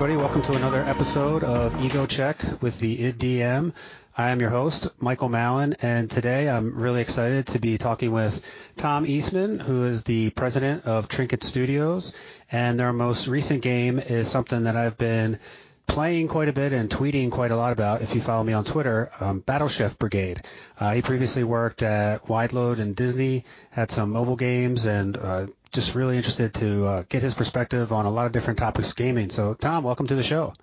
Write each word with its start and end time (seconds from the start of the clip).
Everybody. 0.00 0.22
Welcome 0.22 0.42
to 0.42 0.52
another 0.52 0.84
episode 0.84 1.42
of 1.42 1.84
Ego 1.84 2.06
Check 2.06 2.38
with 2.62 2.78
the 2.78 3.12
IDDM. 3.12 3.72
I 4.16 4.30
am 4.30 4.40
your 4.40 4.50
host, 4.50 4.86
Michael 5.02 5.28
Mallon, 5.28 5.74
and 5.82 6.08
today 6.08 6.48
I'm 6.48 6.72
really 6.78 7.00
excited 7.00 7.48
to 7.48 7.58
be 7.58 7.78
talking 7.78 8.12
with 8.12 8.40
Tom 8.76 9.04
Eastman, 9.04 9.58
who 9.58 9.86
is 9.86 10.04
the 10.04 10.30
president 10.30 10.86
of 10.86 11.08
Trinket 11.08 11.42
Studios, 11.42 12.14
and 12.52 12.78
their 12.78 12.92
most 12.92 13.26
recent 13.26 13.60
game 13.60 13.98
is 13.98 14.30
something 14.30 14.62
that 14.62 14.76
I've 14.76 14.96
been 14.98 15.40
playing 15.88 16.28
quite 16.28 16.48
a 16.48 16.52
bit 16.52 16.72
and 16.72 16.88
tweeting 16.88 17.32
quite 17.32 17.50
a 17.50 17.56
lot 17.56 17.72
about. 17.72 18.00
If 18.00 18.14
you 18.14 18.20
follow 18.20 18.44
me 18.44 18.52
on 18.52 18.62
Twitter, 18.62 19.10
um, 19.18 19.40
Battle 19.40 19.66
Chef 19.66 19.98
Brigade. 19.98 20.42
Uh, 20.78 20.92
he 20.92 21.02
previously 21.02 21.42
worked 21.42 21.82
at 21.82 22.26
Wideload 22.26 22.78
and 22.78 22.94
Disney, 22.94 23.44
had 23.70 23.90
some 23.90 24.10
mobile 24.10 24.36
games, 24.36 24.86
and 24.86 25.16
uh, 25.16 25.46
just 25.72 25.94
really 25.94 26.16
interested 26.16 26.54
to 26.54 26.86
uh, 26.86 27.02
get 27.08 27.22
his 27.22 27.34
perspective 27.34 27.92
on 27.92 28.06
a 28.06 28.10
lot 28.10 28.26
of 28.26 28.32
different 28.32 28.58
topics 28.58 28.90
of 28.90 28.96
gaming. 28.96 29.30
So, 29.30 29.54
Tom, 29.54 29.84
welcome 29.84 30.06
to 30.06 30.14
the 30.14 30.22
show. 30.22 30.54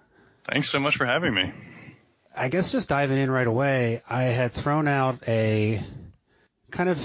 Thanks 0.50 0.70
so 0.70 0.80
much 0.80 0.98
for 0.98 1.06
having 1.06 1.34
me. 1.34 1.52
I 2.36 2.50
guess 2.50 2.72
just 2.72 2.90
diving 2.90 3.18
in 3.18 3.32
right 3.32 3.48
away, 3.48 4.02
I 4.10 4.24
had 4.24 4.52
thrown 4.52 4.88
out 4.88 5.28
a 5.28 5.82
kind 6.72 6.90
of 6.90 7.02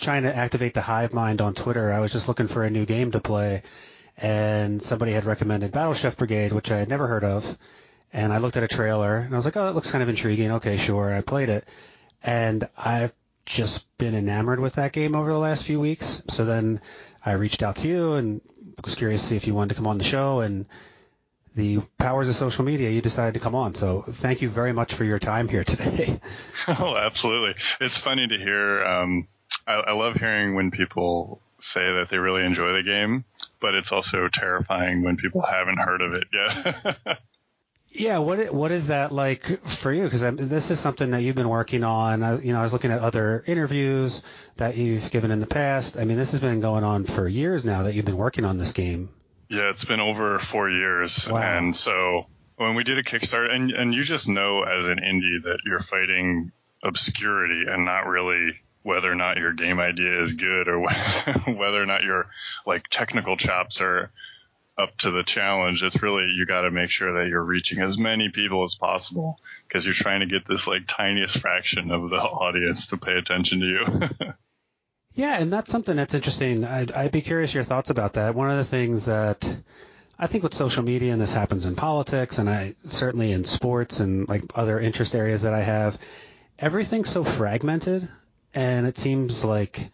trying 0.00 0.22
to 0.22 0.34
activate 0.34 0.74
the 0.74 0.80
hive 0.80 1.12
mind 1.12 1.40
on 1.40 1.54
Twitter. 1.54 1.92
I 1.92 2.00
was 2.00 2.12
just 2.12 2.28
looking 2.28 2.48
for 2.48 2.64
a 2.64 2.70
new 2.70 2.86
game 2.86 3.10
to 3.12 3.20
play, 3.20 3.62
and 4.16 4.82
somebody 4.82 5.12
had 5.12 5.24
recommended 5.24 5.72
Battle 5.72 5.94
Chef 5.94 6.16
Brigade, 6.16 6.52
which 6.52 6.70
I 6.70 6.78
had 6.78 6.88
never 6.88 7.06
heard 7.06 7.24
of. 7.24 7.58
And 8.14 8.32
I 8.32 8.38
looked 8.38 8.56
at 8.56 8.62
a 8.62 8.68
trailer, 8.68 9.16
and 9.16 9.32
I 9.32 9.36
was 9.36 9.44
like, 9.44 9.56
oh, 9.56 9.64
that 9.64 9.74
looks 9.74 9.90
kind 9.90 10.02
of 10.02 10.08
intriguing. 10.08 10.52
Okay, 10.52 10.76
sure. 10.76 11.12
I 11.12 11.20
played 11.22 11.48
it. 11.48 11.66
And 12.22 12.68
I've 12.76 13.12
just 13.46 13.96
been 13.98 14.14
enamored 14.14 14.60
with 14.60 14.74
that 14.74 14.92
game 14.92 15.16
over 15.16 15.32
the 15.32 15.38
last 15.38 15.64
few 15.64 15.80
weeks. 15.80 16.22
So 16.28 16.44
then 16.44 16.80
I 17.24 17.32
reached 17.32 17.62
out 17.62 17.76
to 17.76 17.88
you 17.88 18.14
and 18.14 18.40
was 18.82 18.94
curious 18.94 19.22
to 19.22 19.28
see 19.28 19.36
if 19.36 19.46
you 19.46 19.54
wanted 19.54 19.70
to 19.70 19.74
come 19.76 19.86
on 19.86 19.98
the 19.98 20.04
show. 20.04 20.40
And 20.40 20.66
the 21.54 21.80
powers 21.98 22.28
of 22.28 22.34
social 22.34 22.64
media, 22.64 22.90
you 22.90 23.00
decided 23.00 23.34
to 23.34 23.40
come 23.40 23.54
on. 23.54 23.74
So 23.74 24.02
thank 24.02 24.42
you 24.42 24.48
very 24.48 24.72
much 24.72 24.94
for 24.94 25.04
your 25.04 25.18
time 25.18 25.48
here 25.48 25.64
today. 25.64 26.20
oh, 26.68 26.96
absolutely. 26.96 27.54
It's 27.80 27.98
funny 27.98 28.26
to 28.26 28.38
hear. 28.38 28.84
Um, 28.84 29.28
I, 29.66 29.74
I 29.74 29.92
love 29.92 30.14
hearing 30.14 30.54
when 30.54 30.70
people 30.70 31.40
say 31.60 31.92
that 31.92 32.08
they 32.10 32.18
really 32.18 32.44
enjoy 32.44 32.72
the 32.72 32.82
game, 32.82 33.24
but 33.60 33.74
it's 33.74 33.92
also 33.92 34.28
terrifying 34.28 35.02
when 35.02 35.16
people 35.16 35.42
haven't 35.42 35.78
heard 35.78 36.00
of 36.00 36.14
it 36.14 36.24
yet. 36.32 37.18
Yeah, 37.94 38.18
what 38.18 38.52
what 38.54 38.72
is 38.72 38.86
that 38.86 39.12
like 39.12 39.44
for 39.64 39.92
you? 39.92 40.04
Because 40.04 40.22
this 40.36 40.70
is 40.70 40.80
something 40.80 41.10
that 41.10 41.20
you've 41.20 41.36
been 41.36 41.48
working 41.48 41.84
on. 41.84 42.22
I, 42.22 42.40
you 42.40 42.52
know, 42.52 42.58
I 42.58 42.62
was 42.62 42.72
looking 42.72 42.90
at 42.90 43.00
other 43.00 43.44
interviews 43.46 44.22
that 44.56 44.76
you've 44.76 45.10
given 45.10 45.30
in 45.30 45.40
the 45.40 45.46
past. 45.46 45.98
I 45.98 46.04
mean, 46.04 46.16
this 46.16 46.32
has 46.32 46.40
been 46.40 46.60
going 46.60 46.84
on 46.84 47.04
for 47.04 47.28
years 47.28 47.64
now 47.64 47.82
that 47.82 47.94
you've 47.94 48.06
been 48.06 48.16
working 48.16 48.44
on 48.44 48.56
this 48.56 48.72
game. 48.72 49.10
Yeah, 49.48 49.68
it's 49.68 49.84
been 49.84 50.00
over 50.00 50.38
four 50.38 50.70
years, 50.70 51.28
wow. 51.30 51.40
and 51.40 51.76
so 51.76 52.26
when 52.56 52.74
we 52.74 52.84
did 52.84 52.98
a 52.98 53.02
Kickstarter, 53.02 53.52
and 53.52 53.70
and 53.70 53.94
you 53.94 54.02
just 54.02 54.28
know 54.28 54.62
as 54.62 54.86
an 54.86 54.98
indie 54.98 55.44
that 55.44 55.58
you're 55.66 55.80
fighting 55.80 56.52
obscurity 56.82 57.64
and 57.68 57.84
not 57.84 58.06
really 58.06 58.52
whether 58.82 59.10
or 59.10 59.14
not 59.14 59.36
your 59.36 59.52
game 59.52 59.78
idea 59.78 60.22
is 60.22 60.32
good 60.32 60.68
or 60.68 60.80
whether 61.46 61.82
or 61.82 61.86
not 61.86 62.02
your 62.02 62.28
like 62.66 62.88
technical 62.88 63.36
chops 63.36 63.80
are 63.80 64.10
up 64.78 64.96
to 64.98 65.10
the 65.10 65.22
challenge. 65.22 65.82
It's 65.82 66.02
really 66.02 66.30
you 66.30 66.46
got 66.46 66.62
to 66.62 66.70
make 66.70 66.90
sure 66.90 67.20
that 67.20 67.28
you're 67.28 67.42
reaching 67.42 67.80
as 67.80 67.98
many 67.98 68.30
people 68.30 68.64
as 68.64 68.74
possible 68.74 69.38
because 69.66 69.84
you're 69.84 69.94
trying 69.94 70.20
to 70.20 70.26
get 70.26 70.46
this 70.46 70.66
like 70.66 70.82
tiniest 70.86 71.38
fraction 71.38 71.90
of 71.90 72.10
the 72.10 72.16
audience 72.16 72.88
to 72.88 72.96
pay 72.96 73.16
attention 73.16 73.60
to 73.60 73.66
you. 73.66 74.08
yeah, 75.14 75.38
and 75.38 75.52
that's 75.52 75.70
something 75.70 75.96
that's 75.96 76.14
interesting. 76.14 76.64
I'd, 76.64 76.92
I'd 76.92 77.12
be 77.12 77.20
curious 77.20 77.54
your 77.54 77.64
thoughts 77.64 77.90
about 77.90 78.14
that. 78.14 78.34
One 78.34 78.50
of 78.50 78.58
the 78.58 78.64
things 78.64 79.06
that 79.06 79.44
I 80.18 80.26
think 80.26 80.44
with 80.44 80.54
social 80.54 80.82
media, 80.82 81.12
and 81.12 81.20
this 81.20 81.34
happens 81.34 81.66
in 81.66 81.74
politics, 81.74 82.38
and 82.38 82.48
I 82.48 82.74
certainly 82.84 83.32
in 83.32 83.44
sports 83.44 84.00
and 84.00 84.28
like 84.28 84.44
other 84.54 84.80
interest 84.80 85.14
areas 85.14 85.42
that 85.42 85.54
I 85.54 85.62
have, 85.62 85.98
everything's 86.58 87.10
so 87.10 87.24
fragmented, 87.24 88.08
and 88.54 88.86
it 88.86 88.96
seems 88.96 89.44
like 89.44 89.90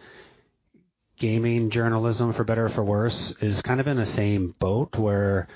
gaming 1.19 1.71
journalism, 1.71 2.33
for 2.33 2.45
better 2.45 2.67
or 2.67 2.69
for 2.69 2.85
worse, 2.85 3.41
is 3.43 3.63
kind 3.63 3.81
of 3.81 3.89
in 3.89 3.97
the 3.97 4.07
same 4.07 4.55
boat 4.59 4.97
where 4.97 5.49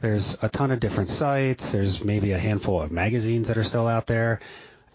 there's 0.00 0.42
a 0.42 0.48
ton 0.48 0.70
of 0.70 0.80
different 0.80 1.08
sites. 1.08 1.72
There's 1.72 2.04
maybe 2.04 2.32
a 2.32 2.38
handful 2.38 2.80
of 2.80 2.90
magazines 2.90 3.48
that 3.48 3.56
are 3.56 3.64
still 3.64 3.86
out 3.86 4.06
there. 4.06 4.40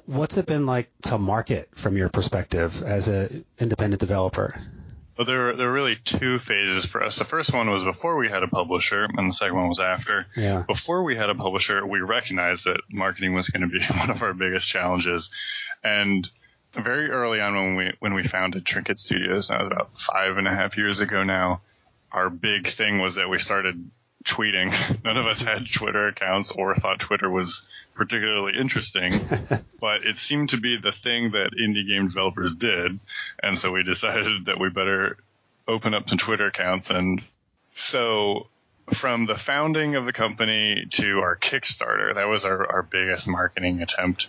What's 0.05 0.37
it 0.37 0.45
been 0.45 0.65
like 0.65 0.89
to 1.03 1.17
market 1.17 1.69
from 1.73 1.95
your 1.97 2.09
perspective 2.09 2.83
as 2.83 3.07
an 3.07 3.45
independent 3.59 3.99
developer? 3.99 4.59
Well, 5.17 5.25
there, 5.25 5.55
there 5.55 5.67
were 5.67 5.73
really 5.73 5.97
two 5.97 6.39
phases 6.39 6.85
for 6.85 7.03
us. 7.03 7.17
The 7.17 7.25
first 7.25 7.53
one 7.53 7.69
was 7.69 7.83
before 7.83 8.15
we 8.15 8.29
had 8.29 8.41
a 8.41 8.47
publisher, 8.47 9.03
and 9.03 9.29
the 9.29 9.33
second 9.33 9.55
one 9.55 9.67
was 9.67 9.79
after. 9.79 10.25
Yeah. 10.35 10.63
Before 10.65 11.03
we 11.03 11.17
had 11.17 11.29
a 11.29 11.35
publisher, 11.35 11.85
we 11.85 11.99
recognized 11.99 12.65
that 12.65 12.79
marketing 12.89 13.33
was 13.33 13.49
going 13.49 13.61
to 13.61 13.67
be 13.67 13.83
one 13.97 14.09
of 14.09 14.23
our 14.23 14.33
biggest 14.33 14.69
challenges. 14.69 15.29
And 15.83 16.29
very 16.73 17.09
early 17.09 17.41
on 17.41 17.55
when 17.55 17.75
we 17.75 17.93
when 17.99 18.13
we 18.13 18.23
founded 18.23 18.65
Trinket 18.65 18.99
Studios, 18.99 19.47
that 19.47 19.59
was 19.59 19.67
about 19.67 19.99
five 19.99 20.37
and 20.37 20.47
a 20.47 20.51
half 20.51 20.77
years 20.77 20.99
ago 20.99 21.23
now. 21.23 21.61
Our 22.11 22.29
big 22.29 22.69
thing 22.69 22.99
was 22.99 23.15
that 23.15 23.29
we 23.29 23.39
started 23.39 23.89
tweeting. 24.23 25.03
None 25.03 25.17
of 25.17 25.25
us 25.25 25.41
had 25.41 25.71
Twitter 25.71 26.07
accounts 26.07 26.51
or 26.51 26.75
thought 26.75 26.99
Twitter 26.99 27.29
was 27.29 27.65
particularly 27.95 28.53
interesting, 28.59 29.11
but 29.81 30.05
it 30.05 30.17
seemed 30.17 30.49
to 30.49 30.57
be 30.57 30.77
the 30.77 30.91
thing 30.91 31.31
that 31.31 31.51
indie 31.59 31.87
game 31.87 32.07
developers 32.07 32.53
did, 32.55 32.99
and 33.41 33.57
so 33.57 33.71
we 33.71 33.83
decided 33.83 34.45
that 34.45 34.59
we 34.59 34.69
better 34.69 35.17
open 35.67 35.93
up 35.93 36.09
some 36.09 36.17
Twitter 36.17 36.47
accounts. 36.47 36.89
And 36.89 37.21
so, 37.73 38.47
from 38.93 39.25
the 39.25 39.37
founding 39.37 39.95
of 39.95 40.05
the 40.05 40.13
company 40.13 40.87
to 40.91 41.19
our 41.19 41.35
Kickstarter, 41.35 42.15
that 42.15 42.27
was 42.27 42.45
our, 42.45 42.65
our 42.71 42.83
biggest 42.83 43.27
marketing 43.27 43.81
attempt 43.81 44.27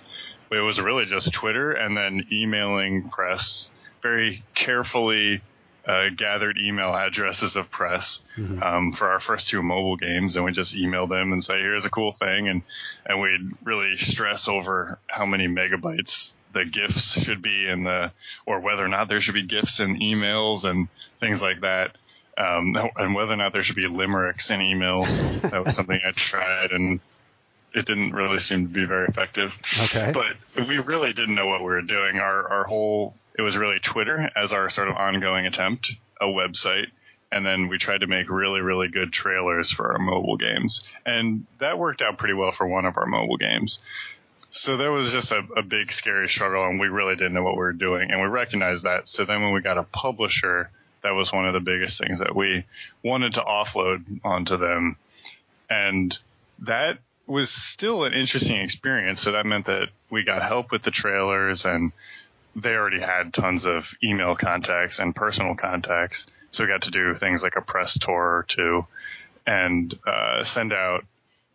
it 0.50 0.60
was 0.60 0.80
really 0.80 1.04
just 1.04 1.32
Twitter 1.32 1.72
and 1.72 1.96
then 1.96 2.26
emailing 2.32 3.08
press, 3.08 3.70
very 4.02 4.42
carefully 4.54 5.42
uh, 5.86 6.08
gathered 6.16 6.58
email 6.58 6.94
addresses 6.94 7.56
of 7.56 7.70
press 7.70 8.22
mm-hmm. 8.36 8.62
um, 8.62 8.92
for 8.92 9.10
our 9.10 9.20
first 9.20 9.48
two 9.48 9.62
mobile 9.62 9.96
games, 9.96 10.36
and 10.36 10.44
we 10.44 10.52
just 10.52 10.74
emailed 10.74 11.08
them 11.08 11.32
and 11.32 11.42
say, 11.42 11.54
"Here's 11.54 11.84
a 11.84 11.90
cool 11.90 12.12
thing," 12.12 12.48
and 12.48 12.62
and 13.06 13.20
we'd 13.20 13.56
really 13.64 13.96
stress 13.96 14.48
over 14.48 14.98
how 15.06 15.26
many 15.26 15.48
megabytes 15.48 16.32
the 16.52 16.64
gifts 16.64 17.20
should 17.20 17.42
be 17.42 17.68
in 17.68 17.84
the, 17.84 18.12
or 18.44 18.60
whether 18.60 18.84
or 18.84 18.88
not 18.88 19.08
there 19.08 19.20
should 19.20 19.34
be 19.34 19.46
gifts 19.46 19.80
in 19.80 20.00
emails 20.00 20.64
and 20.64 20.88
things 21.20 21.40
like 21.40 21.60
that. 21.60 21.96
Um, 22.36 22.76
and 22.96 23.14
whether 23.14 23.32
or 23.32 23.36
not 23.36 23.52
there 23.52 23.62
should 23.62 23.76
be 23.76 23.86
limericks 23.86 24.50
in 24.50 24.60
emails. 24.60 25.40
that 25.50 25.64
was 25.64 25.74
something 25.74 26.00
I 26.04 26.12
tried, 26.12 26.72
and 26.72 27.00
it 27.74 27.86
didn't 27.86 28.12
really 28.12 28.40
seem 28.40 28.66
to 28.66 28.72
be 28.72 28.84
very 28.84 29.06
effective. 29.06 29.52
Okay. 29.84 30.12
But 30.12 30.66
we 30.66 30.78
really 30.78 31.12
didn't 31.12 31.34
know 31.34 31.46
what 31.46 31.60
we 31.60 31.66
were 31.66 31.82
doing. 31.82 32.18
Our 32.18 32.48
our 32.48 32.64
whole 32.64 33.14
it 33.38 33.42
was 33.42 33.56
really 33.56 33.78
Twitter 33.78 34.30
as 34.36 34.52
our 34.52 34.68
sort 34.70 34.88
of 34.88 34.96
ongoing 34.96 35.46
attempt, 35.46 35.92
a 36.20 36.26
website, 36.26 36.86
and 37.30 37.46
then 37.46 37.68
we 37.68 37.78
tried 37.78 38.00
to 38.00 38.06
make 38.06 38.28
really 38.28 38.60
really 38.60 38.88
good 38.88 39.12
trailers 39.12 39.70
for 39.70 39.92
our 39.92 39.98
mobile 39.98 40.36
games, 40.36 40.82
and 41.06 41.46
that 41.58 41.78
worked 41.78 42.02
out 42.02 42.18
pretty 42.18 42.34
well 42.34 42.52
for 42.52 42.66
one 42.66 42.84
of 42.84 42.96
our 42.96 43.06
mobile 43.06 43.36
games. 43.36 43.78
So 44.52 44.76
there 44.76 44.90
was 44.90 45.12
just 45.12 45.30
a, 45.30 45.44
a 45.56 45.62
big 45.62 45.92
scary 45.92 46.28
struggle, 46.28 46.64
and 46.64 46.80
we 46.80 46.88
really 46.88 47.14
didn't 47.14 47.34
know 47.34 47.44
what 47.44 47.54
we 47.54 47.60
were 47.60 47.72
doing, 47.72 48.10
and 48.10 48.20
we 48.20 48.26
recognized 48.26 48.82
that. 48.82 49.08
So 49.08 49.24
then 49.24 49.42
when 49.42 49.52
we 49.52 49.60
got 49.60 49.78
a 49.78 49.84
publisher, 49.84 50.70
that 51.02 51.12
was 51.12 51.32
one 51.32 51.46
of 51.46 51.54
the 51.54 51.60
biggest 51.60 52.00
things 52.00 52.18
that 52.18 52.34
we 52.34 52.64
wanted 53.04 53.34
to 53.34 53.42
offload 53.42 54.20
onto 54.24 54.56
them, 54.56 54.96
and 55.70 56.18
that 56.60 56.98
was 57.30 57.50
still 57.50 58.04
an 58.04 58.12
interesting 58.12 58.60
experience. 58.60 59.22
So 59.22 59.32
that 59.32 59.46
meant 59.46 59.66
that 59.66 59.90
we 60.10 60.24
got 60.24 60.42
help 60.42 60.72
with 60.72 60.82
the 60.82 60.90
trailers 60.90 61.64
and 61.64 61.92
they 62.56 62.74
already 62.74 63.00
had 63.00 63.32
tons 63.32 63.64
of 63.64 63.94
email 64.02 64.34
contacts 64.34 64.98
and 64.98 65.14
personal 65.14 65.54
contacts. 65.54 66.26
So 66.50 66.64
we 66.64 66.68
got 66.68 66.82
to 66.82 66.90
do 66.90 67.14
things 67.14 67.44
like 67.44 67.54
a 67.54 67.60
press 67.62 67.96
tour 67.98 68.38
or 68.38 68.44
two 68.48 68.84
and 69.46 69.96
uh, 70.04 70.42
send 70.42 70.72
out 70.72 71.04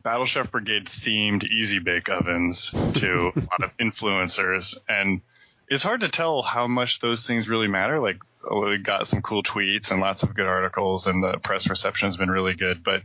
Battle 0.02 0.26
Chef 0.26 0.50
Brigade 0.50 0.86
themed 0.86 1.44
easy 1.44 1.80
bake 1.80 2.08
ovens 2.08 2.70
to 2.70 3.34
a 3.36 3.40
lot 3.52 3.64
of 3.64 3.76
influencers. 3.78 4.78
And 4.88 5.20
it's 5.68 5.84
hard 5.84 6.02
to 6.02 6.10
tell 6.10 6.42
how 6.42 6.68
much 6.68 7.02
those 7.02 7.28
things 7.28 7.50
really 7.50 7.68
matter. 7.68 8.00
Like, 8.00 8.20
we 8.50 8.78
got 8.78 9.08
some 9.08 9.22
cool 9.22 9.44
tweets 9.44 9.92
and 9.92 10.00
lots 10.00 10.22
of 10.22 10.36
good 10.36 10.46
articles, 10.46 11.08
and 11.08 11.24
the 11.24 11.40
press 11.40 11.68
reception 11.68 12.08
has 12.08 12.18
been 12.18 12.30
really 12.30 12.54
good. 12.54 12.84
But 12.84 13.02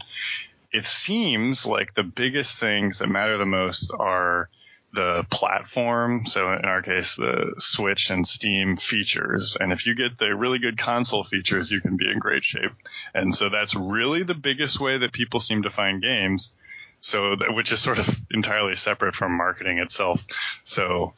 it 0.73 0.87
seems 0.87 1.67
like 1.67 1.95
the 1.95 2.03
biggest 2.03 2.57
things 2.57 2.99
that 2.99 3.09
matter 3.09 3.37
the 3.37 3.47
most 3.47 3.93
are 3.99 4.49
the 4.93 5.25
platform. 5.31 6.27
So 6.27 6.53
in 6.53 6.65
our 6.65 6.83
case, 6.83 7.15
the 7.17 7.55
Switch 7.59 8.11
and 8.11 8.27
Steam 8.27 8.77
features. 8.77 9.57
And 9.61 9.73
if 9.73 9.87
you 9.87 9.95
get 9.95 10.19
the 10.19 10.35
really 10.35 10.59
good 10.59 10.79
console 10.79 11.25
features, 11.25 11.71
you 11.71 11.81
can 11.81 11.97
be 11.97 12.11
in 12.11 12.19
great 12.19 12.45
shape. 12.45 12.73
And 13.15 13.35
so 13.35 13.49
that's 13.49 13.75
really 13.75 14.23
the 14.23 14.35
biggest 14.35 14.81
way 14.81 14.99
that 14.99 15.13
people 15.13 15.41
seem 15.41 15.63
to 15.63 15.71
find 15.71 16.03
games. 16.03 16.53
So 17.01 17.37
that, 17.37 17.55
which 17.55 17.73
is 17.73 17.81
sort 17.81 17.99
of 17.99 18.09
entirely 18.31 18.77
separate 18.77 19.15
from 19.15 19.37
marketing 19.37 19.79
itself. 19.79 20.25
So 20.65 21.15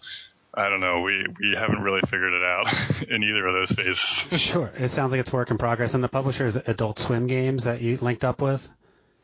I 0.55 0.69
don't 0.69 0.81
know. 0.81 1.01
We 1.01 1.25
we 1.41 1.57
haven't 1.57 1.81
really 1.81 2.03
figured 2.03 2.35
it 2.35 2.43
out 2.43 2.67
in 3.09 3.23
either 3.25 3.47
of 3.47 3.55
those 3.55 3.73
phases. 3.73 4.41
sure. 4.41 4.71
It 4.77 4.89
sounds 4.89 5.13
like 5.13 5.21
it's 5.21 5.33
work 5.33 5.51
in 5.51 5.59
progress. 5.59 5.95
And 5.95 6.05
the 6.05 6.09
publisher 6.09 6.47
is 6.47 6.57
Adult 6.57 6.99
Swim 6.99 7.27
Games 7.27 7.65
that 7.65 7.81
you 7.81 7.97
linked 7.97 8.25
up 8.25 8.41
with. 8.43 8.69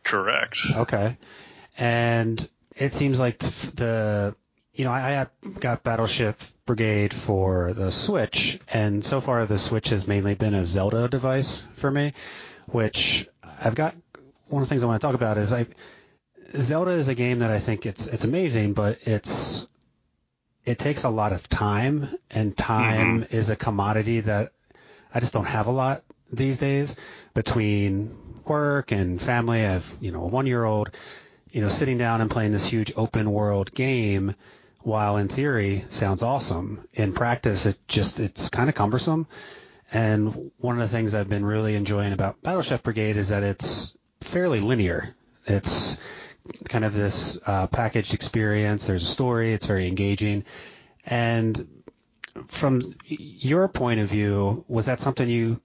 Correct. 0.08 0.58
Okay. 0.74 1.16
And 1.76 2.48
it 2.74 2.94
seems 2.94 3.18
like 3.18 3.38
the, 3.38 4.34
you 4.72 4.84
know, 4.84 4.90
I, 4.90 5.26
got 5.60 5.82
Battle 5.82 6.06
Chef 6.06 6.52
Brigade 6.64 7.12
for 7.12 7.72
the 7.74 7.92
Switch, 7.92 8.58
and 8.72 9.04
so 9.04 9.20
far 9.20 9.44
the 9.44 9.58
Switch 9.58 9.90
has 9.90 10.08
mainly 10.08 10.34
been 10.34 10.54
a 10.54 10.64
Zelda 10.64 11.08
device 11.08 11.66
for 11.74 11.90
me, 11.90 12.14
which 12.66 13.28
I've 13.60 13.74
got. 13.74 13.94
One 14.48 14.62
of 14.62 14.68
the 14.68 14.70
things 14.70 14.82
I 14.82 14.86
want 14.86 15.00
to 15.00 15.06
talk 15.06 15.14
about 15.14 15.36
is 15.36 15.52
I, 15.52 15.66
Zelda 16.56 16.92
is 16.92 17.08
a 17.08 17.14
game 17.14 17.40
that 17.40 17.50
I 17.50 17.58
think 17.58 17.84
it's 17.84 18.06
it's 18.06 18.24
amazing, 18.24 18.72
but 18.72 19.06
it's 19.06 19.68
it 20.64 20.78
takes 20.78 21.04
a 21.04 21.10
lot 21.10 21.32
of 21.32 21.48
time, 21.48 22.08
and 22.30 22.56
time 22.56 23.22
mm-hmm. 23.22 23.36
is 23.36 23.50
a 23.50 23.56
commodity 23.56 24.20
that 24.20 24.52
I 25.12 25.20
just 25.20 25.32
don't 25.32 25.46
have 25.46 25.66
a 25.66 25.72
lot 25.72 26.02
these 26.32 26.58
days 26.58 26.96
between 27.34 28.27
work 28.48 28.92
and 28.92 29.20
family. 29.20 29.60
I 29.60 29.72
have 29.72 29.96
you 30.00 30.12
know 30.12 30.22
a 30.22 30.26
one 30.26 30.46
year 30.46 30.64
old, 30.64 30.90
you 31.50 31.60
know, 31.60 31.68
sitting 31.68 31.98
down 31.98 32.20
and 32.20 32.30
playing 32.30 32.52
this 32.52 32.66
huge 32.66 32.92
open 32.96 33.30
world 33.30 33.72
game. 33.74 34.34
While 34.82 35.16
in 35.18 35.28
theory 35.28 35.84
sounds 35.88 36.22
awesome, 36.22 36.86
in 36.94 37.12
practice 37.12 37.66
it 37.66 37.78
just 37.88 38.20
it's 38.20 38.48
kind 38.48 38.68
of 38.68 38.74
cumbersome. 38.74 39.26
And 39.92 40.50
one 40.58 40.80
of 40.80 40.88
the 40.88 40.94
things 40.94 41.14
I've 41.14 41.28
been 41.28 41.44
really 41.44 41.74
enjoying 41.74 42.12
about 42.12 42.42
Battle 42.42 42.62
Chef 42.62 42.82
Brigade 42.82 43.16
is 43.16 43.30
that 43.30 43.42
it's 43.42 43.96
fairly 44.20 44.60
linear. 44.60 45.14
It's 45.46 45.98
kind 46.68 46.84
of 46.84 46.94
this 46.94 47.38
uh, 47.46 47.66
packaged 47.68 48.14
experience. 48.14 48.86
There's 48.86 49.02
a 49.02 49.06
story. 49.06 49.52
It's 49.52 49.66
very 49.66 49.86
engaging. 49.88 50.44
And 51.06 51.66
from 52.48 52.94
your 53.06 53.68
point 53.68 54.00
of 54.00 54.08
view, 54.08 54.64
was 54.68 54.86
that 54.86 55.00
something 55.00 55.28
you 55.28 55.60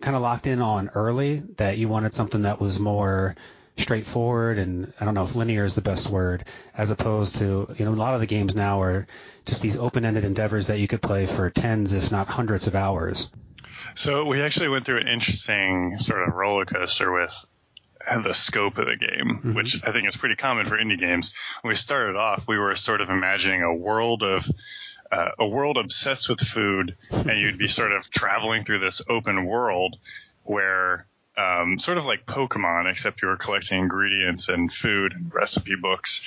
kind 0.00 0.16
of 0.16 0.22
locked 0.22 0.46
in 0.46 0.60
on 0.60 0.90
early 0.94 1.42
that 1.56 1.78
you 1.78 1.88
wanted 1.88 2.14
something 2.14 2.42
that 2.42 2.60
was 2.60 2.78
more 2.78 3.36
straightforward 3.76 4.58
and 4.58 4.92
I 5.00 5.04
don't 5.04 5.14
know 5.14 5.22
if 5.22 5.36
linear 5.36 5.64
is 5.64 5.76
the 5.76 5.82
best 5.82 6.10
word 6.10 6.44
as 6.74 6.90
opposed 6.90 7.36
to 7.36 7.68
you 7.76 7.84
know 7.84 7.92
a 7.92 7.94
lot 7.94 8.14
of 8.14 8.20
the 8.20 8.26
games 8.26 8.56
now 8.56 8.82
are 8.82 9.06
just 9.44 9.62
these 9.62 9.78
open-ended 9.78 10.24
endeavors 10.24 10.66
that 10.66 10.80
you 10.80 10.88
could 10.88 11.00
play 11.00 11.26
for 11.26 11.48
tens 11.50 11.92
if 11.92 12.10
not 12.10 12.26
hundreds 12.26 12.66
of 12.66 12.74
hours. 12.74 13.30
So 13.94 14.24
we 14.24 14.42
actually 14.42 14.68
went 14.68 14.84
through 14.84 14.98
an 14.98 15.08
interesting 15.08 15.98
sort 15.98 16.28
of 16.28 16.34
roller 16.34 16.64
coaster 16.64 17.12
with 17.12 17.34
the 18.22 18.32
scope 18.32 18.78
of 18.78 18.86
the 18.86 18.96
game, 18.96 19.38
mm-hmm. 19.38 19.54
which 19.54 19.82
I 19.84 19.92
think 19.92 20.08
is 20.08 20.16
pretty 20.16 20.36
common 20.36 20.66
for 20.66 20.78
indie 20.78 20.98
games. 20.98 21.34
When 21.62 21.70
we 21.70 21.76
started 21.76 22.16
off, 22.16 22.46
we 22.48 22.58
were 22.58 22.74
sort 22.76 23.00
of 23.00 23.10
imagining 23.10 23.62
a 23.62 23.74
world 23.74 24.22
of 24.22 24.48
uh, 25.10 25.30
a 25.38 25.46
world 25.46 25.78
obsessed 25.78 26.28
with 26.28 26.40
food, 26.40 26.96
and 27.10 27.40
you'd 27.40 27.58
be 27.58 27.68
sort 27.68 27.92
of 27.92 28.10
traveling 28.10 28.64
through 28.64 28.80
this 28.80 29.02
open 29.08 29.46
world 29.46 29.96
where, 30.44 31.06
um, 31.36 31.78
sort 31.78 31.98
of 31.98 32.04
like 32.04 32.26
Pokemon, 32.26 32.90
except 32.90 33.22
you 33.22 33.28
were 33.28 33.36
collecting 33.36 33.78
ingredients 33.78 34.48
and 34.48 34.72
food 34.72 35.12
and 35.12 35.32
recipe 35.32 35.76
books. 35.76 36.22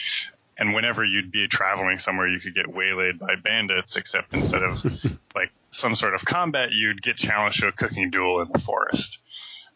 And 0.58 0.74
whenever 0.74 1.04
you'd 1.04 1.32
be 1.32 1.48
traveling 1.48 1.98
somewhere, 1.98 2.28
you 2.28 2.40
could 2.40 2.54
get 2.54 2.68
waylaid 2.68 3.20
by 3.20 3.36
bandits, 3.36 3.96
except 3.96 4.34
instead 4.34 4.64
of 4.64 4.84
like 5.36 5.52
some 5.70 5.96
sort 5.96 6.14
of 6.14 6.24
combat, 6.26 6.72
you'd 6.72 7.02
get 7.02 7.18
challenged 7.18 7.62
to 7.62 7.68
a 7.68 7.72
cooking 7.72 8.10
duel 8.10 8.42
in 8.42 8.50
the 8.52 8.60
forest. 8.60 9.20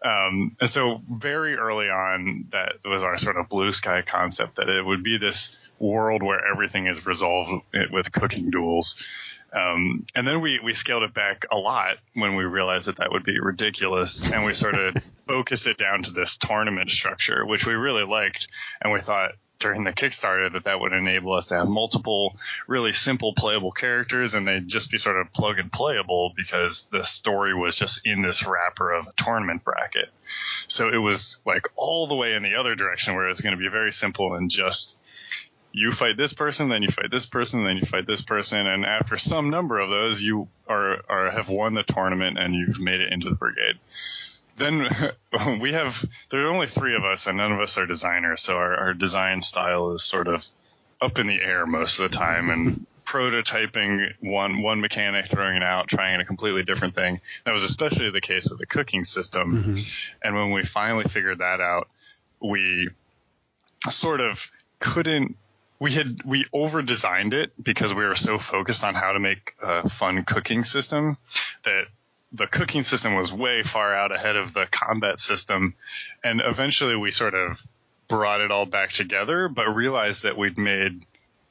Um, 0.04 0.56
and 0.62 0.69
so 0.69 1.02
very 1.10 1.56
early 1.56 1.90
on, 1.90 2.50
that 2.52 2.75
was 2.86 3.02
our 3.02 3.18
sort 3.18 3.38
of 3.38 3.50
blue 3.50 3.74
sky 3.74 4.04
concept 4.04 4.57
that 4.57 4.69
it 4.69 4.86
would 4.86 5.04
be 5.04 5.18
this 5.18 5.56
world 5.80 6.24
where 6.24 6.45
everything 6.45 6.88
is 6.88 7.06
resolved 7.06 7.63
with 7.92 8.12
cooking 8.12 8.50
duels. 8.50 8.95
Um, 9.54 10.06
and 10.13 10.27
then 10.27 10.42
we, 10.42 10.60
we 10.60 10.74
scaled 10.74 11.04
it 11.04 11.13
back 11.13 11.45
a 11.51 11.56
lot 11.56 11.98
when 12.13 12.36
we 12.36 12.44
realized 12.44 12.88
that 12.88 12.98
that 12.98 13.12
would 13.12 13.24
be 13.24 13.39
ridiculous. 13.39 14.30
And 14.30 14.45
we 14.45 14.54
sort 14.54 14.75
of 14.75 14.95
focused 15.27 15.66
it 15.66 15.77
down 15.77 16.04
to 16.04 16.12
this 16.12 16.38
tournament 16.38 16.92
structure, 16.92 17.45
which 17.45 17.66
we 17.66 17.74
really 17.74 18.04
liked. 18.04 18.48
And 18.81 18.92
we 18.92 19.00
thought, 19.00 19.31
during 19.60 19.83
the 19.83 19.94
Kickstarter 19.94 20.51
that 20.51 20.66
that 20.66 20.80
would 20.80 20.94
enable 20.94 21.33
us 21.33 21.48
to 21.48 21.56
have 21.56 21.68
multiple 21.68 22.36
really 22.68 22.92
simple 22.92 23.33
playable 23.33 23.71
characters 23.71 24.33
and 24.33 24.48
they'd 24.48 24.68
just 24.68 24.92
be 24.92 24.98
sort 24.98 25.18
of 25.18 25.31
plug 25.33 25.60
and 25.60 25.71
playable 25.71 26.33
because 26.36 26.88
the 26.92 27.04
story 27.04 27.54
was 27.54 27.75
just 27.75 28.06
in 28.06 28.21
this 28.21 28.45
wrapper 28.45 28.92
of 28.92 29.07
a 29.07 29.24
tournament 29.24 29.63
bracket. 29.63 30.10
So 30.68 30.89
it 30.89 30.98
was 30.98 31.38
like 31.45 31.63
all 31.75 32.07
the 32.07 32.16
way 32.16 32.33
in 32.33 32.44
the 32.44 32.56
other 32.56 32.75
direction 32.75 33.16
where 33.16 33.25
it 33.25 33.30
was 33.30 33.42
going 33.42 33.56
to 33.56 33.62
be 33.62 33.69
very 33.69 33.94
simple 33.94 34.36
and 34.36 34.50
just 34.50 34.98
you 35.75 35.92
fight 35.92 36.16
this 36.16 36.31
person, 36.31 36.69
then 36.69 36.83
you 36.83 36.89
fight 36.89 37.12
this 37.12 37.25
person, 37.25 37.66
then 37.66 37.75
you 37.75 37.86
fight 37.86 38.07
this 38.07 38.22
person, 38.22 38.66
and 38.66 38.86
after 38.86 39.18
some 39.18 39.50
number 39.50 39.77
of 39.77 39.89
those, 39.89 40.22
you 40.22 40.48
are, 40.69 41.01
are 41.10 41.30
have 41.31 41.50
won 41.50 41.74
the 41.74 41.83
tournament 41.83 42.39
and 42.39 42.56
you've 42.56 42.80
made 42.80 43.01
it 43.01 43.12
into 43.12 43.30
the 43.30 43.36
brigade. 43.36 43.77
Then 44.57 44.88
we 45.60 45.74
have 45.74 46.06
there 46.31 46.48
are 46.48 46.54
only 46.54 46.68
three 46.68 46.95
of 46.95 47.04
us 47.04 47.27
and 47.27 47.38
none 47.38 47.51
of 47.51 47.60
us 47.60 47.77
are 47.77 47.86
designers 47.86 48.42
so 48.42 48.56
our, 48.56 48.74
our 48.74 48.94
design 48.94 49.42
style 49.42 49.92
is 49.92 50.04
sort 50.06 50.30
of 50.30 50.45
up 51.01 51.19
in 51.19 51.27
the 51.27 51.42
air 51.42 51.66
most 51.66 52.00
of 52.00 52.10
the 52.10 52.18
time 52.18 52.50
and 52.50 52.86
prototyping 53.06 54.13
one 54.21 54.62
one 54.62 54.80
mechanic 54.80 55.30
throwing 55.30 55.57
it 55.57 55.63
out 55.63 55.89
trying 55.89 56.21
a 56.21 56.25
completely 56.25 56.63
different 56.63 56.95
thing. 56.95 57.19
That 57.45 57.51
was 57.51 57.63
especially 57.63 58.12
the 58.12 58.21
case 58.21 58.48
with 58.50 58.60
the 58.60 58.66
cooking 58.66 59.04
system. 59.04 59.57
Mm-hmm. 59.57 59.81
and 60.24 60.36
when 60.36 60.51
we 60.51 60.63
finally 60.63 61.04
figured 61.04 61.39
that 61.39 61.60
out 61.60 61.89
we 62.42 62.89
sort 63.89 64.21
of 64.21 64.39
couldn't 64.80 65.36
we 65.80 65.94
had 65.94 66.22
we 66.25 66.45
over 66.54 66.81
designed 66.81 67.33
it 67.33 67.51
because 67.62 67.94
we 67.94 68.06
were 68.06 68.16
so 68.16 68.39
focused 68.39 68.83
on 68.83 68.95
how 68.95 69.12
to 69.12 69.19
make 69.19 69.54
a 69.62 69.89
fun 69.89 70.24
cooking 70.24 70.63
system 70.63 71.18
that 71.63 71.86
the 72.31 72.48
cooking 72.48 72.83
system 72.83 73.16
was 73.16 73.31
way 73.31 73.63
far 73.63 73.95
out 73.95 74.12
ahead 74.12 74.36
of 74.36 74.54
the 74.54 74.66
combat 74.72 75.19
system. 75.19 75.75
And 76.24 76.42
eventually 76.44 76.95
we 76.95 77.12
sort 77.12 77.33
of 77.33 77.60
brought 78.07 78.42
it 78.42 78.51
all 78.51 78.66
back 78.66 78.92
together, 78.92 79.48
but 79.48 79.75
realized 79.75 80.24
that 80.24 80.38
we'd 80.38 80.57
made 80.57 81.06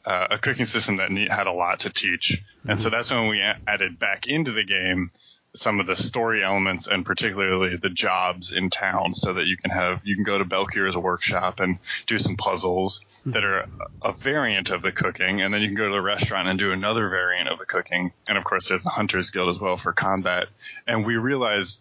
uh, 0.04 0.28
a 0.32 0.38
cooking 0.38 0.66
system 0.66 0.98
that 0.98 1.10
had 1.30 1.46
a 1.46 1.52
lot 1.52 1.80
to 1.80 1.90
teach. 1.90 2.42
And 2.68 2.80
so 2.80 2.88
mm-hmm. 2.88 2.96
that's 2.96 3.10
when 3.10 3.28
we 3.28 3.40
added 3.40 3.98
back 3.98 4.24
into 4.26 4.52
the 4.52 4.64
game 4.64 5.10
some 5.54 5.78
of 5.78 5.86
the 5.86 5.96
story 5.96 6.42
elements 6.42 6.88
and 6.88 7.06
particularly 7.06 7.76
the 7.76 7.88
jobs 7.88 8.52
in 8.52 8.70
town 8.70 9.14
so 9.14 9.34
that 9.34 9.46
you 9.46 9.56
can 9.56 9.70
have 9.70 10.00
you 10.04 10.16
can 10.16 10.24
go 10.24 10.36
to 10.36 10.44
Belkir's 10.44 10.96
workshop 10.96 11.60
and 11.60 11.78
do 12.06 12.18
some 12.18 12.36
puzzles 12.36 13.04
hmm. 13.22 13.30
that 13.32 13.44
are 13.44 13.66
a 14.02 14.12
variant 14.12 14.70
of 14.70 14.82
the 14.82 14.90
cooking. 14.90 15.40
And 15.40 15.54
then 15.54 15.62
you 15.62 15.68
can 15.68 15.76
go 15.76 15.88
to 15.88 15.94
the 15.94 16.00
restaurant 16.00 16.48
and 16.48 16.58
do 16.58 16.72
another 16.72 17.08
variant 17.08 17.48
of 17.48 17.58
the 17.58 17.66
cooking. 17.66 18.12
And 18.26 18.36
of 18.36 18.44
course 18.44 18.68
there's 18.68 18.82
the 18.82 18.90
hunters 18.90 19.30
guild 19.30 19.54
as 19.54 19.60
well 19.60 19.76
for 19.76 19.92
combat. 19.92 20.48
And 20.86 21.06
we 21.06 21.16
realized 21.16 21.80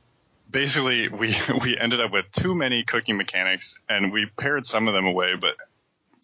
basically 0.50 1.10
we 1.10 1.36
we 1.62 1.78
ended 1.78 2.00
up 2.00 2.12
with 2.12 2.32
too 2.32 2.54
many 2.54 2.84
cooking 2.84 3.18
mechanics 3.18 3.80
and 3.90 4.14
we 4.14 4.28
pared 4.38 4.66
some 4.66 4.88
of 4.88 4.94
them 4.94 5.06
away 5.06 5.36
but 5.36 5.56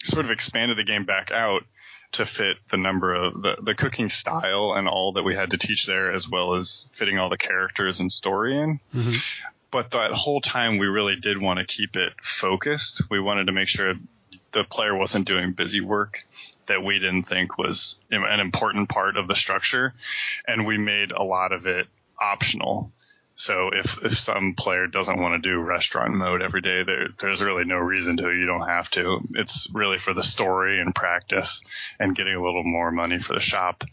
sort 0.04 0.24
of 0.24 0.32
expanded 0.32 0.78
the 0.78 0.84
game 0.84 1.04
back 1.04 1.32
out 1.32 1.64
to 2.12 2.26
fit 2.26 2.58
the 2.72 2.78
number 2.78 3.14
of 3.14 3.42
the, 3.42 3.58
the 3.62 3.76
cooking 3.76 4.10
style 4.10 4.74
and 4.76 4.88
all 4.88 5.14
that 5.14 5.24
we 5.24 5.36
had 5.36 5.52
to 5.52 5.58
teach 5.58 5.86
there, 5.86 6.12
as 6.12 6.28
well 6.28 6.56
as 6.56 6.88
fitting 6.94 7.20
all 7.20 7.30
the 7.30 7.38
characters 7.38 8.00
and 8.00 8.12
story 8.12 8.58
in. 8.58 8.80
Mm-hmm. 8.94 9.16
But 9.72 9.92
that 9.92 10.12
whole 10.12 10.42
time, 10.42 10.80
we 10.80 10.88
really 10.88 11.16
did 11.16 11.40
want 11.40 11.60
to 11.60 11.66
keep 11.66 11.96
it 11.96 12.14
focused. 12.24 13.04
We 13.12 13.20
wanted 13.20 13.46
to 13.46 13.52
make 13.52 13.68
sure 13.68 13.94
the 14.52 14.64
player 14.64 14.96
wasn't 14.96 15.28
doing 15.28 15.54
busy 15.54 15.82
work 15.82 16.26
that 16.66 16.84
we 16.84 16.98
didn't 16.98 17.24
think 17.24 17.58
was 17.58 18.00
an 18.10 18.40
important 18.40 18.90
part 18.90 19.16
of 19.16 19.28
the 19.28 19.36
structure. 19.36 19.94
And 20.48 20.66
we 20.66 20.78
made 20.78 21.12
a 21.12 21.24
lot 21.24 21.52
of 21.52 21.68
it 21.68 21.88
optional. 22.20 22.92
So 23.40 23.70
if, 23.72 23.98
if 24.04 24.20
some 24.20 24.54
player 24.54 24.86
doesn't 24.86 25.18
want 25.18 25.42
to 25.42 25.50
do 25.50 25.62
restaurant 25.62 26.14
mode 26.14 26.42
every 26.42 26.60
day, 26.60 26.84
there, 26.84 27.08
there's 27.20 27.42
really 27.42 27.64
no 27.64 27.78
reason 27.78 28.18
to. 28.18 28.34
You 28.34 28.46
don't 28.46 28.68
have 28.68 28.90
to. 28.92 29.22
It's 29.36 29.70
really 29.74 29.98
for 29.98 30.14
the 30.14 30.26
story 30.26 30.82
and 30.82 30.94
practice 30.94 31.62
and 32.02 32.14
getting 32.14 32.36
a 32.36 32.44
little 32.44 32.66
more 32.66 32.92
money 32.92 33.20
for 33.20 33.34
the 33.34 33.40
shop. 33.40 33.86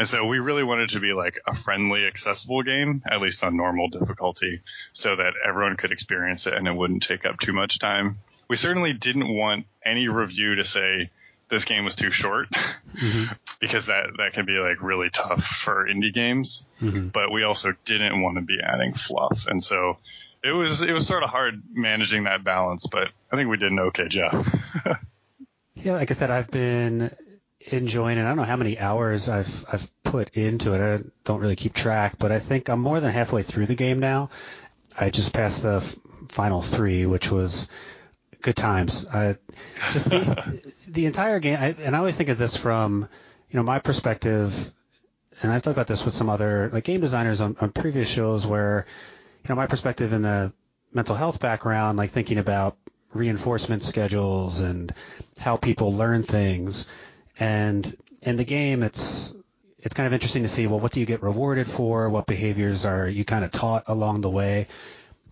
And 0.00 0.08
so 0.08 0.26
we 0.26 0.40
really 0.40 0.64
wanted 0.64 0.88
to 0.88 0.98
be 0.98 1.12
like 1.12 1.38
a 1.46 1.54
friendly, 1.54 2.04
accessible 2.04 2.64
game, 2.64 3.00
at 3.08 3.20
least 3.20 3.44
on 3.44 3.56
normal 3.56 3.88
difficulty, 3.90 4.60
so 4.92 5.14
that 5.14 5.34
everyone 5.46 5.76
could 5.76 5.92
experience 5.92 6.48
it 6.48 6.54
and 6.54 6.66
it 6.66 6.74
wouldn't 6.74 7.04
take 7.04 7.24
up 7.24 7.38
too 7.38 7.52
much 7.52 7.78
time. 7.78 8.16
We 8.48 8.56
certainly 8.56 8.92
didn't 8.92 9.32
want 9.32 9.66
any 9.84 10.08
review 10.08 10.56
to 10.56 10.64
say, 10.64 11.10
this 11.50 11.64
game 11.64 11.84
was 11.84 11.94
too 11.94 12.10
short 12.10 12.48
mm-hmm. 12.50 13.32
because 13.60 13.86
that 13.86 14.06
that 14.18 14.32
can 14.32 14.46
be 14.46 14.58
like 14.58 14.82
really 14.82 15.10
tough 15.10 15.44
for 15.44 15.86
indie 15.86 16.14
games. 16.14 16.64
Mm-hmm. 16.80 17.08
But 17.08 17.32
we 17.32 17.42
also 17.42 17.74
didn't 17.84 18.22
want 18.22 18.36
to 18.36 18.42
be 18.42 18.58
adding 18.62 18.94
fluff, 18.94 19.46
and 19.46 19.62
so 19.62 19.98
it 20.42 20.52
was 20.52 20.82
it 20.82 20.92
was 20.92 21.06
sort 21.06 21.22
of 21.22 21.30
hard 21.30 21.62
managing 21.72 22.24
that 22.24 22.44
balance. 22.44 22.86
But 22.86 23.08
I 23.30 23.36
think 23.36 23.50
we 23.50 23.56
did 23.56 23.72
an 23.72 23.80
okay 23.80 24.08
job. 24.08 24.46
yeah, 25.74 25.92
like 25.92 26.10
I 26.10 26.14
said, 26.14 26.30
I've 26.30 26.50
been 26.50 27.10
enjoying 27.70 28.18
it. 28.18 28.22
I 28.22 28.28
don't 28.28 28.36
know 28.36 28.44
how 28.44 28.56
many 28.56 28.78
hours 28.78 29.28
I've 29.28 29.64
I've 29.70 30.02
put 30.02 30.30
into 30.30 30.74
it. 30.74 30.80
I 30.80 31.04
don't 31.24 31.40
really 31.40 31.56
keep 31.56 31.74
track, 31.74 32.16
but 32.18 32.32
I 32.32 32.38
think 32.38 32.68
I'm 32.68 32.80
more 32.80 33.00
than 33.00 33.12
halfway 33.12 33.42
through 33.42 33.66
the 33.66 33.74
game 33.74 33.98
now. 33.98 34.30
I 34.98 35.10
just 35.10 35.34
passed 35.34 35.62
the 35.62 35.80
final 36.28 36.62
three, 36.62 37.06
which 37.06 37.30
was 37.30 37.68
good 38.40 38.56
times. 38.56 39.06
Uh, 39.06 39.34
just 39.92 40.10
the, 40.10 40.72
the 40.88 41.06
entire 41.06 41.40
game, 41.40 41.58
I, 41.60 41.74
and 41.82 41.94
I 41.94 41.98
always 41.98 42.16
think 42.16 42.28
of 42.28 42.38
this 42.38 42.56
from, 42.56 43.08
you 43.50 43.56
know, 43.56 43.62
my 43.62 43.78
perspective, 43.78 44.72
and 45.42 45.52
I've 45.52 45.62
talked 45.62 45.76
about 45.76 45.86
this 45.86 46.04
with 46.04 46.14
some 46.14 46.30
other 46.30 46.70
like 46.72 46.84
game 46.84 47.00
designers 47.00 47.40
on, 47.40 47.56
on 47.60 47.70
previous 47.70 48.08
shows 48.08 48.46
where, 48.46 48.86
you 49.42 49.48
know, 49.48 49.54
my 49.54 49.66
perspective 49.66 50.12
in 50.12 50.22
the 50.22 50.52
mental 50.92 51.16
health 51.16 51.40
background, 51.40 51.98
like 51.98 52.10
thinking 52.10 52.38
about 52.38 52.76
reinforcement 53.12 53.82
schedules 53.82 54.60
and 54.60 54.94
how 55.38 55.56
people 55.56 55.94
learn 55.94 56.22
things. 56.22 56.88
And 57.38 57.94
in 58.22 58.36
the 58.36 58.44
game, 58.44 58.82
it's 58.82 59.34
it's 59.82 59.94
kind 59.94 60.06
of 60.06 60.12
interesting 60.12 60.42
to 60.42 60.48
see 60.48 60.66
well, 60.66 60.80
what 60.80 60.92
do 60.92 61.00
you 61.00 61.06
get 61.06 61.22
rewarded 61.22 61.66
for? 61.66 62.08
What 62.10 62.26
behaviors 62.26 62.84
are 62.84 63.08
you 63.08 63.24
kind 63.24 63.44
of 63.44 63.50
taught 63.50 63.84
along 63.86 64.20
the 64.20 64.30
way? 64.30 64.68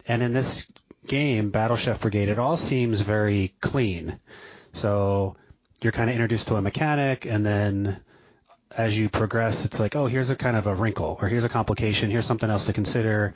And 0.06 0.22
in 0.22 0.32
this 0.32 0.68
game, 1.08 1.50
Battle 1.50 1.76
Chef 1.76 2.00
Brigade, 2.00 2.28
it 2.28 2.38
all 2.38 2.56
seems 2.56 3.00
very 3.00 3.54
clean. 3.60 4.20
So 4.72 5.36
you're 5.80 5.92
kind 5.92 6.10
of 6.10 6.14
introduced 6.14 6.48
to 6.48 6.56
a 6.56 6.62
mechanic, 6.62 7.26
and 7.26 7.44
then 7.44 8.00
as 8.76 8.98
you 8.98 9.08
progress, 9.08 9.64
it's 9.64 9.80
like, 9.80 9.96
oh, 9.96 10.06
here's 10.06 10.30
a 10.30 10.36
kind 10.36 10.56
of 10.56 10.66
a 10.66 10.74
wrinkle, 10.74 11.18
or 11.20 11.28
here's 11.28 11.44
a 11.44 11.48
complication, 11.48 12.10
here's 12.10 12.26
something 12.26 12.50
else 12.50 12.66
to 12.66 12.72
consider, 12.72 13.34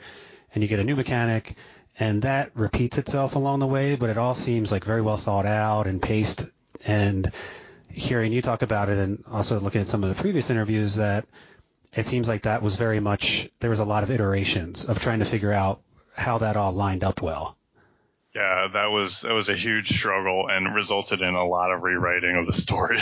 and 0.53 0.63
you 0.63 0.67
get 0.67 0.79
a 0.79 0.83
new 0.83 0.95
mechanic, 0.95 1.55
and 1.99 2.21
that 2.23 2.51
repeats 2.55 2.97
itself 2.97 3.35
along 3.35 3.59
the 3.59 3.67
way, 3.67 3.95
but 3.95 4.09
it 4.09 4.17
all 4.17 4.35
seems 4.35 4.71
like 4.71 4.83
very 4.83 5.01
well 5.01 5.17
thought 5.17 5.45
out 5.45 5.87
and 5.87 6.01
paced. 6.01 6.45
And 6.85 7.31
hearing 7.89 8.33
you 8.33 8.41
talk 8.41 8.61
about 8.61 8.89
it, 8.89 8.97
and 8.97 9.23
also 9.31 9.59
looking 9.59 9.81
at 9.81 9.87
some 9.87 10.03
of 10.03 10.15
the 10.15 10.21
previous 10.21 10.49
interviews, 10.49 10.95
that 10.95 11.25
it 11.95 12.07
seems 12.07 12.27
like 12.27 12.43
that 12.43 12.61
was 12.61 12.75
very 12.75 12.99
much 12.99 13.49
there 13.59 13.69
was 13.69 13.79
a 13.79 13.85
lot 13.85 14.03
of 14.03 14.11
iterations 14.11 14.85
of 14.85 14.99
trying 14.99 15.19
to 15.19 15.25
figure 15.25 15.51
out 15.51 15.81
how 16.15 16.39
that 16.39 16.57
all 16.57 16.71
lined 16.71 17.03
up 17.03 17.21
well. 17.21 17.57
Yeah, 18.35 18.67
that 18.73 18.87
was 18.87 19.21
that 19.21 19.33
was 19.33 19.49
a 19.49 19.55
huge 19.55 19.95
struggle 19.95 20.47
and 20.49 20.73
resulted 20.73 21.21
in 21.21 21.35
a 21.35 21.45
lot 21.45 21.71
of 21.71 21.83
rewriting 21.83 22.35
of 22.35 22.47
the 22.47 22.53
story, 22.53 22.99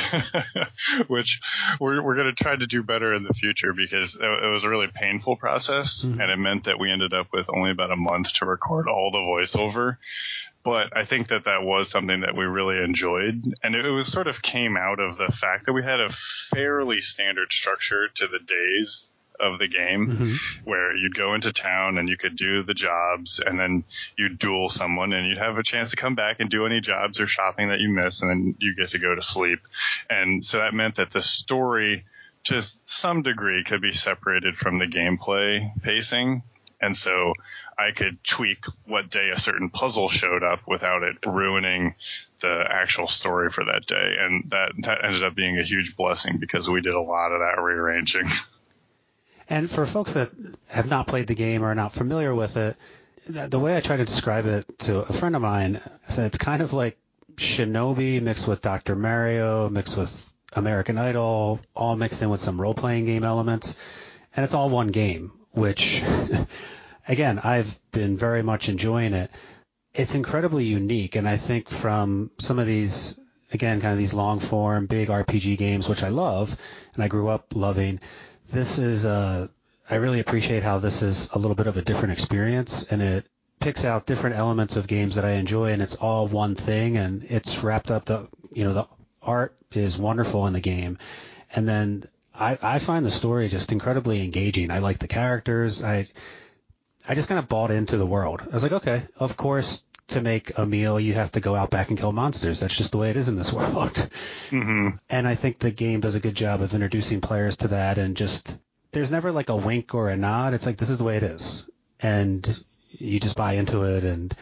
which 1.08 1.40
we're 1.80 2.04
we're 2.04 2.16
going 2.16 2.36
to 2.36 2.44
try 2.44 2.54
to 2.54 2.68
do 2.68 2.84
better 2.84 3.14
in 3.14 3.24
the 3.24 3.34
future 3.34 3.72
because 3.72 4.16
it, 4.16 4.22
it 4.22 4.52
was 4.52 4.66
a 4.66 4.70
really 4.70 4.90
painful 4.94 5.38
process 5.38 6.04
mm-hmm. 6.04 6.20
and 6.20 6.32
it 6.32 6.36
meant 6.38 6.66
that 6.66 6.82
we 6.82 6.92
ended 6.92 7.14
up 7.14 7.28
with 7.32 7.50
only 7.50 7.72
about 7.72 7.92
a 7.92 7.96
month 7.96 8.34
to 8.34 8.46
record 8.46 8.90
all 8.90 9.10
the 9.10 9.20
voiceover. 9.20 9.98
But 10.64 10.96
I 10.96 11.06
think 11.06 11.30
that 11.30 11.46
that 11.46 11.64
was 11.64 11.90
something 11.90 12.22
that 12.22 12.36
we 12.36 12.44
really 12.44 12.84
enjoyed, 12.84 13.54
and 13.64 13.74
it, 13.74 13.86
it 13.86 13.90
was 13.90 14.12
sort 14.12 14.28
of 14.28 14.42
came 14.42 14.76
out 14.76 15.00
of 15.00 15.18
the 15.18 15.32
fact 15.32 15.66
that 15.66 15.74
we 15.74 15.82
had 15.82 16.02
a 16.02 16.10
fairly 16.54 17.00
standard 17.00 17.54
structure 17.54 18.10
to 18.16 18.28
the 18.28 18.38
days 18.38 19.11
of 19.42 19.60
the 19.60 19.68
game 19.68 20.08
mm-hmm. 20.08 20.70
where 20.70 20.96
you'd 20.96 21.16
go 21.16 21.34
into 21.34 21.52
town 21.52 21.98
and 21.98 22.08
you 22.08 22.18
could 22.18 22.36
do 22.36 22.64
the 22.64 22.74
jobs 22.74 23.42
and 23.44 23.60
then 23.60 23.84
you'd 24.18 24.38
duel 24.38 24.70
someone 24.70 25.14
and 25.14 25.28
you'd 25.28 25.38
have 25.38 25.58
a 25.58 25.64
chance 25.64 25.92
to 25.92 25.98
come 25.98 26.16
back 26.16 26.40
and 26.40 26.50
do 26.50 26.66
any 26.66 26.80
jobs 26.80 27.20
or 27.20 27.28
shopping 27.28 27.70
that 27.70 27.80
you 27.80 27.90
miss 27.90 28.22
and 28.22 28.30
then 28.30 28.56
you 28.60 28.76
get 28.76 28.90
to 28.90 29.00
go 29.00 29.16
to 29.16 29.22
sleep. 29.22 29.60
And 30.10 30.46
so 30.46 30.60
that 30.60 30.74
meant 30.74 30.96
that 30.96 31.12
the 31.12 31.22
story 31.22 32.06
to 32.46 32.62
some 32.86 33.22
degree 33.22 33.64
could 33.64 33.82
be 33.82 33.92
separated 33.92 34.58
from 34.58 34.80
the 34.80 34.88
gameplay 34.88 35.72
pacing. 35.82 36.44
And 36.80 36.98
so 36.98 37.34
I 37.78 37.92
could 37.92 38.24
tweak 38.24 38.66
what 38.86 39.12
day 39.12 39.30
a 39.30 39.38
certain 39.38 39.70
puzzle 39.70 40.10
showed 40.10 40.44
up 40.44 40.62
without 40.68 41.04
it 41.04 41.18
ruining 41.26 41.94
the 42.42 42.66
actual 42.68 43.08
story 43.08 43.52
for 43.52 43.66
that 43.66 43.86
day. 43.86 44.16
And 44.20 44.50
that, 44.50 44.72
that 44.80 45.04
ended 45.04 45.24
up 45.24 45.36
being 45.36 45.60
a 45.60 45.64
huge 45.64 45.96
blessing 45.96 46.38
because 46.40 46.68
we 46.68 46.82
did 46.82 46.96
a 46.96 47.02
lot 47.02 47.32
of 47.32 47.40
that 47.40 47.62
rearranging. 47.62 48.28
And 49.52 49.70
for 49.70 49.86
folks 49.86 50.14
that 50.14 50.32
have 50.70 50.88
not 50.88 51.08
played 51.08 51.28
the 51.28 51.36
game 51.36 51.62
or 51.62 51.72
are 51.72 51.76
not 51.76 51.92
familiar 51.92 52.34
with 52.34 52.56
it, 52.56 52.78
the 53.28 53.60
way 53.60 53.76
I 53.76 53.82
try 53.82 53.98
to 53.98 54.06
describe 54.06 54.46
it 54.46 54.80
to 54.80 55.00
a 55.00 55.12
friend 55.12 55.36
of 55.36 55.42
mine, 55.42 55.82
so 56.08 56.24
it's 56.24 56.38
kind 56.38 56.62
of 56.62 56.72
like 56.72 56.98
Shinobi 57.36 58.22
mixed 58.22 58.48
with 58.48 58.62
Dr. 58.62 58.96
Mario, 58.96 59.68
mixed 59.68 59.98
with 59.98 60.34
American 60.54 60.98
Idol, 60.98 61.60
all 61.76 61.98
mixed 61.98 62.22
in 62.22 62.30
with 62.30 62.40
some 62.40 62.62
role 62.62 62.74
playing 62.74 63.04
game 63.04 63.26
elements. 63.26 63.76
And 64.38 64.46
it's 64.46 64.54
all 64.54 64.70
one 64.70 64.88
game, 64.88 65.34
which, 65.52 66.02
again, 67.10 67.38
I've 67.38 67.78
been 67.92 68.16
very 68.16 68.44
much 68.44 68.70
enjoying 68.70 69.14
it. 69.14 69.32
It's 69.94 70.16
incredibly 70.16 70.64
unique. 70.64 71.18
And 71.18 71.28
I 71.28 71.36
think 71.36 71.70
from 71.70 72.32
some 72.40 72.58
of 72.58 72.68
these, 72.68 73.20
again, 73.52 73.82
kind 73.82 73.92
of 73.92 74.00
these 74.00 74.14
long 74.14 74.40
form, 74.40 74.86
big 74.86 75.10
RPG 75.10 75.58
games, 75.58 75.90
which 75.90 76.04
I 76.04 76.10
love 76.10 76.56
and 76.94 77.04
I 77.04 77.10
grew 77.10 77.28
up 77.28 77.54
loving, 77.54 78.00
this 78.52 78.78
is 78.78 79.06
uh, 79.06 79.48
I 79.90 79.96
really 79.96 80.20
appreciate 80.20 80.64
how 80.64 80.80
this 80.80 81.02
is 81.02 81.30
a 81.32 81.38
little 81.38 81.56
bit 81.56 81.68
of 81.68 81.78
a 81.78 81.82
different 81.82 82.14
experience, 82.14 82.84
and 82.92 83.02
it 83.02 83.26
picks 83.60 83.86
out 83.86 84.06
different 84.06 84.36
elements 84.36 84.76
of 84.76 84.88
games 84.88 85.16
that 85.16 85.26
I 85.26 85.32
enjoy, 85.32 85.72
and 85.72 85.82
it's 85.82 85.96
all 85.96 86.28
one 86.28 86.56
thing, 86.56 86.98
and 86.98 87.24
it's 87.30 87.64
wrapped 87.64 87.92
up. 87.92 88.06
The 88.06 88.28
you 88.54 88.64
know 88.64 88.74
the 88.74 88.88
art 89.22 89.56
is 89.74 89.98
wonderful 89.98 90.48
in 90.48 90.54
the 90.54 90.60
game, 90.60 90.98
and 91.56 91.68
then 91.68 92.06
I, 92.34 92.58
I 92.62 92.80
find 92.80 93.06
the 93.06 93.12
story 93.12 93.48
just 93.48 93.72
incredibly 93.72 94.24
engaging. 94.24 94.72
I 94.72 94.80
like 94.80 95.00
the 95.00 95.08
characters. 95.08 95.84
I 95.84 96.08
I 97.08 97.16
just 97.16 97.30
kind 97.30 97.40
of 97.40 97.48
bought 97.48 97.72
into 97.72 97.98
the 97.98 98.06
world. 98.06 98.42
I 98.42 98.54
was 98.54 98.64
like, 98.64 98.72
okay, 98.72 99.04
of 99.18 99.38
course, 99.38 99.84
to 100.12 100.22
make 100.22 100.58
a 100.58 100.66
meal, 100.66 101.00
you 101.00 101.14
have 101.14 101.32
to 101.34 101.40
go 101.40 101.56
out 101.56 101.70
back 101.70 101.90
and 101.90 101.98
kill 101.98 102.12
monsters. 102.12 102.60
That's 102.60 102.76
just 102.76 102.92
the 102.92 102.98
way 102.98 103.10
it 103.10 103.18
is 103.18 103.28
in 103.28 103.36
this 103.36 103.52
world. 103.54 104.10
Mm-hmm. 104.50 104.90
And 105.10 105.28
I 105.28 105.36
think 105.36 105.60
the 105.60 105.72
game 105.72 106.00
does 106.00 106.16
a 106.16 106.20
good 106.20 106.36
job 106.36 106.62
of 106.62 106.74
introducing 106.74 107.22
players 107.22 107.58
to 107.58 107.70
that 107.70 107.98
and 107.98 108.16
just, 108.16 108.58
there's 108.92 109.12
never 109.12 109.32
like 109.32 109.50
a 109.50 109.56
wink 109.56 109.94
or 109.94 110.10
a 110.10 110.18
nod. 110.18 110.54
It's 110.54 110.66
like, 110.66 110.78
this 110.78 110.90
is 110.90 110.98
the 110.98 111.04
way 111.04 111.18
it 111.18 111.24
is. 111.24 111.70
And 112.00 112.64
you 112.90 113.20
just 113.20 113.38
buy 113.38 113.54
into 113.54 113.84
it. 113.84 114.04
And 114.04 114.36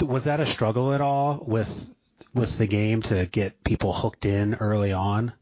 was 0.00 0.24
that 0.24 0.40
a 0.40 0.46
struggle 0.46 0.92
at 0.92 1.00
all 1.00 1.42
with, 1.46 1.94
with 2.34 2.58
the 2.58 2.66
game 2.66 3.02
to 3.02 3.26
get 3.26 3.64
people 3.64 3.92
hooked 3.92 4.26
in 4.26 4.54
early 4.54 4.92
on? 4.92 5.32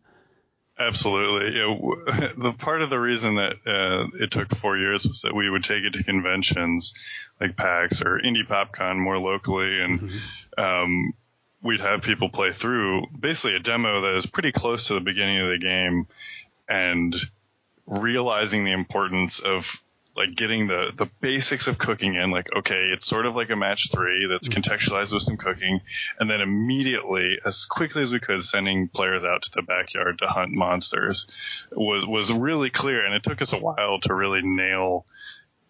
Absolutely. 0.87 1.59
Yeah, 1.59 2.29
the 2.37 2.53
part 2.53 2.83
of 2.83 2.91
the 2.91 2.99
reason 2.99 3.37
that 3.37 3.53
uh, 3.67 4.07
it 4.19 4.31
took 4.31 4.55
four 4.57 4.77
years 4.77 5.07
was 5.07 5.23
that 5.23 5.35
we 5.35 5.49
would 5.49 5.65
take 5.65 5.85
it 5.85 5.93
to 5.93 6.03
conventions 6.03 6.93
like 7.41 7.57
PAX 7.57 8.03
or 8.03 8.21
Indie 8.21 8.47
PopCon 8.47 8.97
more 8.97 9.19
locally, 9.19 9.81
and 9.81 10.01
mm-hmm. 10.01 10.61
um, 10.63 11.15
we'd 11.63 11.81
have 11.81 12.03
people 12.03 12.29
play 12.29 12.53
through 12.53 13.07
basically 13.19 13.55
a 13.55 13.61
demo 13.61 14.03
that 14.03 14.17
is 14.17 14.27
pretty 14.27 14.53
close 14.53 14.89
to 14.89 14.95
the 14.95 15.01
beginning 15.01 15.41
of 15.41 15.49
the 15.49 15.59
game, 15.59 16.07
and 16.69 17.15
realizing 17.87 18.65
the 18.65 18.73
importance 18.73 19.41
of 19.41 19.83
like 20.17 20.35
getting 20.35 20.67
the 20.67 20.91
the 20.97 21.07
basics 21.21 21.67
of 21.67 21.79
cooking 21.79 22.15
in 22.15 22.31
like 22.31 22.49
okay 22.57 22.91
it's 22.93 23.07
sort 23.07 23.27
of 23.27 23.35
like 23.35 23.51
a 23.51 23.57
match 23.57 23.89
three 23.93 24.27
that's 24.27 24.49
mm-hmm. 24.49 24.61
contextualized 24.61 25.13
with 25.13 25.23
some 25.23 25.37
cooking 25.37 25.81
and 26.19 26.31
then 26.31 26.41
immediately 26.41 27.39
as 27.45 27.65
quickly 27.67 28.03
as 28.03 28.13
we 28.13 28.21
could 28.21 28.43
sending 28.43 28.89
players 28.89 29.25
out 29.25 29.43
to 29.43 29.51
the 29.55 29.63
backyard 29.63 30.19
to 30.19 30.27
hunt 30.27 30.53
monsters 30.53 31.27
was 31.71 32.05
was 32.07 32.33
really 32.33 32.71
clear 32.71 33.05
and 33.05 33.15
it 33.15 33.23
took 33.23 33.41
us 33.41 33.53
a 33.53 33.59
while 33.59 33.99
to 34.01 34.15
really 34.15 34.43
nail 34.43 35.07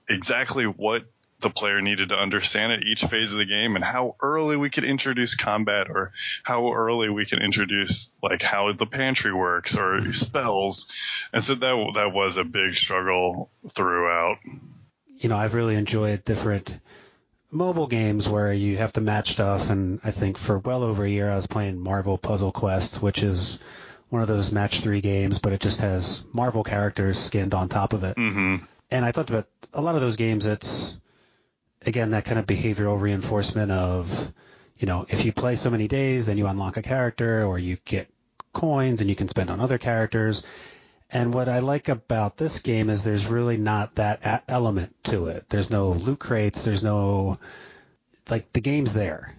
exactly 0.09 0.65
what 0.65 1.05
the 1.43 1.51
player 1.51 1.81
needed 1.81 2.09
to 2.09 2.15
understand 2.15 2.73
at 2.73 2.83
each 2.83 3.05
phase 3.05 3.33
of 3.33 3.39
the 3.39 3.45
game 3.45 3.77
and 3.77 3.85
how 3.85 4.17
early 4.21 4.57
we 4.57 4.71
could 4.71 4.85
introduce 4.85 5.35
combat 5.35 5.89
or 5.91 6.13
how 6.43 6.73
early 6.73 7.11
we 7.11 7.27
can 7.27 7.43
introduce 7.43 8.09
like 8.23 8.43
how 8.43 8.73
the 8.73 8.87
pantry 8.87 9.35
works 9.35 9.77
or 9.77 10.13
spells. 10.13 10.87
And 11.33 11.45
so 11.45 11.55
that 11.55 11.93
that 11.95 12.13
was 12.13 12.37
a 12.37 12.45
big 12.45 12.77
struggle 12.77 13.51
throughout. 13.69 14.39
You 15.19 15.29
know, 15.29 15.37
I've 15.37 15.55
really 15.55 15.77
enjoyed 15.77 16.25
different 16.25 16.79
mobile 17.51 17.87
games 17.87 18.29
where 18.29 18.53
you 18.53 18.79
have 18.79 18.95
to 18.95 19.01
match 19.03 19.33
stuff 19.33 19.69
and 19.69 20.01
I 20.03 20.11
think 20.11 20.39
for 20.39 20.59
well 20.59 20.83
over 20.83 21.05
a 21.05 21.11
year 21.11 21.31
I 21.31 21.37
was 21.37 21.47
playing 21.47 21.79
Marvel 21.79 22.17
Puzzle 22.17 22.53
Quest, 22.53 23.03
which 23.03 23.23
is 23.23 23.63
one 24.09 24.23
of 24.23 24.29
those 24.29 24.53
match 24.53 24.81
three 24.81 25.01
games, 25.01 25.39
but 25.39 25.53
it 25.53 25.61
just 25.61 25.81
has 25.81 26.23
Marvel 26.33 26.65
characters 26.65 27.19
skinned 27.19 27.55
on 27.55 27.69
top 27.69 27.95
of 27.95 28.05
it. 28.05 28.17
Mm-hmm. 28.17 28.65
And 28.91 29.05
I 29.07 29.13
thought 29.13 29.31
about 29.31 29.49
a 29.73 29.81
lot 29.81 29.95
of 29.95 30.03
those 30.03 30.17
games. 30.17 30.45
It's 30.45 30.99
again, 31.87 32.11
that 32.11 32.25
kind 32.25 32.39
of 32.39 32.47
behavioral 32.47 33.01
reinforcement 33.01 33.71
of, 33.71 34.33
you 34.79 34.87
know, 34.87 35.07
if 35.09 35.25
you 35.25 35.33
play 35.33 35.57
so 35.57 35.71
many 35.71 35.89
days, 35.89 36.27
then 36.27 36.39
you 36.39 36.47
unlock 36.47 36.77
a 36.77 36.83
character 36.83 37.45
or 37.45 37.59
you 37.59 37.79
get 37.85 38.09
coins 38.53 39.01
and 39.01 39.09
you 39.09 39.17
can 39.17 39.29
spend 39.29 39.51
on 39.51 39.61
other 39.61 39.79
characters. 39.79 40.45
And 41.11 41.35
what 41.35 41.49
I 41.49 41.59
like 41.59 41.89
about 41.89 42.37
this 42.37 42.61
game 42.61 42.89
is 42.89 43.05
there's 43.05 43.27
really 43.27 43.59
not 43.59 43.97
that 43.97 44.45
element 44.49 44.95
to 45.05 45.27
it. 45.27 45.45
There's 45.51 45.71
no 45.71 45.91
loot 45.91 46.19
crates. 46.19 46.65
There's 46.65 46.83
no, 46.83 47.39
like, 48.31 48.53
the 48.53 48.61
game's 48.61 48.95
there. 48.95 49.35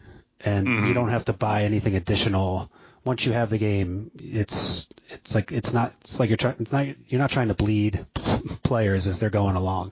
And 0.46 0.68
mm-hmm. 0.68 0.86
you 0.86 0.94
don't 0.94 1.10
have 1.10 1.26
to 1.26 1.34
buy 1.34 1.64
anything 1.64 1.96
additional. 1.96 2.70
Once 3.04 3.26
you 3.26 3.34
have 3.34 3.50
the 3.50 3.58
game, 3.58 4.12
it's, 4.20 4.88
it's 5.10 5.34
like, 5.34 5.52
it's 5.52 5.74
not, 5.74 5.94
it's 6.02 6.20
like 6.20 6.30
you're 6.30 6.38
trying, 6.38 6.56
it's 6.60 6.72
not, 6.72 6.86
you're 7.08 7.20
not 7.20 7.32
trying 7.32 7.48
to 7.48 7.56
bleed 7.56 8.06
players 8.64 9.08
as 9.08 9.20
they're 9.20 9.32
going 9.32 9.56
along. 9.56 9.92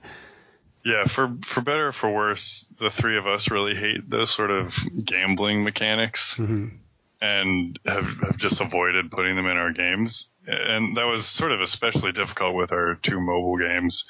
Yeah, 0.84 1.06
for 1.06 1.36
for 1.46 1.60
better 1.60 1.88
or 1.88 1.92
for 1.92 2.12
worse, 2.12 2.66
the 2.80 2.90
three 2.90 3.16
of 3.16 3.26
us 3.26 3.50
really 3.50 3.74
hate 3.74 4.08
those 4.08 4.34
sort 4.34 4.50
of 4.50 4.74
gambling 5.04 5.62
mechanics, 5.62 6.34
mm-hmm. 6.34 6.76
and 7.20 7.78
have 7.86 8.06
have 8.18 8.36
just 8.36 8.60
avoided 8.60 9.10
putting 9.10 9.36
them 9.36 9.46
in 9.46 9.56
our 9.56 9.72
games. 9.72 10.28
And 10.44 10.96
that 10.96 11.04
was 11.04 11.26
sort 11.26 11.52
of 11.52 11.60
especially 11.60 12.10
difficult 12.10 12.56
with 12.56 12.72
our 12.72 12.96
two 13.00 13.20
mobile 13.20 13.58
games, 13.58 14.06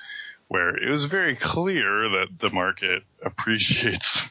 where 0.49 0.75
it 0.75 0.91
was 0.91 1.05
very 1.05 1.37
clear 1.37 2.09
that 2.09 2.29
the 2.39 2.51
market 2.51 3.03
appreciates 3.23 4.23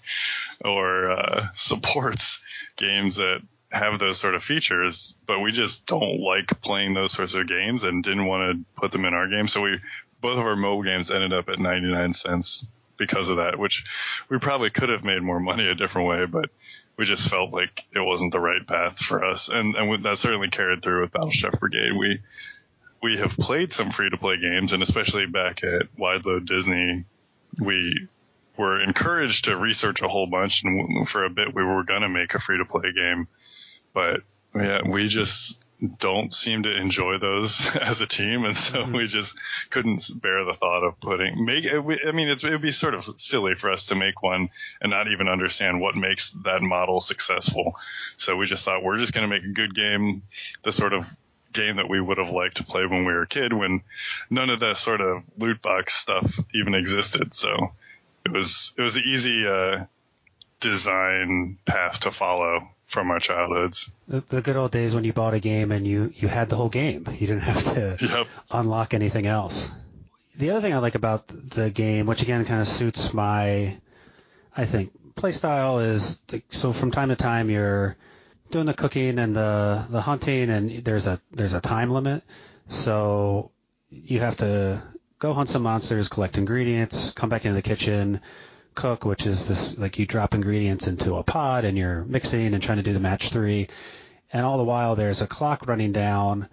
or 0.66 1.12
uh, 1.12 1.48
supports 1.54 2.42
games 2.76 3.18
that 3.18 3.42
have 3.72 4.00
those 4.00 4.20
sort 4.20 4.36
of 4.36 4.44
features, 4.44 5.16
but 5.26 5.40
we 5.40 5.52
just 5.52 5.86
don't 5.86 6.20
like 6.20 6.62
playing 6.62 6.94
those 6.94 7.14
sorts 7.14 7.34
of 7.34 7.48
games 7.48 7.84
and 7.84 8.04
didn't 8.04 8.26
want 8.26 8.52
to 8.52 8.80
put 8.80 8.92
them 8.92 9.06
in 9.06 9.14
our 9.14 9.30
game. 9.30 9.48
So 9.48 9.62
we 9.62 9.80
both 10.22 10.38
of 10.38 10.46
our 10.46 10.56
mobile 10.56 10.84
games 10.84 11.12
ended 11.12 11.34
up 11.34 11.50
at 11.50 11.60
99 11.60 12.14
cents 12.14 12.68
because 12.98 13.30
of 13.30 13.38
that, 13.38 13.58
which 13.58 13.84
we 14.30 14.38
probably 14.38 14.70
could 14.70 14.90
have 14.90 15.04
made 15.04 15.22
more 15.22 15.40
money 15.40 15.68
a 15.68 15.76
different 15.76 16.08
way, 16.08 16.26
but 16.26 16.50
we 16.98 17.06
just 17.06 17.30
felt 17.30 17.52
like 17.52 17.84
it 17.96 18.00
wasn't 18.00 18.32
the 18.32 18.40
right 18.40 18.66
path 18.66 19.00
for 19.00 19.26
us. 19.26 19.50
And, 19.50 19.76
and 19.76 20.06
that 20.06 20.20
certainly 20.20 20.50
carried 20.50 20.84
through 20.84 21.02
with 21.02 21.12
Battle 21.12 21.32
Chef 21.32 21.60
Brigade. 21.60 21.98
We, 21.98 22.20
we 23.02 23.18
have 23.18 23.32
played 23.32 23.74
some 23.74 23.92
free 23.92 24.10
to 24.10 24.18
play 24.18 24.38
games 24.38 24.72
and 24.72 24.84
especially 24.84 25.26
back 25.26 25.64
at 25.64 25.96
Wideload 25.98 26.46
Disney, 26.46 27.06
we 27.60 28.08
were 28.58 28.82
encouraged 28.82 29.46
to 29.46 29.58
research 29.58 30.02
a 30.02 30.08
whole 30.08 30.28
bunch 30.28 30.64
and 30.64 31.10
for 31.10 31.26
a 31.26 31.30
bit 31.30 31.56
we 31.56 31.64
were 31.64 31.84
going 31.84 32.02
to 32.02 32.10
make 32.10 32.36
a 32.36 32.40
free 32.40 32.60
to 32.60 32.66
play 32.66 32.92
game, 32.94 33.28
but 33.94 34.22
yeah, 34.54 34.88
we 34.88 35.08
just 35.08 35.58
don't 35.82 36.34
seem 36.34 36.64
to 36.64 36.76
enjoy 36.76 37.18
those 37.18 37.68
as 37.82 38.02
a 38.02 38.08
team, 38.08 38.46
and 38.46 38.56
so 38.56 38.80
mm-hmm. 38.80 38.96
we 38.96 39.08
just 39.08 39.38
couldn't 39.70 40.10
bear 40.22 40.46
the 40.46 40.54
thought 40.54 40.84
of 40.84 41.00
putting 41.00 41.44
make. 41.44 41.66
I 41.66 42.12
mean, 42.12 42.30
it's, 42.30 42.44
it 42.44 42.52
would 42.52 42.62
be 42.62 42.72
sort 42.72 42.94
of 42.94 43.06
silly 43.18 43.56
for 43.56 43.72
us 43.72 43.88
to 43.88 43.96
make 43.96 44.22
one 44.22 44.50
and 44.82 44.92
not 44.92 45.12
even 45.12 45.28
understand 45.28 45.82
what 45.82 45.96
makes 45.96 46.32
that 46.44 46.62
model 46.62 47.02
successful. 47.02 47.76
So 48.18 48.36
we 48.36 48.46
just 48.46 48.66
thought 48.66 48.84
we're 48.84 48.98
just 48.98 49.14
going 49.14 49.28
to 49.28 49.36
make 49.36 49.44
a 49.44 49.54
good 49.54 49.74
game, 49.74 50.24
the 50.64 50.72
sort 50.72 50.94
of 50.94 51.06
game 51.54 51.78
that 51.78 51.90
we 51.90 52.00
would 52.00 52.18
have 52.18 52.30
liked 52.30 52.58
to 52.58 52.64
play 52.64 52.86
when 52.86 53.06
we 53.06 53.14
were 53.14 53.24
a 53.24 53.28
kid, 53.28 53.52
when 53.54 53.82
none 54.30 54.50
of 54.50 54.60
the 54.60 54.76
sort 54.76 55.02
of 55.02 55.24
loot 55.38 55.62
box 55.62 55.96
stuff 55.96 56.40
even 56.54 56.76
existed. 56.76 57.34
So 57.34 57.74
it 58.26 58.32
was 58.32 58.74
it 58.78 58.82
was 58.82 58.96
an 58.96 59.04
easy 59.12 59.46
uh, 59.48 59.86
design 60.60 61.58
path 61.66 62.02
to 62.02 62.12
follow 62.12 62.70
from 62.92 63.10
our 63.10 63.20
childhoods. 63.20 63.90
The, 64.08 64.20
the, 64.20 64.42
good 64.42 64.58
old 64.58 64.72
days 64.72 64.94
when 64.94 65.04
you 65.04 65.14
bought 65.14 65.34
a 65.34 65.40
game 65.40 65.72
and 65.72 65.88
you, 65.88 66.14
you 66.16 66.28
had 66.28 66.50
the 66.50 66.58
whole 66.58 66.70
game. 66.70 67.06
You 67.10 67.28
didn't 67.28 67.44
have 67.44 67.64
to 67.74 67.98
yep. 68.06 68.28
unlock 68.52 68.94
anything 68.94 69.26
else. 69.26 69.72
The 70.38 70.52
other 70.52 70.62
thing 70.62 70.74
I 70.74 70.80
like 70.80 70.96
about 70.96 71.28
the 71.28 71.70
game, 71.70 72.06
which 72.06 72.22
again 72.22 72.44
kind 72.46 72.62
of 72.62 72.68
suits 72.68 73.14
my, 73.14 73.78
I 74.56 74.66
think, 74.66 74.92
play 75.16 75.32
style 75.32 75.80
is 75.80 76.20
the, 76.28 76.42
so 76.50 76.74
from 76.74 76.92
time 76.92 77.10
to 77.10 77.16
time 77.16 77.50
you're 77.50 77.96
doing 78.50 78.66
the 78.66 78.74
cooking 78.74 79.20
and 79.20 79.36
the, 79.36 79.86
the 79.90 80.02
hunting 80.02 80.50
and 80.50 80.84
there's 80.84 81.08
a, 81.08 81.22
there's 81.32 81.54
a 81.54 81.62
time 81.62 81.92
limit. 81.92 82.24
So 82.68 83.52
you 83.90 84.20
have 84.20 84.38
to 84.38 84.82
go 85.20 85.34
hunt 85.34 85.48
some 85.48 85.64
monsters, 85.64 86.10
collect 86.10 86.38
ingredients, 86.38 87.12
come 87.12 87.30
back 87.30 87.46
into 87.46 87.56
the 87.56 87.62
kitchen, 87.62 88.20
cook, 88.76 89.06
which 89.06 89.26
is 89.26 89.48
this 89.48 89.78
like 89.78 90.00
you 90.00 90.06
drop 90.06 90.34
ingredients 90.34 90.88
into 90.88 91.16
a 91.16 91.24
pot 91.24 91.66
and 91.66 91.78
you're 91.78 92.04
mixing 92.06 92.54
and 92.54 92.64
trying 92.64 92.78
to 92.78 92.84
do 92.84 92.94
the 92.94 93.00
match 93.00 93.30
three. 93.30 93.68
And 94.34 94.46
all 94.46 94.58
the 94.58 94.64
while 94.64 94.96
there's 94.96 95.22
a 95.22 95.28
clock 95.28 95.68
running 95.68 95.92
down 95.92 96.48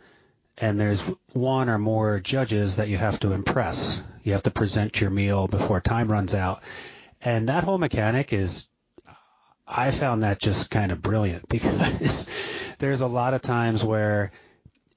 and 0.59 0.81
there's 0.81 1.03
one 1.33 1.69
or 1.69 1.79
more 1.79 2.19
judges 2.21 2.77
that 2.77 2.89
you 2.89 2.97
have 2.97 3.21
to 3.21 3.33
impress. 3.33 4.03
You 4.25 4.33
have 4.33 4.43
to 4.45 4.51
present 4.51 5.01
your 5.01 5.11
meal 5.11 5.47
before 5.47 5.81
time 5.81 6.11
runs 6.11 6.35
out. 6.35 6.63
And 7.23 7.49
that 7.49 7.65
whole 7.65 7.79
mechanic 7.79 8.33
is 8.33 8.69
I 9.67 9.91
found 9.91 10.23
that 10.23 10.41
just 10.41 10.71
kind 10.71 10.93
of 10.93 11.03
brilliant 11.03 11.49
because 11.51 12.29
there's 12.79 13.01
a 13.01 13.07
lot 13.07 13.35
of 13.35 13.43
times 13.43 13.85
where 13.85 14.33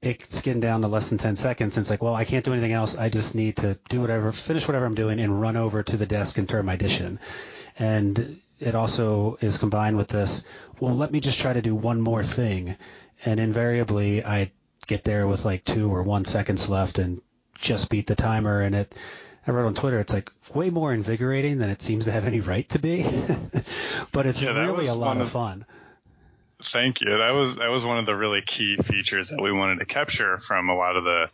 it's 0.02 0.42
getting 0.42 0.62
down 0.62 0.82
to 0.82 0.88
less 0.88 1.10
than 1.10 1.18
10 1.18 1.36
seconds. 1.36 1.78
And 1.78 1.84
it's 1.84 1.90
like, 1.90 2.02
well, 2.02 2.16
I 2.16 2.26
can't 2.26 2.44
do 2.44 2.54
anything 2.54 2.72
else. 2.72 2.98
I 2.98 3.10
just 3.10 3.36
need 3.36 3.58
to 3.58 3.78
do 3.90 4.02
whatever, 4.02 4.32
finish 4.32 4.68
whatever 4.68 4.86
I'm 4.86 4.96
doing 4.96 5.20
and 5.20 5.40
run 5.40 5.58
over 5.58 5.84
to 5.84 5.98
the 5.98 6.08
desk 6.08 6.38
and 6.38 6.50
turn 6.50 6.66
my 6.66 6.76
dish 6.76 7.02
in. 7.02 7.20
And 7.78 8.40
it 8.60 8.74
also 8.74 9.38
is 9.42 9.58
combined 9.58 9.98
with 9.98 10.08
this, 10.08 10.46
well, 10.80 10.96
let 10.96 11.12
me 11.12 11.20
just 11.20 11.40
try 11.40 11.54
to 11.54 11.62
do 11.62 11.76
one 11.76 12.02
more 12.02 12.24
thing. 12.24 12.76
And 13.26 13.40
invariably, 13.40 14.26
I 14.26 14.52
get 14.88 15.04
there 15.04 15.28
with 15.28 15.46
like 15.46 15.64
two 15.66 15.94
or 15.94 16.02
one 16.02 16.26
seconds 16.26 16.68
left 16.68 16.98
and 16.98 17.22
just 17.60 17.92
beat 17.92 18.08
the 18.08 18.16
timer. 18.16 18.62
And 18.62 18.74
it, 18.74 18.96
I 19.46 19.52
wrote 19.52 19.68
on 19.68 19.76
Twitter, 19.76 20.00
it's 20.00 20.14
like 20.14 20.32
way 20.56 20.72
more 20.72 20.94
invigorating 20.94 21.60
than 21.60 21.70
it 21.70 21.84
seems 21.84 22.06
to 22.06 22.12
have 22.12 22.26
any 22.26 22.40
right 22.40 22.68
to 22.70 22.80
be. 22.80 23.04
but 24.12 24.26
it's 24.26 24.42
yeah, 24.42 24.58
really 24.58 24.88
a 24.88 24.96
lot 24.96 25.22
of 25.22 25.30
fun. 25.30 25.66
Thank 26.64 27.02
you. 27.02 27.18
That 27.18 27.32
was 27.32 27.56
that 27.56 27.70
was 27.70 27.86
one 27.86 27.98
of 27.98 28.06
the 28.06 28.16
really 28.16 28.42
key 28.42 28.78
features 28.78 29.30
that 29.30 29.42
we 29.42 29.52
wanted 29.52 29.80
to 29.80 29.86
capture 29.86 30.40
from 30.40 30.70
a 30.70 30.76
lot 30.76 30.96
of 30.96 31.04
the 31.04 31.30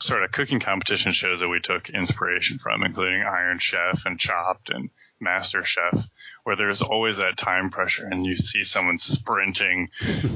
sort 0.00 0.22
of 0.22 0.32
cooking 0.32 0.60
competition 0.60 1.12
shows 1.12 1.40
that 1.40 1.48
we 1.48 1.60
took 1.60 1.90
inspiration 1.90 2.58
from, 2.58 2.82
including 2.82 3.22
Iron 3.22 3.58
Chef 3.58 4.06
and 4.06 4.18
Chopped 4.18 4.70
and 4.70 4.90
Master 5.20 5.62
Chef, 5.62 6.08
where 6.44 6.56
there's 6.56 6.82
always 6.82 7.18
that 7.18 7.36
time 7.36 7.70
pressure 7.70 8.06
and 8.06 8.24
you 8.24 8.36
see 8.36 8.64
someone 8.64 8.98
sprinting 8.98 9.88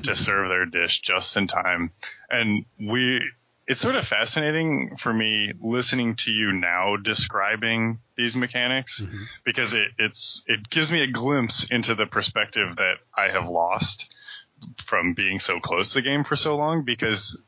to 0.02 0.14
serve 0.14 0.48
their 0.48 0.66
dish 0.66 1.00
just 1.00 1.36
in 1.36 1.46
time. 1.46 1.90
And 2.30 2.66
we 2.78 3.22
it's 3.66 3.80
sort 3.80 3.94
of 3.94 4.06
fascinating 4.06 4.96
for 4.98 5.12
me 5.12 5.52
listening 5.62 6.16
to 6.16 6.30
you 6.30 6.52
now 6.52 6.96
describing 6.96 7.98
these 8.16 8.36
mechanics 8.36 9.00
mm-hmm. 9.00 9.22
because 9.44 9.72
it, 9.72 9.88
it's 9.98 10.42
it 10.46 10.68
gives 10.68 10.92
me 10.92 11.02
a 11.02 11.10
glimpse 11.10 11.66
into 11.70 11.94
the 11.94 12.04
perspective 12.04 12.76
that 12.76 12.96
I 13.16 13.28
have 13.30 13.48
lost 13.48 14.13
from 14.86 15.14
being 15.14 15.40
so 15.40 15.60
close 15.60 15.92
to 15.92 15.98
the 15.98 16.02
game 16.02 16.24
for 16.24 16.36
so 16.36 16.56
long 16.56 16.84
because 16.84 17.40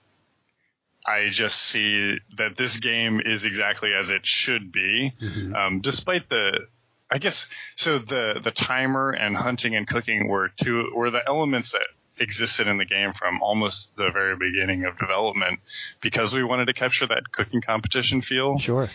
I 1.06 1.28
just 1.30 1.58
see 1.58 2.18
that 2.36 2.56
this 2.56 2.80
game 2.80 3.20
is 3.24 3.44
exactly 3.44 3.92
as 3.94 4.10
it 4.10 4.26
should 4.26 4.72
be, 4.72 5.12
mm-hmm. 5.20 5.54
um, 5.54 5.80
despite 5.80 6.28
the. 6.28 6.66
I 7.08 7.18
guess 7.18 7.48
so. 7.76 8.00
The 8.00 8.40
the 8.42 8.50
timer 8.50 9.12
and 9.12 9.36
hunting 9.36 9.76
and 9.76 9.86
cooking 9.86 10.26
were 10.26 10.48
two 10.48 10.90
were 10.92 11.12
the 11.12 11.22
elements 11.24 11.70
that 11.70 11.86
existed 12.18 12.66
in 12.66 12.78
the 12.78 12.84
game 12.84 13.12
from 13.12 13.42
almost 13.42 13.94
the 13.96 14.10
very 14.10 14.36
beginning 14.36 14.84
of 14.84 14.98
development 14.98 15.60
because 16.00 16.34
we 16.34 16.42
wanted 16.42 16.66
to 16.66 16.72
capture 16.72 17.06
that 17.06 17.30
cooking 17.30 17.60
competition 17.60 18.22
feel. 18.22 18.58
Sure. 18.58 18.88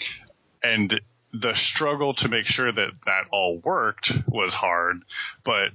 And 0.61 0.99
the 1.33 1.53
struggle 1.53 2.13
to 2.15 2.27
make 2.27 2.45
sure 2.45 2.71
that 2.71 2.89
that 3.05 3.23
all 3.31 3.59
worked 3.59 4.11
was 4.27 4.53
hard, 4.53 5.03
but 5.45 5.69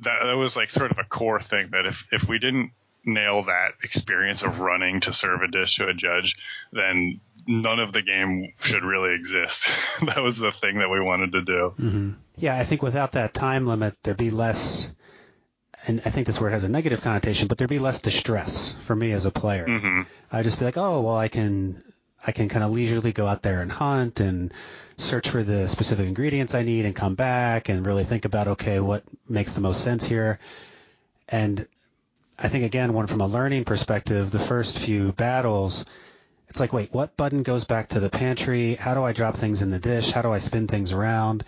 that, 0.00 0.24
that 0.24 0.36
was 0.36 0.56
like 0.56 0.70
sort 0.70 0.90
of 0.90 0.98
a 0.98 1.04
core 1.04 1.40
thing 1.40 1.70
that 1.72 1.86
if, 1.86 2.06
if 2.12 2.28
we 2.28 2.38
didn't 2.38 2.72
nail 3.04 3.44
that 3.44 3.70
experience 3.82 4.42
of 4.42 4.60
running 4.60 5.00
to 5.00 5.12
serve 5.12 5.42
a 5.42 5.48
dish 5.48 5.76
to 5.76 5.88
a 5.88 5.94
judge, 5.94 6.36
then 6.72 7.20
none 7.46 7.80
of 7.80 7.92
the 7.92 8.02
game 8.02 8.52
should 8.60 8.84
really 8.84 9.14
exist. 9.14 9.68
that 10.06 10.22
was 10.22 10.36
the 10.36 10.52
thing 10.52 10.78
that 10.78 10.90
we 10.90 11.00
wanted 11.00 11.32
to 11.32 11.42
do. 11.42 11.74
Mm-hmm. 11.78 12.10
Yeah, 12.36 12.56
I 12.56 12.64
think 12.64 12.82
without 12.82 13.12
that 13.12 13.34
time 13.34 13.66
limit, 13.66 13.94
there'd 14.02 14.16
be 14.16 14.30
less, 14.30 14.92
and 15.86 16.02
I 16.04 16.10
think 16.10 16.26
this 16.26 16.40
word 16.40 16.52
has 16.52 16.64
a 16.64 16.68
negative 16.68 17.00
connotation, 17.00 17.48
but 17.48 17.58
there'd 17.58 17.70
be 17.70 17.78
less 17.78 18.02
distress 18.02 18.76
for 18.84 18.94
me 18.94 19.12
as 19.12 19.24
a 19.24 19.30
player. 19.30 19.66
Mm-hmm. 19.66 20.02
I'd 20.30 20.44
just 20.44 20.58
be 20.58 20.64
like, 20.66 20.76
oh, 20.76 21.00
well, 21.00 21.16
I 21.16 21.28
can, 21.28 21.82
I 22.26 22.32
can 22.32 22.48
kind 22.48 22.64
of 22.64 22.70
leisurely 22.72 23.12
go 23.12 23.26
out 23.26 23.42
there 23.42 23.60
and 23.62 23.70
hunt 23.70 24.20
and 24.20 24.52
search 24.96 25.30
for 25.30 25.42
the 25.42 25.68
specific 25.68 26.06
ingredients 26.06 26.54
I 26.54 26.62
need 26.62 26.84
and 26.84 26.94
come 26.94 27.14
back 27.14 27.68
and 27.68 27.86
really 27.86 28.04
think 28.04 28.24
about, 28.24 28.48
okay, 28.48 28.80
what 28.80 29.04
makes 29.28 29.54
the 29.54 29.60
most 29.60 29.82
sense 29.84 30.04
here. 30.04 30.38
And 31.28 31.66
I 32.38 32.48
think 32.48 32.64
again, 32.64 32.92
one 32.92 33.06
from 33.06 33.20
a 33.20 33.26
learning 33.26 33.64
perspective, 33.64 34.30
the 34.30 34.38
first 34.38 34.78
few 34.78 35.12
battles, 35.12 35.84
it's 36.48 36.60
like, 36.60 36.72
wait, 36.72 36.92
what 36.92 37.16
button 37.16 37.42
goes 37.42 37.64
back 37.64 37.88
to 37.88 38.00
the 38.00 38.10
pantry? 38.10 38.74
How 38.74 38.94
do 38.94 39.04
I 39.04 39.12
drop 39.12 39.36
things 39.36 39.62
in 39.62 39.70
the 39.70 39.78
dish? 39.78 40.10
How 40.10 40.22
do 40.22 40.32
I 40.32 40.38
spin 40.38 40.66
things 40.66 40.92
around? 40.92 41.44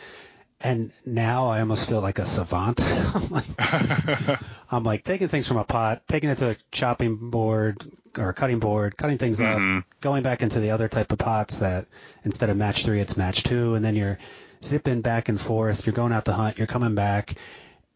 And 0.62 0.92
now 1.06 1.48
I 1.48 1.60
almost 1.60 1.88
feel 1.88 2.02
like 2.02 2.18
a 2.18 2.26
savant. 2.26 2.80
I'm, 3.14 3.28
like, 3.30 3.44
I'm 4.70 4.84
like 4.84 5.04
taking 5.04 5.28
things 5.28 5.48
from 5.48 5.56
a 5.56 5.64
pot, 5.64 6.02
taking 6.06 6.28
it 6.28 6.36
to 6.38 6.50
a 6.50 6.56
chopping 6.70 7.30
board, 7.30 7.90
or 8.18 8.32
cutting 8.32 8.58
board, 8.58 8.96
cutting 8.96 9.18
things 9.18 9.38
mm-hmm. 9.38 9.78
up, 9.78 9.84
going 10.00 10.22
back 10.22 10.42
into 10.42 10.60
the 10.60 10.72
other 10.72 10.88
type 10.88 11.12
of 11.12 11.18
pots 11.18 11.60
that 11.60 11.86
instead 12.24 12.50
of 12.50 12.56
match 12.56 12.84
three, 12.84 13.00
it's 13.00 13.16
match 13.16 13.42
two, 13.42 13.74
and 13.74 13.84
then 13.84 13.96
you're 13.96 14.18
zipping 14.62 15.00
back 15.00 15.28
and 15.28 15.40
forth. 15.40 15.86
You're 15.86 15.94
going 15.94 16.12
out 16.12 16.26
to 16.26 16.32
hunt, 16.32 16.58
you're 16.58 16.66
coming 16.66 16.94
back, 16.94 17.34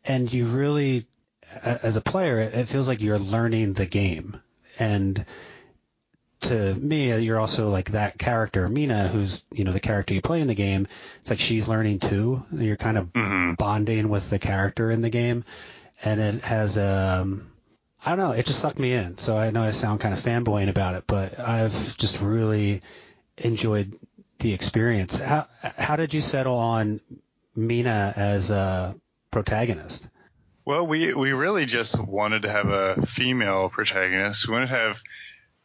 and 0.04 0.32
you 0.32 0.46
really, 0.46 1.06
as 1.62 1.96
a 1.96 2.00
player, 2.00 2.40
it 2.40 2.68
feels 2.68 2.88
like 2.88 3.00
you're 3.00 3.18
learning 3.18 3.74
the 3.74 3.86
game. 3.86 4.40
And 4.78 5.24
to 6.44 6.74
me, 6.74 7.16
you're 7.18 7.38
also 7.38 7.70
like 7.70 7.92
that 7.92 8.18
character, 8.18 8.68
Mina, 8.68 9.08
who's 9.08 9.44
you 9.52 9.64
know 9.64 9.72
the 9.72 9.80
character 9.80 10.14
you 10.14 10.22
play 10.22 10.40
in 10.40 10.48
the 10.48 10.54
game. 10.54 10.86
It's 11.20 11.30
like 11.30 11.40
she's 11.40 11.68
learning 11.68 12.00
too. 12.00 12.44
You're 12.52 12.76
kind 12.76 12.98
of 12.98 13.12
mm-hmm. 13.12 13.54
bonding 13.54 14.08
with 14.08 14.30
the 14.30 14.38
character 14.38 14.90
in 14.90 15.02
the 15.02 15.10
game, 15.10 15.44
and 16.02 16.20
it 16.20 16.44
has 16.44 16.78
um 16.78 17.50
I 18.04 18.10
don't 18.10 18.18
know. 18.18 18.32
It 18.32 18.46
just 18.46 18.60
sucked 18.60 18.78
me 18.78 18.92
in. 18.92 19.18
So 19.18 19.36
I 19.36 19.50
know 19.50 19.62
I 19.62 19.70
sound 19.70 20.00
kind 20.00 20.12
of 20.12 20.20
fanboying 20.20 20.68
about 20.68 20.94
it, 20.94 21.04
but 21.06 21.40
I've 21.40 21.96
just 21.96 22.20
really 22.20 22.82
enjoyed 23.38 23.98
the 24.38 24.52
experience. 24.52 25.20
How 25.20 25.48
how 25.60 25.96
did 25.96 26.12
you 26.12 26.20
settle 26.20 26.56
on 26.56 27.00
Mina 27.56 28.12
as 28.16 28.50
a 28.50 28.94
protagonist? 29.30 30.06
Well, 30.66 30.86
we 30.86 31.14
we 31.14 31.32
really 31.32 31.66
just 31.66 31.98
wanted 31.98 32.42
to 32.42 32.50
have 32.50 32.68
a 32.68 33.06
female 33.06 33.68
protagonist. 33.68 34.48
We 34.48 34.54
wanted 34.54 34.68
to 34.68 34.76
have 34.76 35.02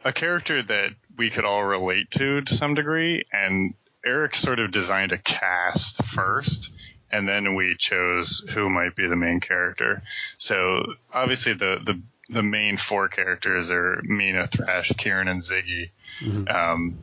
a 0.03 0.13
character 0.13 0.63
that 0.63 0.89
we 1.17 1.29
could 1.29 1.45
all 1.45 1.63
relate 1.63 2.09
to 2.11 2.41
to 2.41 2.55
some 2.55 2.73
degree, 2.73 3.23
and 3.31 3.73
Eric 4.05 4.35
sort 4.35 4.59
of 4.59 4.71
designed 4.71 5.11
a 5.11 5.17
cast 5.17 6.03
first, 6.03 6.71
and 7.11 7.27
then 7.27 7.55
we 7.55 7.75
chose 7.77 8.45
who 8.53 8.69
might 8.69 8.95
be 8.95 9.07
the 9.07 9.15
main 9.15 9.39
character. 9.39 10.01
So 10.37 10.83
obviously 11.13 11.53
the 11.53 11.79
the 11.83 12.01
the 12.31 12.43
main 12.43 12.77
four 12.77 13.09
characters 13.09 13.71
are 13.71 14.01
Mina, 14.03 14.47
Thrash, 14.47 14.91
Kieran, 14.97 15.27
and 15.27 15.41
Ziggy. 15.41 15.89
Mm-hmm. 16.23 16.47
Um, 16.47 16.97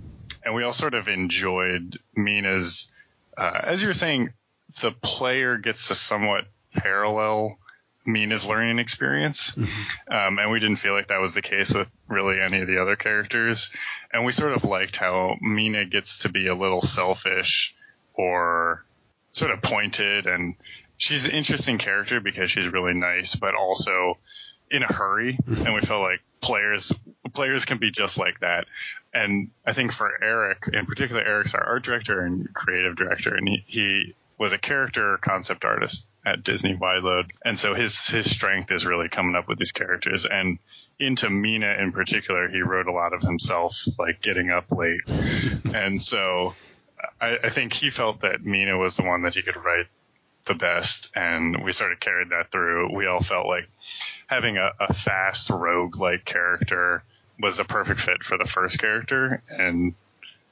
and 0.44 0.54
we 0.54 0.62
all 0.62 0.72
sort 0.72 0.94
of 0.94 1.08
enjoyed 1.08 1.98
Mina's 2.14 2.88
uh, 3.36 3.60
as 3.64 3.82
you 3.82 3.88
were 3.88 3.94
saying, 3.94 4.32
the 4.80 4.92
player 4.92 5.58
gets 5.58 5.88
to 5.88 5.94
somewhat 5.94 6.46
parallel 6.74 7.58
Mina's 8.06 8.46
learning 8.46 8.78
experience. 8.78 9.50
Mm-hmm. 9.50 10.12
Um, 10.12 10.38
and 10.38 10.50
we 10.50 10.60
didn't 10.60 10.78
feel 10.78 10.94
like 10.94 11.08
that 11.08 11.20
was 11.20 11.34
the 11.34 11.42
case 11.42 11.72
with 11.72 11.88
really 12.08 12.40
any 12.40 12.60
of 12.60 12.66
the 12.66 12.80
other 12.80 12.96
characters. 12.96 13.70
And 14.12 14.24
we 14.24 14.32
sort 14.32 14.52
of 14.52 14.64
liked 14.64 14.96
how 14.96 15.36
Mina 15.40 15.86
gets 15.86 16.20
to 16.20 16.28
be 16.28 16.46
a 16.46 16.54
little 16.54 16.82
selfish 16.82 17.74
or 18.14 18.84
sort 19.32 19.50
of 19.50 19.60
pointed 19.60 20.26
and 20.26 20.54
she's 20.96 21.26
an 21.26 21.32
interesting 21.32 21.78
character 21.78 22.20
because 22.20 22.50
she's 22.50 22.68
really 22.68 22.94
nice, 22.94 23.34
but 23.34 23.54
also 23.54 24.18
in 24.70 24.82
a 24.82 24.92
hurry. 24.92 25.34
Mm-hmm. 25.36 25.66
And 25.66 25.74
we 25.74 25.80
felt 25.82 26.02
like 26.02 26.20
players, 26.40 26.92
players 27.34 27.64
can 27.64 27.78
be 27.78 27.90
just 27.90 28.18
like 28.18 28.40
that. 28.40 28.66
And 29.12 29.50
I 29.66 29.72
think 29.72 29.92
for 29.92 30.10
Eric, 30.22 30.68
in 30.72 30.86
particular, 30.86 31.22
Eric's 31.22 31.54
our 31.54 31.64
art 31.64 31.84
director 31.84 32.20
and 32.20 32.52
creative 32.54 32.96
director, 32.96 33.34
and 33.34 33.48
he, 33.48 33.64
he 33.66 34.14
was 34.38 34.52
a 34.52 34.58
character 34.58 35.18
concept 35.22 35.64
artist 35.64 36.06
at 36.24 36.44
Disney 36.44 36.76
Wideload. 36.76 37.30
And 37.44 37.58
so 37.58 37.74
his, 37.74 38.06
his 38.08 38.30
strength 38.30 38.70
is 38.70 38.84
really 38.84 39.08
coming 39.08 39.34
up 39.34 39.48
with 39.48 39.58
these 39.58 39.72
characters. 39.72 40.26
And 40.26 40.58
into 40.98 41.30
Mina 41.30 41.76
in 41.78 41.92
particular, 41.92 42.48
he 42.48 42.60
wrote 42.60 42.86
a 42.86 42.92
lot 42.92 43.14
of 43.14 43.22
himself, 43.22 43.76
like 43.98 44.20
getting 44.22 44.50
up 44.50 44.70
late. 44.70 45.00
and 45.74 46.02
so 46.02 46.54
I, 47.20 47.38
I 47.44 47.50
think 47.50 47.72
he 47.72 47.90
felt 47.90 48.22
that 48.22 48.44
Mina 48.44 48.76
was 48.76 48.96
the 48.96 49.04
one 49.04 49.22
that 49.22 49.34
he 49.34 49.42
could 49.42 49.56
write 49.56 49.86
the 50.46 50.54
best. 50.54 51.10
And 51.14 51.64
we 51.64 51.72
sort 51.72 51.92
of 51.92 52.00
carried 52.00 52.30
that 52.30 52.50
through. 52.50 52.94
We 52.94 53.06
all 53.06 53.22
felt 53.22 53.46
like 53.46 53.68
having 54.26 54.58
a, 54.58 54.70
a 54.80 54.92
fast 54.92 55.50
rogue 55.50 55.96
like 55.96 56.24
character 56.24 57.02
was 57.38 57.58
a 57.58 57.64
perfect 57.64 58.00
fit 58.00 58.22
for 58.22 58.36
the 58.36 58.46
first 58.46 58.78
character. 58.78 59.42
And 59.48 59.94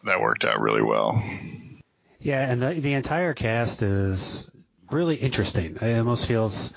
that 0.05 0.21
worked 0.21 0.45
out 0.45 0.61
really 0.61 0.83
well. 0.83 1.23
Yeah, 2.25 2.51
and 2.51 2.61
the 2.61 2.73
the 2.81 2.95
entire 2.95 3.35
cast 3.35 3.83
is 3.83 4.51
really 4.91 5.17
interesting. 5.17 5.77
It 5.77 5.99
almost 5.99 6.27
feels 6.27 6.73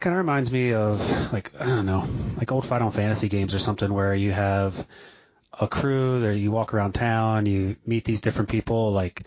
kind 0.00 0.14
of 0.14 0.18
reminds 0.18 0.50
me 0.50 0.72
of 0.72 1.32
like 1.34 1.52
I 1.60 1.66
don't 1.66 1.84
know, 1.84 2.08
like 2.38 2.50
old 2.50 2.66
Final 2.66 2.90
Fantasy 2.90 3.28
games 3.28 3.52
or 3.52 3.58
something 3.58 3.92
where 3.92 4.14
you 4.14 4.32
have 4.32 4.86
a 5.60 5.68
crew 5.68 6.20
that 6.20 6.38
you 6.38 6.50
walk 6.50 6.72
around 6.72 6.92
town, 6.94 7.44
you 7.44 7.76
meet 7.84 8.06
these 8.06 8.22
different 8.22 8.48
people 8.48 8.90
like 8.90 9.22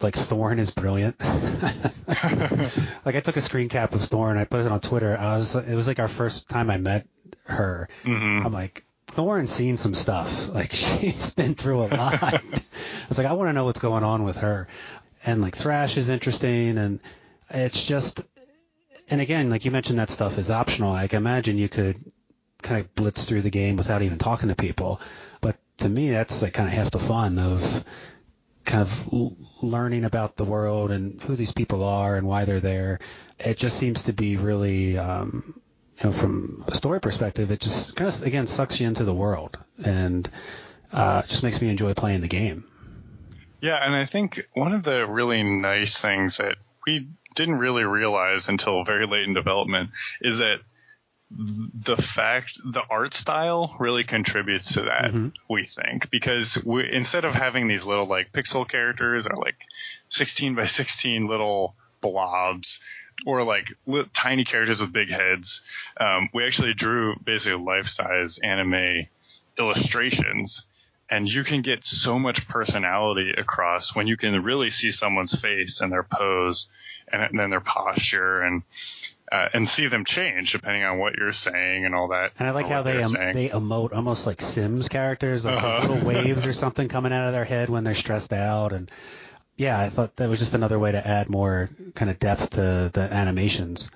like 0.00 0.14
Thorn 0.14 0.60
is 0.60 0.70
brilliant. 0.70 1.18
like 3.04 3.16
I 3.16 3.20
took 3.20 3.36
a 3.36 3.40
screen 3.40 3.68
cap 3.68 3.94
of 3.94 4.02
Thorn, 4.02 4.38
I 4.38 4.44
put 4.44 4.64
it 4.64 4.70
on 4.70 4.80
Twitter. 4.80 5.18
I 5.18 5.38
was 5.38 5.56
it 5.56 5.74
was 5.74 5.88
like 5.88 5.98
our 5.98 6.06
first 6.06 6.48
time 6.48 6.70
I 6.70 6.78
met 6.78 7.08
her. 7.46 7.88
Mm-hmm. 8.04 8.46
I'm 8.46 8.52
like 8.52 8.85
Thorn's 9.16 9.50
seen 9.50 9.76
some 9.76 9.94
stuff. 9.94 10.48
Like 10.56 10.72
she's 10.72 11.34
been 11.34 11.54
through 11.54 11.82
a 11.82 11.88
lot. 11.88 12.42
it's 13.08 13.18
like 13.18 13.26
I 13.26 13.32
want 13.32 13.48
to 13.48 13.52
know 13.52 13.64
what's 13.64 13.80
going 13.80 14.04
on 14.04 14.24
with 14.24 14.36
her. 14.36 14.68
And 15.24 15.42
like 15.42 15.56
Thrash 15.56 15.96
is 15.96 16.08
interesting, 16.08 16.78
and 16.78 17.00
it's 17.50 17.84
just. 17.84 18.20
And 19.08 19.20
again, 19.20 19.50
like 19.50 19.64
you 19.64 19.70
mentioned, 19.70 19.98
that 19.98 20.10
stuff 20.10 20.38
is 20.38 20.50
optional. 20.50 20.92
Like 20.92 21.14
imagine 21.14 21.58
you 21.58 21.68
could 21.68 21.96
kind 22.62 22.80
of 22.80 22.94
blitz 22.94 23.24
through 23.24 23.42
the 23.42 23.50
game 23.50 23.76
without 23.76 24.02
even 24.02 24.18
talking 24.18 24.48
to 24.48 24.54
people. 24.54 25.00
But 25.40 25.56
to 25.78 25.88
me, 25.88 26.10
that's 26.10 26.42
like 26.42 26.54
kind 26.54 26.68
of 26.68 26.74
half 26.74 26.90
the 26.90 26.98
fun 26.98 27.38
of 27.38 27.84
kind 28.64 28.82
of 28.82 29.12
learning 29.62 30.04
about 30.04 30.36
the 30.36 30.44
world 30.44 30.90
and 30.90 31.22
who 31.22 31.36
these 31.36 31.52
people 31.52 31.84
are 31.84 32.16
and 32.16 32.26
why 32.26 32.44
they're 32.44 32.60
there. 32.60 32.98
It 33.38 33.56
just 33.56 33.78
seems 33.78 34.04
to 34.04 34.12
be 34.12 34.36
really 34.36 34.98
um, 34.98 35.60
you 35.98 36.04
know, 36.04 36.12
from 36.12 36.64
a 36.68 36.74
story 36.74 37.00
perspective, 37.00 37.50
it 37.50 37.60
just 37.60 37.96
kind 37.96 38.08
of 38.08 38.22
again 38.22 38.46
sucks 38.46 38.80
you 38.80 38.86
into 38.86 39.04
the 39.04 39.14
world 39.14 39.58
and 39.82 40.28
uh, 40.92 41.22
just 41.22 41.42
makes 41.42 41.60
me 41.60 41.68
enjoy 41.68 41.94
playing 41.94 42.20
the 42.20 42.28
game. 42.28 42.64
Yeah, 43.60 43.76
and 43.82 43.94
I 43.94 44.06
think 44.06 44.46
one 44.52 44.72
of 44.72 44.82
the 44.82 45.06
really 45.06 45.42
nice 45.42 45.98
things 45.98 46.36
that 46.36 46.56
we 46.86 47.08
didn't 47.34 47.58
really 47.58 47.84
realize 47.84 48.48
until 48.48 48.84
very 48.84 49.06
late 49.06 49.26
in 49.26 49.34
development 49.34 49.90
is 50.20 50.38
that 50.38 50.58
the 51.30 51.96
fact 51.96 52.58
the 52.64 52.82
art 52.88 53.12
style 53.12 53.74
really 53.80 54.04
contributes 54.04 54.74
to 54.74 54.82
that 54.82 55.06
mm-hmm. 55.06 55.28
we 55.50 55.66
think 55.66 56.08
because 56.08 56.62
we, 56.64 56.88
instead 56.90 57.24
of 57.24 57.34
having 57.34 57.66
these 57.66 57.84
little 57.84 58.06
like 58.06 58.32
pixel 58.32 58.68
characters 58.68 59.26
or 59.26 59.36
like 59.36 59.56
16 60.08 60.54
by 60.54 60.66
16 60.66 61.26
little 61.26 61.74
blobs 62.00 62.80
or 63.24 63.44
like 63.44 63.72
little, 63.86 64.10
tiny 64.12 64.44
characters 64.44 64.80
with 64.80 64.92
big 64.92 65.08
heads. 65.08 65.62
Um, 65.98 66.28
we 66.34 66.44
actually 66.44 66.74
drew 66.74 67.16
basically 67.24 67.64
life 67.64 67.86
size 67.86 68.38
anime 68.38 69.06
illustrations 69.58 70.66
and 71.08 71.28
you 71.28 71.44
can 71.44 71.62
get 71.62 71.84
so 71.84 72.18
much 72.18 72.48
personality 72.48 73.32
across 73.36 73.94
when 73.94 74.06
you 74.06 74.16
can 74.16 74.42
really 74.42 74.70
see 74.70 74.90
someone's 74.90 75.40
face 75.40 75.80
and 75.80 75.92
their 75.92 76.02
pose 76.02 76.68
and, 77.10 77.22
and 77.22 77.38
then 77.38 77.50
their 77.50 77.60
posture 77.60 78.42
and 78.42 78.62
uh, 79.30 79.48
and 79.54 79.68
see 79.68 79.88
them 79.88 80.04
change 80.04 80.52
depending 80.52 80.84
on 80.84 80.98
what 80.98 81.16
you're 81.16 81.32
saying 81.32 81.84
and 81.84 81.94
all 81.94 82.08
that. 82.08 82.30
And 82.38 82.48
I 82.48 82.52
like 82.52 82.68
how 82.68 82.82
they 82.82 83.02
um, 83.02 83.12
they 83.12 83.48
emote 83.48 83.92
almost 83.92 84.26
like 84.26 84.40
Sims 84.40 84.88
characters, 84.88 85.44
like 85.44 85.62
uh-huh. 85.62 85.88
little 85.88 86.06
waves 86.06 86.46
or 86.46 86.52
something 86.52 86.88
coming 86.88 87.12
out 87.12 87.26
of 87.26 87.32
their 87.32 87.44
head 87.44 87.68
when 87.68 87.82
they're 87.82 87.94
stressed 87.94 88.32
out, 88.32 88.72
and 88.72 88.90
yeah, 89.56 89.78
I 89.78 89.88
thought 89.88 90.16
that 90.16 90.28
was 90.28 90.38
just 90.38 90.54
another 90.54 90.78
way 90.78 90.92
to 90.92 91.06
add 91.06 91.28
more 91.28 91.70
kind 91.94 92.10
of 92.10 92.18
depth 92.18 92.50
to 92.50 92.90
the 92.92 93.08
animations. 93.10 93.90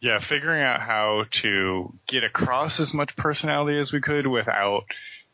Yeah, 0.00 0.20
figuring 0.20 0.62
out 0.62 0.80
how 0.80 1.24
to 1.42 1.92
get 2.06 2.24
across 2.24 2.80
as 2.80 2.94
much 2.94 3.16
personality 3.16 3.78
as 3.78 3.92
we 3.92 4.00
could 4.00 4.26
without 4.26 4.84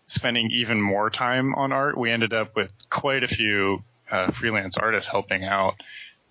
spending 0.07 0.51
even 0.51 0.81
more 0.81 1.11
time 1.11 1.55
on 1.55 1.73
art. 1.73 1.97
We 1.97 2.11
ended 2.11 2.33
up 2.33 2.57
with 2.57 2.73
quite 2.91 3.23
a 3.23 3.29
few 3.29 3.85
uh, 4.11 4.33
freelance 4.33 4.77
artists 4.77 5.11
helping 5.11 5.45
out, 5.45 5.75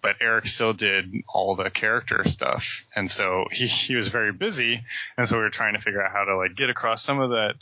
but 0.02 0.18
Eric 0.20 0.48
still 0.48 0.74
did 0.74 1.14
all 1.32 1.56
the 1.56 1.70
character 1.70 2.24
stuff, 2.28 2.86
and 2.96 3.10
so 3.10 3.46
he 3.52 3.68
he 3.88 3.96
was 3.96 4.10
very 4.10 4.34
busy, 4.34 4.84
and 5.18 5.28
so 5.28 5.38
we 5.38 5.44
were 5.44 5.50
trying 5.50 5.74
to 5.76 5.82
figure 5.82 6.04
out 6.04 6.12
how 6.12 6.26
to 6.26 6.36
like 6.36 6.56
get 6.56 6.70
across 6.70 7.04
some 7.04 7.20
of 7.20 7.30
that, 7.30 7.54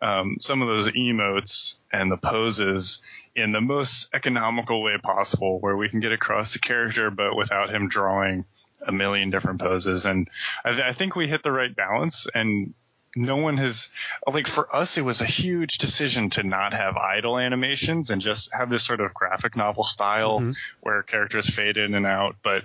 um, 0.00 0.36
some 0.40 0.62
of 0.62 0.68
those 0.68 0.88
emotes 0.88 1.74
and 1.92 2.10
the 2.10 2.16
poses 2.16 3.02
in 3.34 3.52
the 3.52 3.60
most 3.60 4.08
economical 4.12 4.82
way 4.82 4.96
possible 5.02 5.60
where 5.60 5.76
we 5.76 5.88
can 5.88 6.00
get 6.00 6.12
across 6.12 6.52
the 6.52 6.58
character 6.58 7.10
but 7.10 7.36
without 7.36 7.70
him 7.70 7.88
drawing 7.88 8.44
a 8.86 8.92
million 8.92 9.30
different 9.30 9.60
poses 9.60 10.04
and 10.04 10.28
I, 10.64 10.82
I, 10.82 10.92
think 10.92 11.14
we 11.14 11.28
hit 11.28 11.42
the 11.42 11.52
right 11.52 11.74
balance 11.74 12.26
and 12.34 12.74
no 13.16 13.36
one 13.36 13.56
has 13.56 13.88
like 14.30 14.46
for 14.46 14.74
us 14.74 14.96
it 14.96 15.04
was 15.04 15.20
a 15.20 15.26
huge 15.26 15.78
decision 15.78 16.30
to 16.30 16.42
not 16.42 16.72
have 16.72 16.96
idle 16.96 17.38
animations 17.38 18.10
and 18.10 18.22
just 18.22 18.52
have 18.52 18.70
this 18.70 18.84
sort 18.84 19.00
of 19.00 19.12
graphic 19.12 19.56
novel 19.56 19.84
style 19.84 20.40
mm-hmm. 20.40 20.52
where 20.80 21.02
characters 21.02 21.48
fade 21.48 21.76
in 21.76 21.94
and 21.94 22.06
out 22.06 22.36
but 22.42 22.62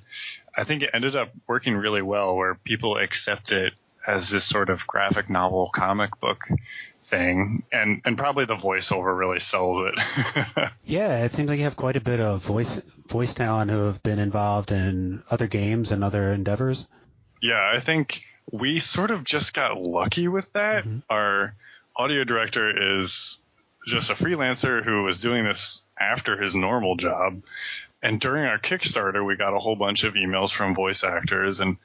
i 0.55 0.63
think 0.63 0.83
it 0.83 0.91
ended 0.93 1.15
up 1.15 1.31
working 1.47 1.75
really 1.75 2.01
well 2.01 2.35
where 2.35 2.55
people 2.55 2.97
accept 2.97 3.51
it 3.51 3.73
as 4.07 4.29
this 4.29 4.45
sort 4.45 4.69
of 4.69 4.85
graphic 4.85 5.29
novel 5.29 5.69
comic 5.73 6.19
book 6.19 6.43
thing, 7.05 7.63
and 7.71 8.01
and 8.05 8.17
probably 8.17 8.45
the 8.45 8.55
voiceover 8.55 9.17
really 9.17 9.39
sells 9.39 9.87
it. 9.87 10.69
yeah, 10.83 11.23
it 11.23 11.31
seems 11.31 11.49
like 11.49 11.57
you 11.57 11.65
have 11.65 11.75
quite 11.75 11.95
a 11.95 12.01
bit 12.01 12.19
of 12.19 12.43
voice 12.43 12.81
voice 13.07 13.33
talent 13.33 13.71
who 13.71 13.85
have 13.85 14.01
been 14.03 14.19
involved 14.19 14.71
in 14.71 15.23
other 15.29 15.47
games 15.47 15.91
and 15.91 16.03
other 16.03 16.31
endeavors. 16.31 16.87
Yeah, 17.41 17.71
I 17.73 17.79
think 17.79 18.21
we 18.51 18.79
sort 18.79 19.11
of 19.11 19.23
just 19.23 19.53
got 19.53 19.79
lucky 19.79 20.27
with 20.27 20.51
that. 20.53 20.83
Mm-hmm. 20.83 20.99
Our 21.09 21.55
audio 21.95 22.23
director 22.23 22.99
is 22.99 23.39
just 23.87 24.09
a 24.09 24.15
freelancer 24.15 24.83
who 24.83 25.03
was 25.03 25.19
doing 25.19 25.45
this 25.45 25.83
after 25.99 26.41
his 26.41 26.55
normal 26.55 26.95
job. 26.95 27.43
And 28.01 28.19
during 28.19 28.45
our 28.45 28.59
Kickstarter, 28.59 29.25
we 29.25 29.35
got 29.35 29.55
a 29.55 29.59
whole 29.59 29.75
bunch 29.75 30.03
of 30.03 30.13
emails 30.13 30.51
from 30.51 30.75
voice 30.75 31.03
actors 31.03 31.59
and 31.59 31.77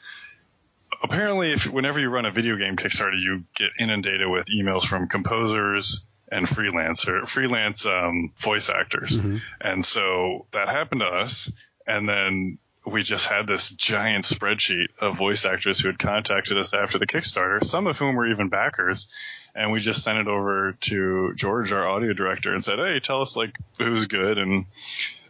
apparently, 1.02 1.52
if 1.52 1.66
whenever 1.66 1.98
you 1.98 2.10
run 2.10 2.24
a 2.24 2.30
video 2.30 2.56
game 2.56 2.76
Kickstarter, 2.76 3.20
you 3.20 3.44
get 3.56 3.70
inundated 3.78 4.28
with 4.28 4.46
emails 4.46 4.84
from 4.84 5.08
composers 5.08 6.04
and 6.30 6.46
freelancer 6.46 7.26
freelance 7.28 7.86
um, 7.86 8.32
voice 8.40 8.68
actors, 8.68 9.16
mm-hmm. 9.16 9.38
and 9.60 9.84
so 9.84 10.46
that 10.52 10.68
happened 10.68 11.00
to 11.00 11.06
us. 11.06 11.50
And 11.86 12.08
then 12.08 12.58
we 12.86 13.02
just 13.02 13.26
had 13.26 13.46
this 13.46 13.70
giant 13.70 14.24
spreadsheet 14.24 14.88
of 15.00 15.16
voice 15.16 15.44
actors 15.44 15.80
who 15.80 15.88
had 15.88 15.98
contacted 15.98 16.56
us 16.56 16.72
after 16.72 16.98
the 16.98 17.06
Kickstarter, 17.06 17.64
some 17.64 17.86
of 17.86 17.98
whom 17.98 18.14
were 18.16 18.30
even 18.30 18.48
backers. 18.48 19.06
And 19.54 19.72
we 19.72 19.80
just 19.80 20.04
sent 20.04 20.18
it 20.18 20.28
over 20.28 20.76
to 20.82 21.34
George, 21.34 21.72
our 21.72 21.86
audio 21.86 22.12
director, 22.12 22.54
and 22.54 22.62
said, 22.62 22.78
"Hey, 22.78 23.00
tell 23.00 23.20
us 23.20 23.34
like 23.34 23.56
who's 23.78 24.06
good, 24.06 24.38
and 24.38 24.66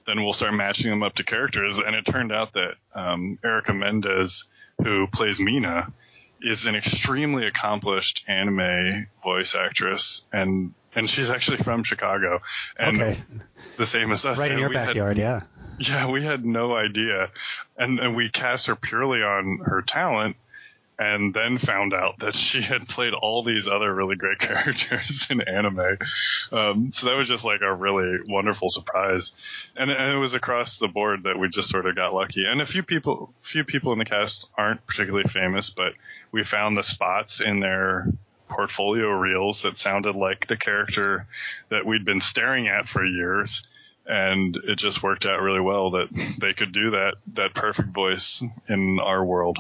then 0.07 0.23
we'll 0.23 0.35
start 0.35 0.53
matching 0.53 0.91
them 0.91 1.03
up 1.03 1.15
to 1.15 1.25
characters." 1.25 1.79
And 1.79 1.97
it 1.97 2.05
turned 2.05 2.31
out 2.31 2.53
that 2.53 2.75
um, 2.95 3.39
Erica 3.43 3.73
Mendez 3.73 4.45
who 4.83 5.07
plays 5.07 5.41
Mina, 5.41 5.93
is 6.43 6.67
an 6.67 6.75
extremely 6.75 7.47
accomplished 7.47 8.25
anime 8.27 9.07
voice 9.23 9.55
actress, 9.55 10.23
and 10.33 10.75
and 10.95 11.09
she's 11.09 11.31
actually 11.31 11.59
from 11.59 11.85
Chicago, 11.85 12.41
and 12.79 13.01
okay. 13.01 13.17
the 13.77 13.87
same 13.87 14.11
as 14.11 14.25
us. 14.25 14.39
Right 14.39 14.51
in 14.51 14.59
your 14.59 14.71
backyard, 14.71 15.17
had, 15.17 15.23
yeah. 15.23 15.41
Yeah, 15.79 16.11
we 16.11 16.25
had 16.25 16.45
no 16.45 16.75
idea, 16.75 17.31
and 17.77 17.99
and 17.99 18.17
we 18.17 18.29
cast 18.29 18.67
her 18.67 18.77
purely 18.77 19.23
on 19.23 19.61
her 19.65 19.83
talent, 19.83 20.37
and 21.01 21.33
then 21.33 21.57
found 21.57 21.95
out 21.95 22.19
that 22.19 22.37
she 22.37 22.61
had 22.61 22.87
played 22.87 23.15
all 23.15 23.43
these 23.43 23.67
other 23.67 23.93
really 23.93 24.17
great 24.17 24.39
characters 24.39 25.27
in 25.31 25.41
anime. 25.41 25.97
Um, 26.53 26.91
so 26.91 27.07
that 27.07 27.17
was 27.17 27.27
just 27.27 27.43
like 27.43 27.63
a 27.63 27.75
really 27.75 28.19
wonderful 28.29 28.69
surprise, 28.69 29.33
and, 29.75 29.91
and, 29.91 30.13
it 30.13 30.19
was 30.19 30.35
across 30.35 30.77
the 30.77 30.89
board 30.89 31.23
that 31.23 31.39
we 31.39 31.49
just 31.49 31.71
sort 31.71 31.87
of 31.87 31.97
got 31.97 32.13
lucky. 32.13 32.45
And 32.47 32.61
a 32.61 32.67
few 32.67 32.83
people, 32.83 33.33
few 33.41 33.65
people 33.65 33.95
in 33.95 33.99
the 33.99 34.05
cast 34.05 34.51
aren't 34.59 34.87
particularly 34.87 35.27
famous, 35.29 35.71
but 35.71 35.95
we 36.33 36.45
found 36.45 36.77
the 36.77 36.83
spots 36.83 37.41
in 37.41 37.61
their 37.61 38.07
portfolio 38.51 39.09
reels 39.09 39.63
that 39.63 39.79
sounded 39.79 40.17
like 40.17 40.49
the 40.49 40.57
character 40.57 41.27
that 41.71 41.87
we'd 41.87 42.05
been 42.05 42.21
staring 42.21 42.69
at 42.69 42.89
for 42.89 43.07
years 43.07 43.65
and 44.07 44.59
it 44.67 44.77
just 44.77 45.05
worked 45.05 45.25
out 45.25 45.41
really 45.41 45.61
well 45.61 45.93
that 45.93 46.09
they 46.41 46.53
could 46.53 46.73
do 46.73 46.91
that 46.91 47.15
that 47.35 47.55
perfect 47.55 47.91
voice 47.91 48.43
in 48.69 48.99
our 48.99 49.25
world. 49.25 49.57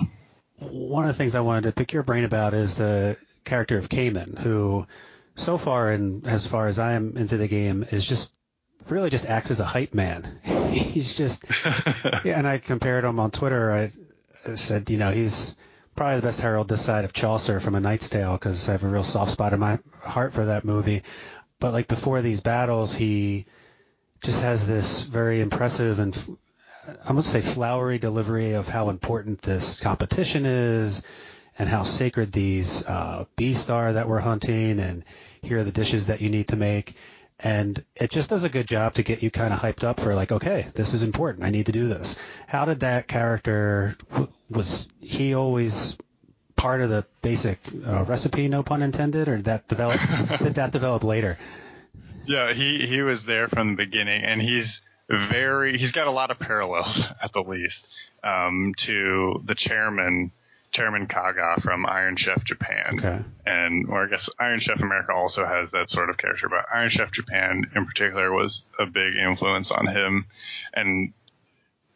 One 0.60 1.04
of 1.04 1.08
the 1.08 1.18
things 1.18 1.34
I 1.34 1.40
wanted 1.40 1.62
to 1.64 1.72
pick 1.72 1.92
your 1.92 2.02
brain 2.02 2.24
about 2.24 2.54
is 2.54 2.76
the 2.76 3.16
character 3.44 3.78
of 3.78 3.88
Cayman, 3.88 4.36
who 4.36 4.86
so 5.34 5.56
far 5.58 5.90
and 5.90 6.26
as 6.26 6.46
far 6.46 6.66
as 6.66 6.78
I 6.78 6.92
am 6.92 7.16
into 7.16 7.36
the 7.36 7.48
game 7.48 7.84
is 7.90 8.06
just 8.06 8.34
really 8.88 9.10
just 9.10 9.26
acts 9.26 9.50
as 9.50 9.60
a 9.60 9.64
hype 9.64 9.94
man. 9.94 10.38
he's 10.70 11.16
just 11.16 11.44
yeah, 12.24 12.38
and 12.38 12.46
I 12.46 12.58
compared 12.58 13.04
him 13.04 13.18
on 13.18 13.30
Twitter. 13.30 13.72
I, 13.72 13.90
I 14.46 14.54
said, 14.54 14.90
you 14.90 14.98
know, 14.98 15.10
he's 15.10 15.56
probably 15.96 16.16
the 16.16 16.26
best 16.26 16.40
herald 16.40 16.68
this 16.68 16.84
side 16.84 17.04
of 17.04 17.12
Chaucer 17.12 17.60
from 17.60 17.74
A 17.74 17.80
Knight's 17.80 18.08
Tale 18.08 18.32
because 18.32 18.68
I 18.68 18.72
have 18.72 18.84
a 18.84 18.88
real 18.88 19.04
soft 19.04 19.32
spot 19.32 19.52
in 19.52 19.60
my 19.60 19.78
heart 20.02 20.32
for 20.32 20.46
that 20.46 20.64
movie. 20.64 21.02
But 21.58 21.72
like 21.72 21.88
before 21.88 22.22
these 22.22 22.40
battles, 22.40 22.94
he 22.94 23.46
just 24.22 24.42
has 24.42 24.66
this 24.66 25.02
very 25.02 25.40
impressive 25.40 25.98
and 25.98 26.14
I 27.04 27.12
would 27.12 27.24
say 27.24 27.40
flowery 27.40 27.98
delivery 27.98 28.52
of 28.52 28.68
how 28.68 28.88
important 28.88 29.42
this 29.42 29.80
competition 29.80 30.46
is 30.46 31.02
and 31.58 31.68
how 31.68 31.82
sacred 31.82 32.32
these 32.32 32.86
uh, 32.86 33.26
beasts 33.36 33.68
are 33.68 33.92
that 33.92 34.08
we're 34.08 34.20
hunting 34.20 34.80
and 34.80 35.04
here 35.42 35.58
are 35.58 35.64
the 35.64 35.72
dishes 35.72 36.06
that 36.06 36.20
you 36.20 36.30
need 36.30 36.48
to 36.48 36.56
make. 36.56 36.94
And 37.38 37.82
it 37.96 38.10
just 38.10 38.30
does 38.30 38.44
a 38.44 38.48
good 38.48 38.66
job 38.66 38.94
to 38.94 39.02
get 39.02 39.22
you 39.22 39.30
kind 39.30 39.52
of 39.52 39.60
hyped 39.60 39.84
up 39.84 40.00
for 40.00 40.14
like, 40.14 40.30
okay, 40.32 40.66
this 40.74 40.92
is 40.94 41.02
important. 41.02 41.44
I 41.44 41.50
need 41.50 41.66
to 41.66 41.72
do 41.72 41.88
this. 41.88 42.18
How 42.46 42.66
did 42.66 42.80
that 42.80 43.08
character, 43.08 43.96
was 44.50 44.88
he 45.00 45.34
always 45.34 45.96
part 46.56 46.82
of 46.82 46.90
the 46.90 47.06
basic 47.22 47.58
uh, 47.86 48.04
recipe, 48.04 48.48
no 48.48 48.62
pun 48.62 48.82
intended, 48.82 49.28
or 49.28 49.36
did 49.36 49.46
that 49.46 49.68
develop, 49.68 50.00
did 50.38 50.54
that 50.56 50.72
develop 50.72 51.02
later? 51.02 51.38
Yeah, 52.26 52.52
he 52.52 52.86
he 52.86 53.00
was 53.00 53.24
there 53.24 53.48
from 53.48 53.70
the 53.70 53.76
beginning, 53.76 54.22
and 54.22 54.40
he's 54.42 54.82
very 55.10 55.76
he's 55.76 55.92
got 55.92 56.06
a 56.06 56.10
lot 56.10 56.30
of 56.30 56.38
parallels 56.38 57.06
at 57.22 57.32
the 57.32 57.42
least 57.42 57.88
um, 58.22 58.74
to 58.76 59.42
the 59.44 59.54
chairman 59.54 60.32
Chairman 60.70 61.08
Kaga 61.08 61.60
from 61.60 61.84
Iron 61.84 62.14
Chef 62.14 62.44
Japan. 62.44 62.94
Okay. 62.94 63.20
And 63.44 63.88
or 63.88 64.04
I 64.04 64.08
guess 64.08 64.30
Iron 64.38 64.60
Chef 64.60 64.80
America 64.80 65.12
also 65.12 65.44
has 65.44 65.72
that 65.72 65.90
sort 65.90 66.10
of 66.10 66.16
character, 66.16 66.48
but 66.48 66.64
Iron 66.72 66.90
Chef 66.90 67.10
Japan 67.10 67.64
in 67.74 67.86
particular 67.86 68.32
was 68.32 68.62
a 68.78 68.86
big 68.86 69.16
influence 69.16 69.72
on 69.72 69.88
him. 69.88 70.26
And 70.72 71.12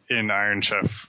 in 0.09 0.29
Iron 0.29 0.61
Chef, 0.61 1.07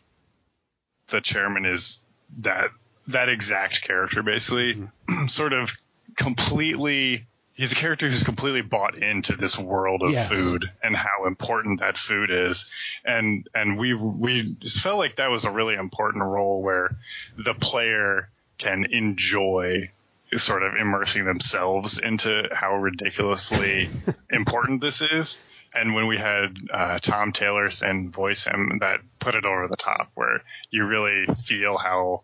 the 1.11 1.21
chairman 1.21 1.67
is 1.67 1.99
that 2.39 2.71
that 3.09 3.29
exact 3.29 3.83
character 3.83 4.23
basically, 4.23 4.75
mm-hmm. 4.75 5.27
sort 5.29 5.53
of 5.53 5.71
completely 6.17 7.27
he's 7.57 7.73
a 7.73 7.75
character 7.75 8.09
who's 8.09 8.23
completely 8.23 8.63
bought 8.63 8.97
into 8.97 9.35
this 9.35 9.59
world 9.59 10.03
of 10.03 10.13
yes. 10.13 10.29
food 10.29 10.71
and 10.83 10.95
how 10.95 11.27
important 11.27 11.81
that 11.81 11.99
food 11.99 12.31
is. 12.31 12.67
And 13.05 13.49
and 13.55 13.79
we 13.79 13.95
we 13.95 14.55
just 14.61 14.81
felt 14.81 14.99
like 14.99 15.17
that 15.17 15.31
was 15.31 15.45
a 15.45 15.51
really 15.51 15.75
important 15.75 16.23
role 16.23 16.63
where 16.63 16.97
the 17.37 17.55
player 17.55 18.29
can 18.59 18.87
enjoy 18.93 19.91
sort 20.35 20.63
of 20.63 20.75
immersing 20.75 21.25
themselves 21.25 21.99
into 21.99 22.49
how 22.53 22.77
ridiculously 22.77 23.89
important 24.31 24.81
this 24.81 25.01
is. 25.01 25.39
And 25.75 25.95
when 25.95 26.07
we 26.07 26.19
had 26.19 26.57
uh, 26.73 26.99
Tom 27.01 27.33
Taylor 27.33 27.69
and 27.83 28.13
voice 28.13 28.45
him, 28.45 28.79
that 28.81 29.01
put 29.19 29.35
it 29.35 29.45
over 29.45 29.69
the 29.69 29.77
top, 29.77 30.11
where 30.15 30.43
you 30.71 30.87
really 30.87 31.27
feel 31.45 31.77
how 31.77 32.23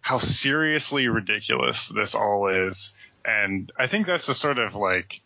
how 0.00 0.18
seriously 0.18 1.08
ridiculous 1.08 1.88
this 1.88 2.14
all 2.14 2.48
is, 2.48 2.92
and 3.24 3.72
I 3.76 3.86
think 3.86 4.06
that's 4.06 4.26
the 4.26 4.34
sort 4.34 4.58
of 4.58 4.74
like 4.74 5.20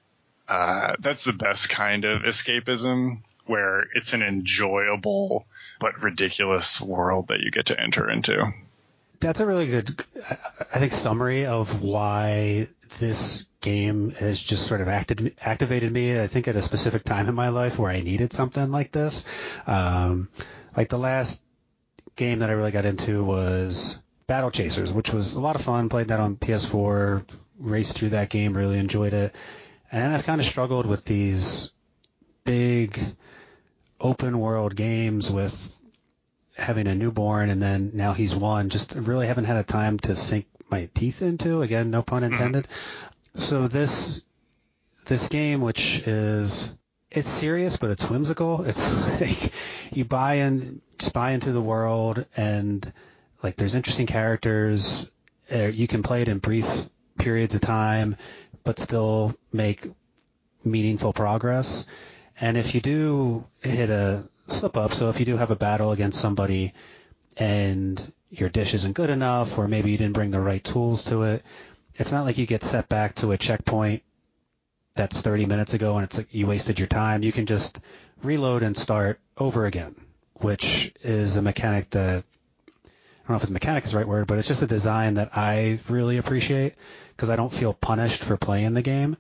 uh, 0.49 0.95
that's 0.99 1.25
the 1.25 1.33
best 1.33 1.69
kind 1.69 2.05
of 2.05 2.23
escapism 2.23 3.23
where 3.47 3.87
it's 3.95 4.13
an 4.13 4.23
enjoyable 4.23 5.47
but 5.81 6.03
ridiculous 6.03 6.81
world 6.81 7.29
that 7.29 7.41
you 7.41 7.51
get 7.51 7.67
to 7.67 7.81
enter 7.81 8.09
into. 8.11 8.53
That's 9.21 9.41
a 9.41 9.47
really 9.47 9.67
good, 9.67 10.01
I 10.73 10.79
think, 10.79 10.93
summary 10.93 11.47
of 11.47 11.83
why 11.83 12.69
this 12.99 13.49
game 13.61 14.11
has 14.13 14.41
just 14.41 14.67
sort 14.67 14.81
of 14.81 14.89
acted, 14.89 15.35
activated 15.41 15.93
me. 15.93 16.21
I 16.21 16.29
think 16.29 16.47
at 16.47 16.57
a 16.57 16.63
specific 16.63 17.05
time 17.05 17.29
in 17.29 17.35
my 17.35 17.49
life 17.49 17.79
where 17.79 17.91
I 17.91 18.01
needed 18.01 18.33
something 18.33 18.71
like 18.71 18.93
this. 18.93 19.25
Um, 19.67 20.29
like 20.77 20.89
the 20.89 20.99
last 20.99 21.43
game 22.17 22.41
that 22.41 22.51
I 22.51 22.53
really 22.53 22.71
got 22.71 22.85
into 22.85 23.25
was 23.25 24.01
Battle 24.27 24.51
Chasers, 24.51 24.93
which 24.93 25.13
was 25.13 25.35
a 25.35 25.41
lot 25.41 25.57
of 25.57 25.63
fun. 25.63 25.89
Played 25.89 26.09
that 26.09 26.21
on 26.21 26.37
PS4 26.37 27.25
raced 27.59 27.97
through 27.99 28.11
that 28.11 28.31
game, 28.31 28.57
really 28.57 28.79
enjoyed 28.79 29.13
it. 29.13 29.35
And 29.91 30.13
I've 30.13 30.25
kind 30.25 30.41
of 30.41 30.47
struggled 30.47 30.87
with 30.87 31.05
these 31.05 31.71
big 32.45 33.01
open 34.01 34.39
world 34.39 34.77
games 34.77 35.31
with 35.31 35.81
having 36.57 36.87
a 36.87 36.95
newborn 36.95 37.51
and 37.51 37.63
then 37.63 37.91
now 37.95 38.13
he's 38.13 38.35
one. 38.35 38.69
Just 38.69 38.95
really 38.95 39.27
haven't 39.27 39.45
had 39.45 39.57
a 39.57 39.63
time 39.63 39.99
to 40.01 40.15
sink 40.15 40.47
my 40.71 40.89
teeth 40.95 41.23
into. 41.23 41.63
Again, 41.63 41.91
no 41.91 42.03
pun 42.03 42.23
mm-hmm. 42.23 42.33
intended. 42.33 42.65
Mm-hmm. 42.65 43.39
So 43.41 43.69
this 43.69 44.25
this 45.07 45.29
game, 45.29 45.61
which 45.61 46.07
is 46.07 46.75
it's 47.11 47.29
serious 47.29 47.77
but 47.77 47.91
it's 47.91 48.09
whimsical. 48.11 48.65
It's 48.65 48.89
like 49.21 49.53
you 49.93 50.05
buy 50.05 50.35
in, 50.35 50.81
just 50.99 51.15
buy 51.15 51.31
into 51.33 51.53
the 51.53 51.61
world, 51.61 52.27
and 52.37 52.93
like 53.43 53.57
there's 53.57 53.75
interesting 53.75 54.07
characters. 54.07 55.11
Uh, 55.53 55.69
you 55.69 55.87
can 55.87 56.03
play 56.03 56.23
it 56.23 56.29
in 56.29 56.39
brief 56.39 56.89
periods 57.19 57.55
of 57.55 57.61
time, 57.61 58.17
but 58.65 58.79
still 58.79 59.35
make 59.53 59.87
meaningful 60.65 61.13
progress. 61.13 61.87
And 62.41 62.57
if 62.57 62.75
you 62.75 62.81
do 62.81 63.45
hit 63.61 63.91
a 63.91 64.29
slip 64.47 64.77
up, 64.77 64.95
so 64.95 65.09
if 65.09 65.19
you 65.19 65.27
do 65.27 65.37
have 65.37 65.51
a 65.51 65.57
battle 65.57 65.93
against 65.93 66.21
somebody 66.21 66.73
and 67.37 68.13
your 68.31 68.49
dish 68.49 68.75
isn't 68.75 68.93
good 68.93 69.11
enough, 69.11 69.59
or 69.59 69.69
maybe 69.69 69.91
you 69.91 69.99
didn't 69.99 70.15
bring 70.15 70.31
the 70.31 70.41
right 70.41 70.63
tools 70.63 71.05
to 71.07 71.25
it, 71.25 71.43
it's 71.95 72.13
not 72.13 72.25
like 72.25 72.39
you 72.39 72.47
get 72.47 72.63
set 72.63 72.89
back 72.89 73.15
to 73.17 73.33
a 73.33 73.37
checkpoint 73.37 74.03
that's 74.95 75.23
30 75.23 75.47
minutes 75.47 75.75
ago 75.75 75.97
and 75.97 76.05
it's 76.05 76.19
like 76.19 76.29
you 76.33 76.47
wasted 76.47 76.79
your 76.79 76.89
time. 76.89 77.23
You 77.23 77.33
can 77.33 77.47
just 77.47 77.81
reload 78.23 78.63
and 78.63 78.77
start 78.77 79.21
over 79.37 79.67
again, 79.67 79.95
which 80.35 80.93
is 81.03 81.37
a 81.37 81.43
mechanic 81.43 81.91
that 81.91 82.25
I 82.75 82.81
don't 83.29 83.31
know 83.31 83.37
if 83.37 83.47
the 83.47 83.53
mechanic 83.53 83.85
is 83.85 83.93
the 83.93 83.99
right 83.99 84.09
word, 84.09 84.27
but 84.27 84.39
it's 84.39 84.49
just 84.49 84.63
a 84.63 84.67
design 84.67 85.15
that 85.15 85.37
I 85.37 85.81
really 85.89 86.17
appreciate 86.17 86.75
because 87.19 87.31
I 87.31 87.37
don't 87.37 87.53
feel 87.53 87.75
punished 87.75 88.23
for 88.23 88.37
playing 88.37 88.75
the 88.75 88.83
game. 88.83 89.17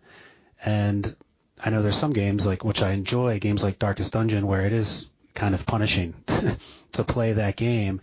And 0.64 1.16
I 1.62 1.70
know 1.70 1.82
there's 1.82 1.98
some 1.98 2.12
games 2.12 2.46
like 2.46 2.64
which 2.64 2.80
I 2.80 2.92
enjoy, 2.92 3.40
games 3.40 3.64
like 3.64 3.80
Darkest 3.80 4.12
Dungeon, 4.12 4.46
where 4.46 4.64
it 4.64 4.72
is 4.72 5.08
kind 5.34 5.52
of 5.52 5.66
punishing 5.66 6.14
to 6.92 7.02
play 7.02 7.32
that 7.32 7.56
game. 7.56 8.00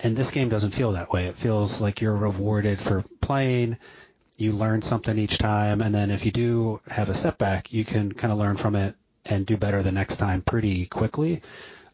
And 0.00 0.16
this 0.16 0.30
game 0.30 0.48
doesn't 0.48 0.70
feel 0.70 0.92
that 0.92 1.12
way. 1.12 1.26
It 1.26 1.34
feels 1.34 1.78
like 1.82 2.00
you're 2.00 2.16
rewarded 2.16 2.78
for 2.78 3.04
playing. 3.20 3.76
You 4.38 4.52
learn 4.52 4.80
something 4.80 5.18
each 5.18 5.36
time, 5.36 5.82
and 5.82 5.94
then 5.94 6.10
if 6.10 6.24
you 6.24 6.30
do 6.30 6.80
have 6.88 7.10
a 7.10 7.14
setback, 7.14 7.72
you 7.72 7.84
can 7.84 8.12
kind 8.12 8.32
of 8.32 8.38
learn 8.38 8.56
from 8.56 8.76
it 8.76 8.94
and 9.26 9.44
do 9.44 9.58
better 9.58 9.82
the 9.82 9.92
next 9.92 10.16
time 10.16 10.40
pretty 10.40 10.86
quickly. 10.86 11.42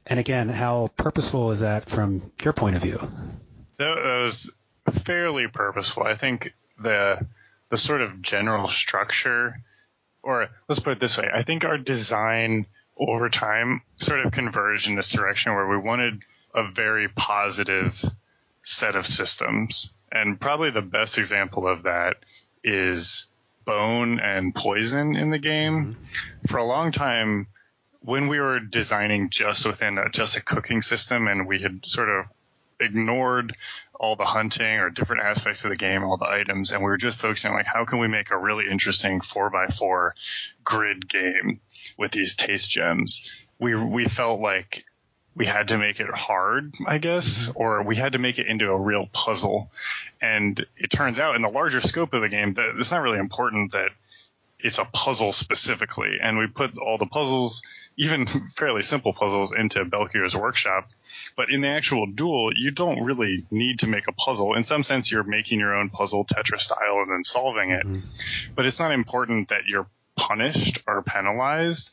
And 0.07 0.21
again, 0.21 0.51
how 0.51 0.91
purposeful 0.97 1.51
is 1.51 1.61
that 1.61 1.89
from 1.89 2.31
your 2.43 2.53
point 2.53 2.77
of 2.77 2.83
view? 2.83 3.11
That 3.79 3.97
was 3.97 4.53
fairly 5.05 5.49
purposeful. 5.49 6.05
I 6.05 6.17
think 6.17 6.53
the 6.81 7.27
the 7.71 7.77
sort 7.77 8.03
of 8.03 8.23
general 8.23 8.69
structure, 8.69 9.61
or 10.23 10.49
let's 10.69 10.81
put 10.81 10.93
it 10.93 11.01
this 11.01 11.19
way, 11.19 11.29
I 11.35 11.43
think 11.43 11.65
our 11.65 11.79
design 11.79 12.67
over 12.97 13.29
time 13.29 13.83
sort 13.97 14.25
of 14.25 14.33
converged 14.33 14.89
in 14.89 14.95
this 14.95 15.09
direction 15.09 15.55
where 15.55 15.67
we 15.67 15.79
wanted 15.79 16.23
a 16.55 16.71
very 16.71 17.09
positive 17.09 18.01
set 18.63 18.95
of 18.95 19.07
systems. 19.07 19.93
And 20.13 20.41
probably 20.41 20.71
the 20.71 20.83
best 20.83 21.19
example 21.19 21.67
of 21.67 21.83
that 21.83 22.17
is 22.63 23.27
bone 23.65 24.21
and 24.21 24.55
poison 24.55 25.17
in 25.17 25.31
the 25.31 25.39
game. 25.39 25.95
Mm-hmm. 25.95 26.49
For 26.49 26.59
a 26.59 26.67
long 26.67 26.93
time, 26.93 27.49
when 28.01 28.29
we 28.29 28.39
were 28.39 28.61
designing 28.61 29.31
just 29.31 29.67
within 29.67 29.99
a, 29.99 30.11
just 30.11 30.37
a 30.37 30.43
cooking 30.43 30.83
system 30.83 31.27
and 31.27 31.47
we 31.47 31.61
had 31.61 31.85
sort 31.85 32.09
of 32.09 32.27
ignored 32.79 33.57
all 33.99 34.17
the 34.17 34.25
hunting 34.25 34.79
or 34.79 34.91
different 34.91 35.23
aspects 35.23 35.65
of 35.65 35.71
the 35.71 35.77
game, 35.77 36.03
all 36.03 36.17
the 36.17 36.27
items, 36.27 36.73
and 36.73 36.81
we 36.81 36.87
were 36.87 36.97
just 36.97 37.19
focusing 37.19 37.51
on 37.51 37.57
like 37.57 37.67
how 37.67 37.85
can 37.85 37.99
we 37.99 38.09
make 38.09 38.31
a 38.31 38.39
really 38.39 38.65
interesting 38.71 39.21
four 39.21 39.51
by 39.51 39.67
four 39.69 40.15
grid 40.65 41.09
game 41.09 41.61
with 41.97 42.13
these 42.13 42.35
taste 42.35 42.71
gems. 42.71 43.29
We 43.59 43.75
we 43.75 44.07
felt 44.07 44.41
like 44.41 44.85
we 45.37 45.47
had 45.47 45.69
to 45.69 45.79
make 45.79 46.01
it 46.01 46.11
hard, 46.11 46.75
I 46.87 46.99
guess, 46.99 47.49
mm-hmm. 47.49 47.61
or 47.61 47.83
we 47.83 47.97
had 47.97 48.13
to 48.13 48.19
make 48.19 48.39
it 48.39 48.47
into 48.47 48.71
a 48.71 48.79
real 48.79 49.09
puzzle. 49.13 49.71
And 50.21 50.65
it 50.77 50.89
turns 50.89 51.19
out 51.19 51.37
in 51.37 51.43
the 51.43 51.49
larger 51.49 51.81
scope 51.81 52.13
of 52.15 52.23
the 52.23 52.29
game 52.29 52.55
that 52.55 52.77
it's 52.79 52.91
not 52.91 53.03
really 53.03 53.19
important 53.19 53.73
that 53.73 53.91
it's 54.61 54.79
a 54.79 54.85
puzzle 54.85 55.33
specifically. 55.33 56.19
And 56.23 56.39
we 56.39 56.47
put 56.47 56.79
all 56.79 56.99
the 56.99 57.07
puzzles, 57.07 57.63
even 57.97 58.27
fairly 58.57 58.83
simple 58.83 59.13
puzzles, 59.13 59.53
into 59.53 59.85
Belkir's 59.85 60.37
workshop. 60.37 60.89
But 61.37 61.51
in 61.51 61.61
the 61.61 61.69
actual 61.69 62.07
duel, 62.07 62.51
you 62.55 62.71
don't 62.71 63.05
really 63.05 63.45
need 63.51 63.81
to 63.81 63.89
make 63.89 64.09
a 64.09 64.13
puzzle. 64.13 64.55
In 64.55 64.65
some 64.65 64.83
sense, 64.83 65.11
you're 65.11 65.25
making 65.25 65.61
your 65.61 65.75
own 65.75 65.91
puzzle 65.91 66.25
Tetris 66.25 66.61
style 66.61 67.01
and 67.03 67.11
then 67.11 67.25
solving 67.25 67.71
it. 67.71 67.87
Mm-hmm. 67.87 68.55
But 68.55 68.67
it's 68.67 68.79
not 68.79 68.93
important 68.93 69.49
that 69.49 69.67
you're 69.67 69.87
punished 70.17 70.83
or 70.87 71.03
penalized. 71.03 71.91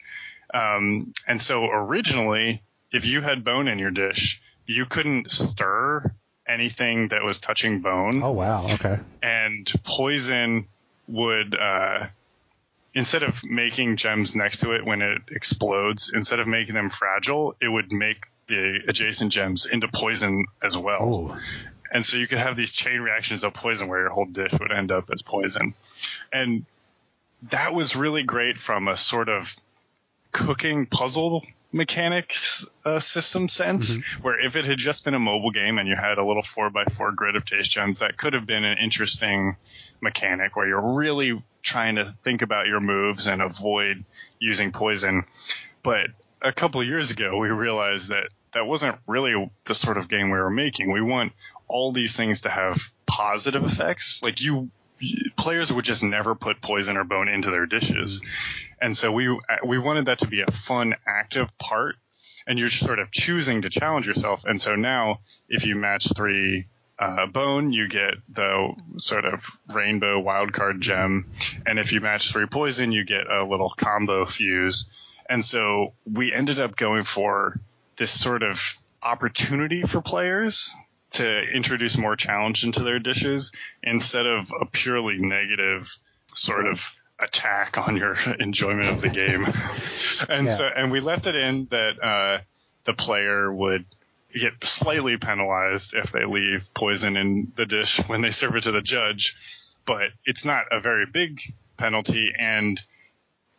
Um, 0.53 1.13
and 1.27 1.41
so 1.41 1.65
originally, 1.65 2.61
if 2.91 3.05
you 3.05 3.21
had 3.21 3.43
bone 3.43 3.67
in 3.67 3.79
your 3.79 3.91
dish, 3.91 4.41
you 4.65 4.85
couldn't 4.85 5.31
stir 5.31 6.13
anything 6.47 7.09
that 7.09 7.23
was 7.23 7.39
touching 7.39 7.81
bone. 7.81 8.21
Oh 8.21 8.31
wow, 8.31 8.67
okay. 8.73 8.99
And 9.21 9.71
poison 9.83 10.67
would 11.07 11.55
uh, 11.55 12.07
instead 12.93 13.23
of 13.23 13.43
making 13.43 13.97
gems 13.97 14.35
next 14.35 14.59
to 14.59 14.73
it 14.73 14.85
when 14.85 15.01
it 15.01 15.21
explodes, 15.31 16.11
instead 16.13 16.39
of 16.39 16.47
making 16.47 16.75
them 16.75 16.89
fragile, 16.89 17.55
it 17.61 17.67
would 17.67 17.91
make 17.91 18.25
the 18.47 18.79
adjacent 18.87 19.31
gems 19.31 19.65
into 19.65 19.87
poison 19.87 20.45
as 20.61 20.77
well. 20.77 21.03
Ooh. 21.03 21.37
And 21.93 22.05
so 22.05 22.17
you 22.17 22.27
could 22.27 22.37
have 22.37 22.55
these 22.55 22.71
chain 22.71 23.01
reactions 23.01 23.43
of 23.43 23.53
poison 23.53 23.87
where 23.87 23.99
your 23.99 24.09
whole 24.09 24.25
dish 24.25 24.53
would 24.53 24.71
end 24.71 24.91
up 24.91 25.09
as 25.13 25.21
poison. 25.21 25.73
And 26.31 26.65
that 27.49 27.73
was 27.73 27.95
really 27.95 28.23
great 28.23 28.57
from 28.57 28.87
a 28.87 28.95
sort 28.95 29.29
of 29.29 29.53
cooking 30.31 30.85
puzzle 30.85 31.43
mechanics 31.73 32.65
uh, 32.85 32.99
system 32.99 33.47
sense, 33.47 33.95
mm-hmm. 33.95 34.23
where 34.23 34.39
if 34.39 34.55
it 34.55 34.65
had 34.65 34.77
just 34.77 35.03
been 35.03 35.13
a 35.13 35.19
mobile 35.19 35.51
game 35.51 35.77
and 35.77 35.87
you 35.87 35.95
had 35.95 36.17
a 36.17 36.25
little 36.25 36.43
four 36.43 36.69
by 36.69 36.83
four 36.85 37.11
grid 37.11 37.35
of 37.35 37.45
taste 37.45 37.71
gems, 37.71 37.99
that 37.99 38.17
could 38.17 38.33
have 38.33 38.45
been 38.45 38.63
an 38.63 38.77
interesting 38.77 39.55
mechanic 40.01 40.55
where 40.55 40.67
you're 40.67 40.95
really 40.95 41.41
trying 41.61 41.95
to 41.95 42.15
think 42.23 42.41
about 42.41 42.67
your 42.67 42.79
moves 42.79 43.27
and 43.27 43.41
avoid 43.41 44.03
using 44.39 44.71
poison. 44.71 45.25
But 45.83 46.07
a 46.41 46.51
couple 46.51 46.83
years 46.83 47.11
ago, 47.11 47.37
we 47.37 47.49
realized 47.49 48.09
that 48.09 48.29
that 48.53 48.67
wasn't 48.67 48.97
really 49.07 49.49
the 49.65 49.75
sort 49.75 49.97
of 49.97 50.09
game 50.09 50.29
we 50.29 50.37
were 50.37 50.49
making. 50.49 50.91
We 50.91 51.01
want 51.01 51.33
all 51.67 51.91
these 51.91 52.15
things 52.15 52.41
to 52.41 52.49
have 52.49 52.81
positive 53.05 53.63
effects. 53.63 54.19
Like 54.21 54.41
you, 54.41 54.69
players 55.37 55.71
would 55.71 55.85
just 55.85 56.03
never 56.03 56.35
put 56.35 56.61
poison 56.61 56.97
or 56.97 57.03
bone 57.03 57.27
into 57.27 57.51
their 57.51 57.65
dishes. 57.65 58.21
And 58.81 58.97
so 58.97 59.11
we, 59.11 59.27
we 59.65 59.77
wanted 59.77 60.05
that 60.05 60.19
to 60.19 60.27
be 60.27 60.41
a 60.41 60.51
fun, 60.51 60.95
active 61.07 61.57
part. 61.57 61.95
And 62.47 62.57
you're 62.57 62.71
sort 62.71 62.99
of 62.99 63.11
choosing 63.11 63.61
to 63.61 63.69
challenge 63.69 64.07
yourself. 64.07 64.43
And 64.45 64.59
so 64.59 64.75
now 64.75 65.19
if 65.47 65.63
you 65.65 65.75
match 65.75 66.07
three 66.15 66.65
uh, 67.01 67.25
bone, 67.25 67.73
you 67.73 67.87
get 67.87 68.13
the 68.29 68.73
sort 68.97 69.25
of 69.25 69.43
rainbow 69.73 70.21
wildcard 70.21 70.79
gem. 70.79 71.25
And 71.65 71.79
if 71.79 71.91
you 71.91 71.99
match 71.99 72.31
three 72.31 72.45
poison, 72.45 72.91
you 72.91 73.03
get 73.03 73.27
a 73.27 73.43
little 73.43 73.73
combo 73.75 74.25
fuse. 74.27 74.87
And 75.27 75.43
so 75.43 75.93
we 76.05 76.31
ended 76.31 76.59
up 76.59 76.75
going 76.75 77.03
for 77.03 77.59
this 77.97 78.11
sort 78.11 78.43
of 78.43 78.59
opportunity 79.01 79.81
for 79.81 80.01
players 80.01 80.73
to 81.11 81.41
introduce 81.41 81.97
more 81.97 82.15
challenge 82.15 82.63
into 82.63 82.83
their 82.83 82.99
dishes 82.99 83.51
instead 83.81 84.27
of 84.27 84.51
a 84.61 84.65
purely 84.65 85.17
negative 85.17 85.89
sort 86.35 86.67
of 86.67 86.79
attack 87.19 87.77
on 87.77 87.97
your 87.97 88.15
enjoyment 88.39 88.87
of 88.87 89.01
the 89.01 89.09
game. 89.09 89.45
and 90.29 90.45
yeah. 90.47 90.55
so, 90.55 90.67
and 90.67 90.91
we 90.91 90.99
left 90.99 91.25
it 91.25 91.35
in 91.35 91.67
that, 91.71 92.01
uh, 92.01 92.41
the 92.83 92.93
player 92.93 93.51
would 93.51 93.85
get 94.33 94.53
slightly 94.63 95.17
penalized 95.17 95.93
if 95.93 96.11
they 96.11 96.25
leave 96.25 96.69
poison 96.73 97.17
in 97.17 97.51
the 97.57 97.65
dish 97.65 97.99
when 98.07 98.21
they 98.21 98.31
serve 98.31 98.55
it 98.55 98.63
to 98.63 98.71
the 98.71 98.81
judge, 98.81 99.35
but 99.85 100.09
it's 100.25 100.45
not 100.45 100.65
a 100.71 100.79
very 100.79 101.05
big 101.05 101.41
penalty 101.77 102.31
and 102.37 102.79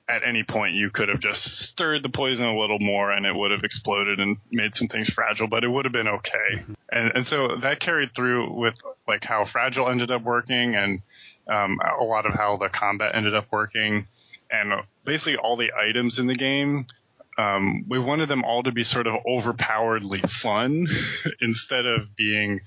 at 0.09 0.25
any 0.25 0.43
point 0.43 0.75
you 0.75 0.91
could 0.91 1.09
have 1.09 1.21
just 1.21 1.45
stirred 1.61 2.03
the 2.03 2.09
poison 2.09 2.45
a 2.45 2.59
little 2.59 2.79
more 2.79 3.11
and 3.11 3.25
it 3.25 3.35
would 3.35 3.51
have 3.51 3.65
exploded 3.65 4.21
and 4.21 4.37
made 4.51 4.75
some 4.75 4.89
things 4.89 5.09
fragile, 5.09 5.47
but 5.47 5.65
it 5.65 5.69
would 5.69 5.85
have 5.85 5.93
been 5.93 6.09
okay. 6.09 6.65
And, 6.91 7.13
and 7.15 7.27
so 7.27 7.57
that 7.63 7.81
carried 7.81 8.15
through 8.15 8.53
with 8.53 8.75
like 9.07 9.25
how 9.25 9.45
fragile 9.45 9.89
ended 9.89 10.11
up 10.11 10.23
working 10.23 10.75
and 10.75 11.03
um, 11.49 11.79
a 12.01 12.05
lot 12.05 12.27
of 12.27 12.35
how 12.35 12.57
the 12.57 12.69
combat 12.69 13.15
ended 13.15 13.35
up 13.35 13.47
working 13.51 14.07
and 14.51 14.73
basically 15.05 15.37
all 15.37 15.57
the 15.57 15.73
items 15.73 16.19
in 16.19 16.27
the 16.27 16.35
game 16.35 16.87
um, 17.39 17.85
we 17.89 17.99
wanted 17.99 18.29
them 18.29 18.45
all 18.45 18.63
to 18.63 18.73
be 18.73 18.85
sort 18.85 19.07
of 19.07 19.15
overpoweredly 19.27 20.29
fun 20.29 20.87
instead 21.41 21.87
of 21.87 22.15
being 22.17 22.61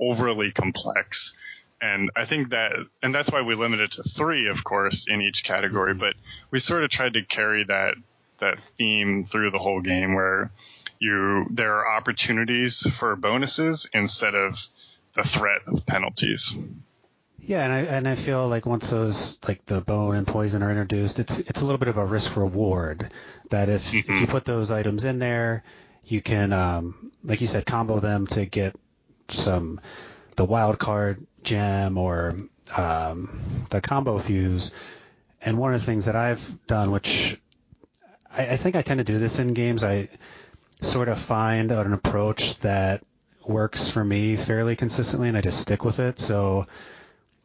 overly 0.00 0.52
complex. 0.52 1.36
And 1.80 2.10
I 2.16 2.24
think 2.24 2.50
that, 2.50 2.72
and 3.02 3.14
that's 3.14 3.30
why 3.30 3.42
we 3.42 3.54
limited 3.54 3.92
to 3.92 4.02
three, 4.02 4.48
of 4.48 4.64
course, 4.64 5.06
in 5.08 5.20
each 5.20 5.44
category. 5.44 5.94
But 5.94 6.14
we 6.50 6.58
sort 6.58 6.82
of 6.82 6.90
tried 6.90 7.14
to 7.14 7.24
carry 7.24 7.64
that 7.64 7.94
that 8.40 8.60
theme 8.76 9.24
through 9.24 9.50
the 9.50 9.58
whole 9.58 9.80
game, 9.80 10.14
where 10.14 10.50
you 10.98 11.46
there 11.50 11.74
are 11.74 11.96
opportunities 11.96 12.86
for 12.98 13.16
bonuses 13.16 13.88
instead 13.92 14.34
of 14.34 14.58
the 15.14 15.22
threat 15.22 15.62
of 15.66 15.86
penalties. 15.86 16.54
Yeah, 17.40 17.64
and 17.64 17.72
I 17.72 17.78
and 17.80 18.08
I 18.08 18.14
feel 18.14 18.46
like 18.48 18.66
once 18.66 18.90
those 18.90 19.38
like 19.46 19.64
the 19.66 19.80
bone 19.80 20.16
and 20.16 20.26
poison 20.26 20.62
are 20.62 20.70
introduced, 20.70 21.18
it's 21.18 21.38
it's 21.38 21.60
a 21.62 21.64
little 21.64 21.78
bit 21.78 21.88
of 21.88 21.96
a 21.96 22.04
risk 22.04 22.36
reward. 22.36 23.10
That 23.50 23.68
if, 23.68 23.92
mm-hmm. 23.92 24.12
if 24.12 24.20
you 24.20 24.26
put 24.26 24.44
those 24.44 24.70
items 24.70 25.04
in 25.04 25.18
there, 25.18 25.64
you 26.04 26.20
can, 26.20 26.52
um, 26.52 27.12
like 27.24 27.40
you 27.40 27.46
said, 27.46 27.64
combo 27.64 28.00
them 28.00 28.26
to 28.28 28.44
get 28.44 28.76
some 29.28 29.80
the 30.36 30.44
wild 30.44 30.78
card 30.78 31.26
gem 31.42 31.96
or 31.96 32.36
um, 32.76 33.40
the 33.70 33.80
combo 33.80 34.18
fuse. 34.18 34.74
And 35.40 35.56
one 35.56 35.72
of 35.72 35.80
the 35.80 35.86
things 35.86 36.06
that 36.06 36.16
I've 36.16 36.66
done, 36.66 36.90
which 36.90 37.40
I, 38.30 38.48
I 38.48 38.56
think 38.56 38.76
I 38.76 38.82
tend 38.82 38.98
to 38.98 39.04
do 39.04 39.18
this 39.18 39.38
in 39.38 39.54
games, 39.54 39.84
I 39.84 40.08
sort 40.80 41.08
of 41.08 41.18
find 41.18 41.72
out 41.72 41.86
an 41.86 41.92
approach 41.92 42.58
that 42.60 43.02
works 43.46 43.90
for 43.90 44.04
me 44.04 44.36
fairly 44.36 44.76
consistently, 44.76 45.28
and 45.28 45.36
I 45.36 45.40
just 45.40 45.60
stick 45.60 45.84
with 45.84 46.00
it. 46.00 46.18
So, 46.18 46.66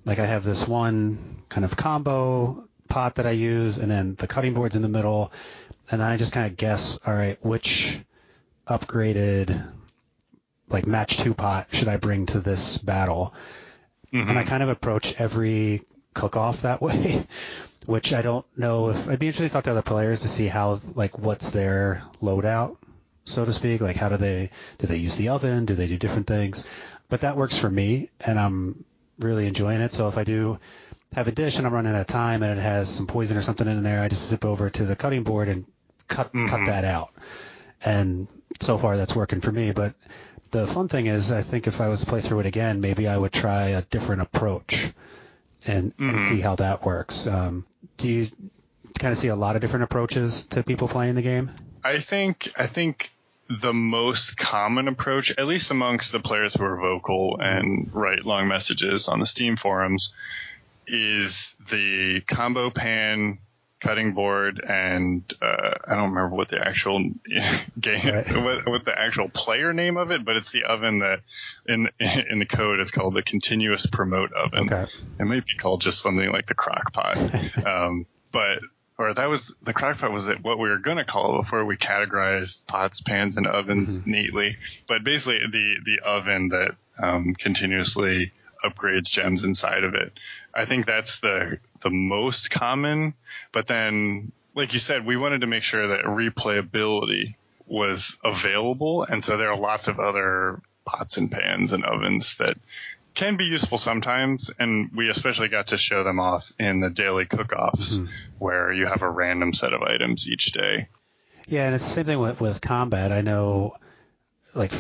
like, 0.06 0.20
I 0.20 0.26
have 0.26 0.44
this 0.44 0.68
one 0.68 1.44
kind 1.50 1.66
of 1.66 1.78
combo 1.78 2.68
pot 2.88 3.16
that 3.16 3.26
I 3.26 3.32
use, 3.32 3.78
and 3.78 3.90
then 3.92 4.16
the 4.16 4.28
cutting 4.28 4.54
board's 4.54 4.76
in 4.76 4.82
the 4.82 4.90
middle, 4.90 5.32
and 5.92 6.00
then 6.00 6.12
I 6.12 6.18
just 6.18 6.34
kind 6.34 6.48
of 6.48 6.58
guess, 6.58 7.00
all 7.06 7.14
right, 7.14 7.44
which 7.44 8.00
upgraded 8.68 9.72
like 10.70 10.88
match 10.88 11.18
two 11.18 11.34
pot 11.34 11.68
should 11.74 11.88
I 11.88 11.98
bring 11.98 12.26
to 12.28 12.40
this 12.40 12.78
battle? 12.78 13.34
Mm-hmm. 14.14 14.30
And 14.30 14.40
I 14.40 14.44
kind 14.44 14.64
of 14.64 14.70
approach 14.70 15.20
every 15.20 15.82
cook 16.14 16.36
off 16.36 16.62
that 16.62 16.82
way, 16.82 17.26
which 17.86 18.14
I 18.14 18.22
don't 18.22 18.46
know 18.58 18.90
if 18.90 19.08
I'd 19.08 19.20
be 19.20 19.28
interested 19.28 19.50
to 19.50 19.54
talk 19.54 19.66
to 19.66 19.72
other 19.72 19.82
players 19.82 20.22
to 20.22 20.28
see 20.28 20.48
how 20.48 20.80
like 20.96 21.18
what's 21.18 21.52
their 21.52 22.04
loadout, 22.22 22.78
so 23.26 23.46
to 23.46 23.54
speak. 23.54 23.82
Like 23.82 23.96
how 23.96 24.10
do 24.10 24.18
they 24.18 24.50
do 24.80 24.88
they 24.88 24.98
use 24.98 25.16
the 25.16 25.30
oven? 25.30 25.66
Do 25.66 25.76
they 25.76 25.88
do 25.88 25.98
different 25.98 26.28
things? 26.28 26.68
But 27.10 27.22
that 27.22 27.38
works 27.38 27.58
for 27.58 27.70
me, 27.70 28.10
and 28.22 28.40
I'm 28.40 28.86
really 29.20 29.48
enjoying 29.48 29.82
it. 29.82 29.92
So 29.92 30.08
if 30.08 30.18
I 30.18 30.24
do 30.24 30.60
have 31.14 31.28
a 31.28 31.32
dish 31.32 31.58
and 31.58 31.68
I'm 31.68 31.74
running 31.74 31.94
out 31.94 32.02
of 32.02 32.08
time 32.08 32.44
and 32.44 32.58
it 32.58 32.62
has 32.62 32.90
some 32.90 33.08
poison 33.08 33.38
or 33.38 33.42
something 33.42 33.68
in 33.68 33.84
there, 33.84 34.02
I 34.02 34.08
just 34.08 34.28
zip 34.28 34.46
over 34.46 34.70
to 34.70 34.86
the 34.86 34.96
cutting 34.96 35.24
board 35.24 35.50
and 35.50 35.66
cut 36.08 36.28
mm-hmm. 36.28 36.48
cut 36.48 36.66
that 36.66 36.86
out. 36.86 37.12
And 37.86 38.28
so 38.62 38.78
far 38.78 38.98
that's 38.98 39.16
working 39.16 39.42
for 39.42 39.52
me. 39.52 39.72
But 39.72 39.94
the 40.52 40.68
fun 40.68 40.88
thing 40.88 41.08
is, 41.08 41.32
I 41.32 41.42
think 41.42 41.68
if 41.68 41.82
I 41.82 41.88
was 41.88 42.02
to 42.02 42.06
play 42.06 42.22
through 42.22 42.42
it 42.42 42.46
again, 42.46 42.82
maybe 42.82 43.08
I 43.08 43.18
would 43.18 43.32
try 43.32 43.70
a 43.70 43.82
different 43.82 44.22
approach 44.22 44.92
and, 45.66 45.92
mm-hmm. 45.94 46.10
and 46.10 46.22
see 46.22 46.40
how 46.40 46.56
that 46.56 46.86
works. 46.86 47.28
Um, 47.28 47.66
do 47.98 48.10
you 48.10 48.28
kind 49.00 49.12
of 49.12 49.18
see 49.18 49.30
a 49.30 49.36
lot 49.36 49.56
of 49.56 49.62
different 49.62 49.84
approaches 49.84 50.48
to 50.48 50.64
people 50.64 50.88
playing 50.88 51.16
the 51.16 51.22
game? 51.22 51.52
I 51.84 52.00
think 52.00 52.52
I 52.56 52.68
think 52.68 53.12
the 53.50 53.74
most 53.74 54.38
common 54.38 54.88
approach, 54.88 55.32
at 55.38 55.46
least 55.46 55.72
amongst 55.72 56.12
the 56.12 56.20
players 56.20 56.56
who 56.56 56.64
are 56.64 56.78
vocal 56.78 57.38
and 57.40 57.90
write 57.94 58.26
long 58.26 58.48
messages 58.48 59.08
on 59.08 59.20
the 59.20 59.26
Steam 59.26 59.58
forums, 59.58 60.14
is 60.88 61.54
the 61.70 62.22
combo 62.22 62.70
pan 62.70 63.40
cutting 63.84 64.14
board 64.14 64.64
and 64.66 65.24
uh, 65.42 65.74
I 65.86 65.96
don't 65.96 66.12
remember 66.14 66.36
what 66.36 66.48
the 66.48 66.66
actual 66.66 67.00
game 67.80 68.08
right. 68.08 68.32
what, 68.38 68.68
what, 68.68 68.86
the 68.86 68.98
actual 68.98 69.28
player 69.28 69.74
name 69.74 69.98
of 69.98 70.12
it, 70.12 70.24
but 70.24 70.38
it's 70.38 70.52
the 70.52 70.64
oven 70.64 71.00
that 71.00 71.20
in 71.68 71.90
in 72.00 72.40
the 72.40 72.46
code 72.46 72.80
is 72.80 72.92
called 72.92 73.14
the 73.14 73.24
continuous 73.24 73.86
promote 73.86 74.32
oven. 74.32 74.72
Okay. 74.72 74.90
It 75.20 75.26
might 75.26 75.46
be 75.46 75.56
called 75.58 75.82
just 75.82 76.02
something 76.02 76.32
like 76.32 76.48
the 76.48 76.56
crock 76.56 76.94
pot. 76.94 77.18
um, 77.66 78.06
but 78.32 78.60
or 78.98 79.14
that 79.14 79.30
was 79.30 79.52
the 79.64 79.74
crock 79.74 79.98
pot 79.98 80.12
was 80.12 80.28
what 80.42 80.60
we 80.60 80.70
were 80.70 80.78
going 80.78 80.98
to 80.98 81.06
call 81.06 81.36
it 81.36 81.44
before 81.44 81.66
we 81.66 81.78
categorized 81.78 82.66
pots, 82.68 83.02
pans, 83.02 83.38
and 83.38 83.48
ovens 83.48 84.00
mm-hmm. 84.00 84.12
neatly. 84.12 84.58
But 84.88 85.04
basically, 85.04 85.40
the 85.52 85.76
the 85.84 86.00
oven 86.06 86.50
that 86.50 86.76
um, 87.02 87.34
continuously 87.34 88.32
upgrades 88.64 89.10
gems 89.10 89.44
inside 89.44 89.84
of 89.84 89.94
it. 89.94 90.14
I 90.54 90.66
think 90.66 90.86
that's 90.86 91.20
the 91.20 91.60
the 91.82 91.90
most 91.90 92.52
common. 92.52 93.14
But 93.52 93.68
then, 93.68 94.32
like 94.56 94.74
you 94.74 94.80
said, 94.80 95.06
we 95.06 95.18
wanted 95.18 95.42
to 95.42 95.48
make 95.48 95.64
sure 95.64 95.88
that 95.90 96.06
replayability 96.06 97.36
was 97.66 98.18
available, 98.24 99.04
and 99.04 99.24
so 99.24 99.38
there 99.38 99.52
are 99.52 99.58
lots 99.58 99.88
of 99.88 100.00
other 100.00 100.62
pots 100.86 101.18
and 101.18 101.32
pans 101.32 101.72
and 101.72 101.84
ovens 101.84 102.36
that 102.38 102.58
can 103.14 103.38
be 103.38 103.46
useful 103.46 103.78
sometimes, 103.78 104.52
and 104.60 104.92
we 104.96 105.10
especially 105.10 105.48
got 105.48 105.68
to 105.68 105.78
show 105.78 106.04
them 106.04 106.20
off 106.20 106.52
in 106.60 106.80
the 106.80 106.90
daily 106.90 107.26
cook-offs, 107.26 107.98
mm-hmm. 107.98 108.12
where 108.40 108.72
you 108.72 108.88
have 108.88 109.02
a 109.02 109.10
random 109.10 109.54
set 109.54 109.74
of 109.74 109.82
items 109.82 110.30
each 110.30 110.52
day. 110.52 110.88
Yeah, 111.48 111.66
and 111.66 111.76
it's 111.76 111.86
the 111.86 111.92
same 111.92 112.06
thing 112.06 112.20
with, 112.20 112.42
with 112.42 112.62
combat. 112.62 113.12
I 113.12 113.22
know, 113.22 113.76
like 114.56 114.74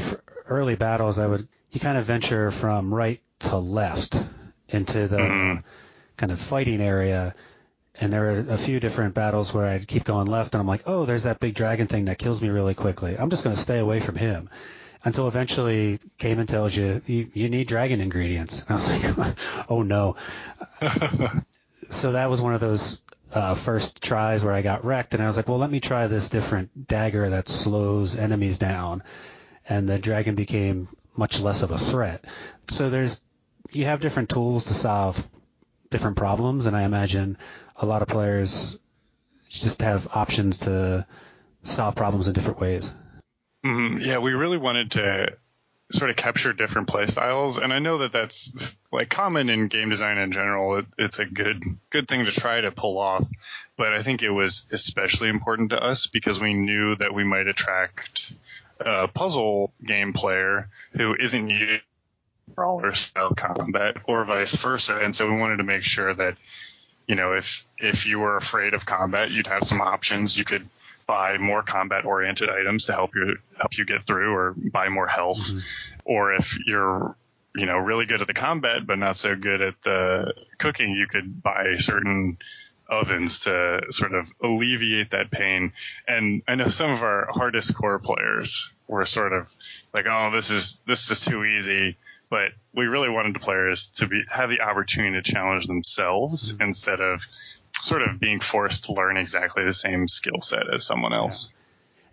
early 0.47 0.75
battles, 0.75 1.19
I 1.19 1.27
would 1.27 1.47
you 1.71 1.79
kind 1.79 1.97
of 1.97 2.05
venture 2.05 2.51
from 2.51 2.93
right 2.93 3.19
to 3.39 3.57
left 3.57 4.17
into 4.69 5.07
the 5.07 5.17
mm-hmm. 5.17 5.59
kind 6.17 6.31
of 6.31 6.39
fighting 6.39 6.81
area. 6.81 7.35
And 7.99 8.11
there 8.11 8.31
are 8.31 8.45
a 8.49 8.57
few 8.57 8.79
different 8.79 9.13
battles 9.13 9.53
where 9.53 9.67
I'd 9.67 9.87
keep 9.87 10.03
going 10.03 10.25
left, 10.25 10.55
and 10.55 10.61
I'm 10.61 10.67
like, 10.67 10.83
oh, 10.87 11.05
there's 11.05 11.23
that 11.23 11.39
big 11.39 11.53
dragon 11.53 11.87
thing 11.87 12.05
that 12.05 12.17
kills 12.17 12.41
me 12.41 12.49
really 12.49 12.73
quickly. 12.73 13.15
I'm 13.17 13.29
just 13.29 13.43
going 13.43 13.55
to 13.55 13.61
stay 13.61 13.77
away 13.77 13.99
from 13.99 14.15
him 14.15 14.49
until 15.05 15.27
eventually 15.27 15.99
Cayman 16.17 16.47
tells 16.47 16.75
you, 16.75 17.01
you 17.05 17.29
you 17.33 17.49
need 17.49 17.67
dragon 17.67 18.01
ingredients. 18.01 18.61
And 18.61 18.71
I 18.71 18.75
was 18.75 19.17
like, 19.17 19.35
oh 19.69 19.81
no. 19.83 20.15
so 21.89 22.13
that 22.13 22.29
was 22.29 22.41
one 22.41 22.53
of 22.53 22.61
those 22.61 23.01
uh, 23.33 23.55
first 23.55 24.03
tries 24.03 24.43
where 24.43 24.53
I 24.53 24.61
got 24.61 24.85
wrecked, 24.85 25.13
and 25.13 25.23
I 25.23 25.27
was 25.27 25.37
like, 25.37 25.47
well, 25.47 25.57
let 25.57 25.71
me 25.71 25.79
try 25.79 26.07
this 26.07 26.29
different 26.29 26.87
dagger 26.87 27.31
that 27.31 27.47
slows 27.47 28.17
enemies 28.17 28.57
down. 28.57 29.03
And 29.67 29.87
the 29.87 29.97
dragon 29.97 30.35
became 30.35 30.87
much 31.15 31.41
less 31.41 31.63
of 31.63 31.71
a 31.71 31.77
threat. 31.77 32.25
So 32.69 32.89
there's 32.89 33.21
you 33.71 33.85
have 33.85 34.01
different 34.01 34.29
tools 34.29 34.65
to 34.65 34.73
solve 34.73 35.25
different 35.89 36.17
problems, 36.17 36.65
and 36.65 36.75
I 36.75 36.83
imagine 36.83 37.37
a 37.75 37.85
lot 37.85 38.01
of 38.01 38.07
players 38.07 38.77
just 39.49 39.81
have 39.81 40.07
options 40.13 40.59
to 40.59 41.05
solve 41.63 41.95
problems 41.95 42.27
in 42.27 42.33
different 42.33 42.59
ways. 42.59 42.93
Mm-hmm. 43.65 43.99
Yeah, 43.99 44.19
we 44.19 44.33
really 44.33 44.57
wanted 44.57 44.91
to 44.91 45.33
sort 45.91 46.09
of 46.09 46.15
capture 46.15 46.53
different 46.53 46.87
play 46.87 47.05
styles, 47.05 47.57
and 47.57 47.71
I 47.71 47.79
know 47.79 47.99
that 47.99 48.11
that's 48.11 48.51
like 48.91 49.09
common 49.09 49.49
in 49.49 49.67
game 49.67 49.89
design 49.89 50.17
in 50.17 50.31
general. 50.31 50.79
It, 50.79 50.85
it's 50.97 51.19
a 51.19 51.25
good 51.25 51.63
good 51.89 52.07
thing 52.07 52.25
to 52.25 52.31
try 52.31 52.61
to 52.61 52.71
pull 52.71 52.97
off, 52.97 53.25
but 53.77 53.93
I 53.93 54.03
think 54.03 54.21
it 54.21 54.31
was 54.31 54.65
especially 54.71 55.29
important 55.29 55.69
to 55.69 55.83
us 55.83 56.07
because 56.07 56.41
we 56.41 56.53
knew 56.53 56.95
that 56.95 57.13
we 57.13 57.23
might 57.23 57.47
attract 57.47 58.33
a 58.79 59.07
puzzle 59.07 59.71
game 59.85 60.13
player 60.13 60.69
who 60.93 61.15
isn't 61.15 61.49
used 61.49 61.83
brawler 62.55 62.93
style 62.93 63.33
combat 63.33 63.97
or 64.05 64.25
vice 64.25 64.53
versa. 64.53 64.97
And 64.97 65.15
so 65.15 65.31
we 65.31 65.37
wanted 65.37 65.57
to 65.57 65.63
make 65.63 65.83
sure 65.83 66.13
that, 66.13 66.35
you 67.07 67.15
know, 67.15 67.33
if, 67.33 67.65
if 67.77 68.05
you 68.05 68.19
were 68.19 68.37
afraid 68.37 68.73
of 68.73 68.85
combat, 68.85 69.31
you'd 69.31 69.47
have 69.47 69.63
some 69.63 69.81
options. 69.81 70.37
You 70.37 70.45
could 70.45 70.67
buy 71.07 71.37
more 71.37 71.63
combat 71.63 72.05
oriented 72.05 72.49
items 72.49 72.85
to 72.85 72.93
help 72.93 73.11
you, 73.15 73.37
help 73.57 73.77
you 73.77 73.85
get 73.85 74.05
through 74.05 74.33
or 74.33 74.55
buy 74.71 74.89
more 74.89 75.07
health. 75.07 75.39
Mm-hmm. 75.39 75.59
Or 76.05 76.33
if 76.33 76.57
you're, 76.65 77.15
you 77.55 77.65
know, 77.65 77.77
really 77.77 78.05
good 78.05 78.21
at 78.21 78.27
the 78.27 78.33
combat, 78.33 78.85
but 78.85 78.97
not 78.97 79.17
so 79.17 79.35
good 79.35 79.61
at 79.61 79.75
the 79.83 80.33
cooking, 80.57 80.91
you 80.91 81.07
could 81.07 81.41
buy 81.41 81.75
certain 81.77 82.37
ovens 82.89 83.39
to 83.41 83.81
sort 83.89 84.13
of 84.13 84.27
alleviate 84.43 85.11
that 85.11 85.31
pain. 85.31 85.73
And 86.07 86.41
I 86.47 86.55
know 86.55 86.67
some 86.67 86.91
of 86.91 87.01
our 87.01 87.27
hardest 87.31 87.75
core 87.75 87.99
players 87.99 88.71
were 88.87 89.05
sort 89.05 89.33
of 89.33 89.49
like, 89.93 90.05
oh, 90.09 90.31
this 90.31 90.49
is 90.49 90.77
this 90.87 91.09
is 91.09 91.19
too 91.19 91.43
easy. 91.43 91.97
But 92.29 92.51
we 92.73 92.87
really 92.87 93.09
wanted 93.09 93.35
the 93.35 93.39
players 93.39 93.87
to 93.95 94.07
be 94.07 94.23
have 94.29 94.49
the 94.49 94.61
opportunity 94.61 95.21
to 95.21 95.31
challenge 95.31 95.67
themselves 95.67 96.51
mm-hmm. 96.51 96.63
instead 96.63 96.99
of 96.99 97.21
sort 97.83 98.01
of 98.01 98.19
being 98.19 98.39
forced 98.39 98.85
to 98.85 98.93
learn 98.93 99.17
exactly 99.17 99.65
the 99.65 99.73
same 99.73 100.07
skill 100.07 100.41
set 100.41 100.73
as 100.73 100.85
someone 100.85 101.13
else. 101.13 101.49
Yeah. 101.49 101.57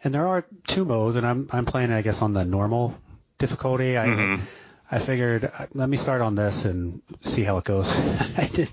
And 0.03 0.14
there 0.14 0.27
are 0.27 0.45
two 0.66 0.85
modes, 0.85 1.16
and 1.16 1.27
I'm 1.27 1.49
I'm 1.53 1.66
playing, 1.66 1.93
I 1.93 2.03
guess, 2.03 2.23
on 2.23 2.33
the 2.33 2.45
normal 2.45 2.97
difficulty. 3.39 3.99
I 3.99 4.07
mm-hmm. 4.07 4.45
I 4.91 4.99
figured 4.99 5.45
uh, 5.45 5.66
let 5.75 5.89
me 5.89 5.97
start 5.97 6.23
on 6.23 6.35
this 6.35 6.64
and 6.64 7.03
see 7.21 7.45
how 7.45 7.59
it 7.59 7.64
goes. 7.64 7.93
I 7.93 8.49
did. 8.53 8.68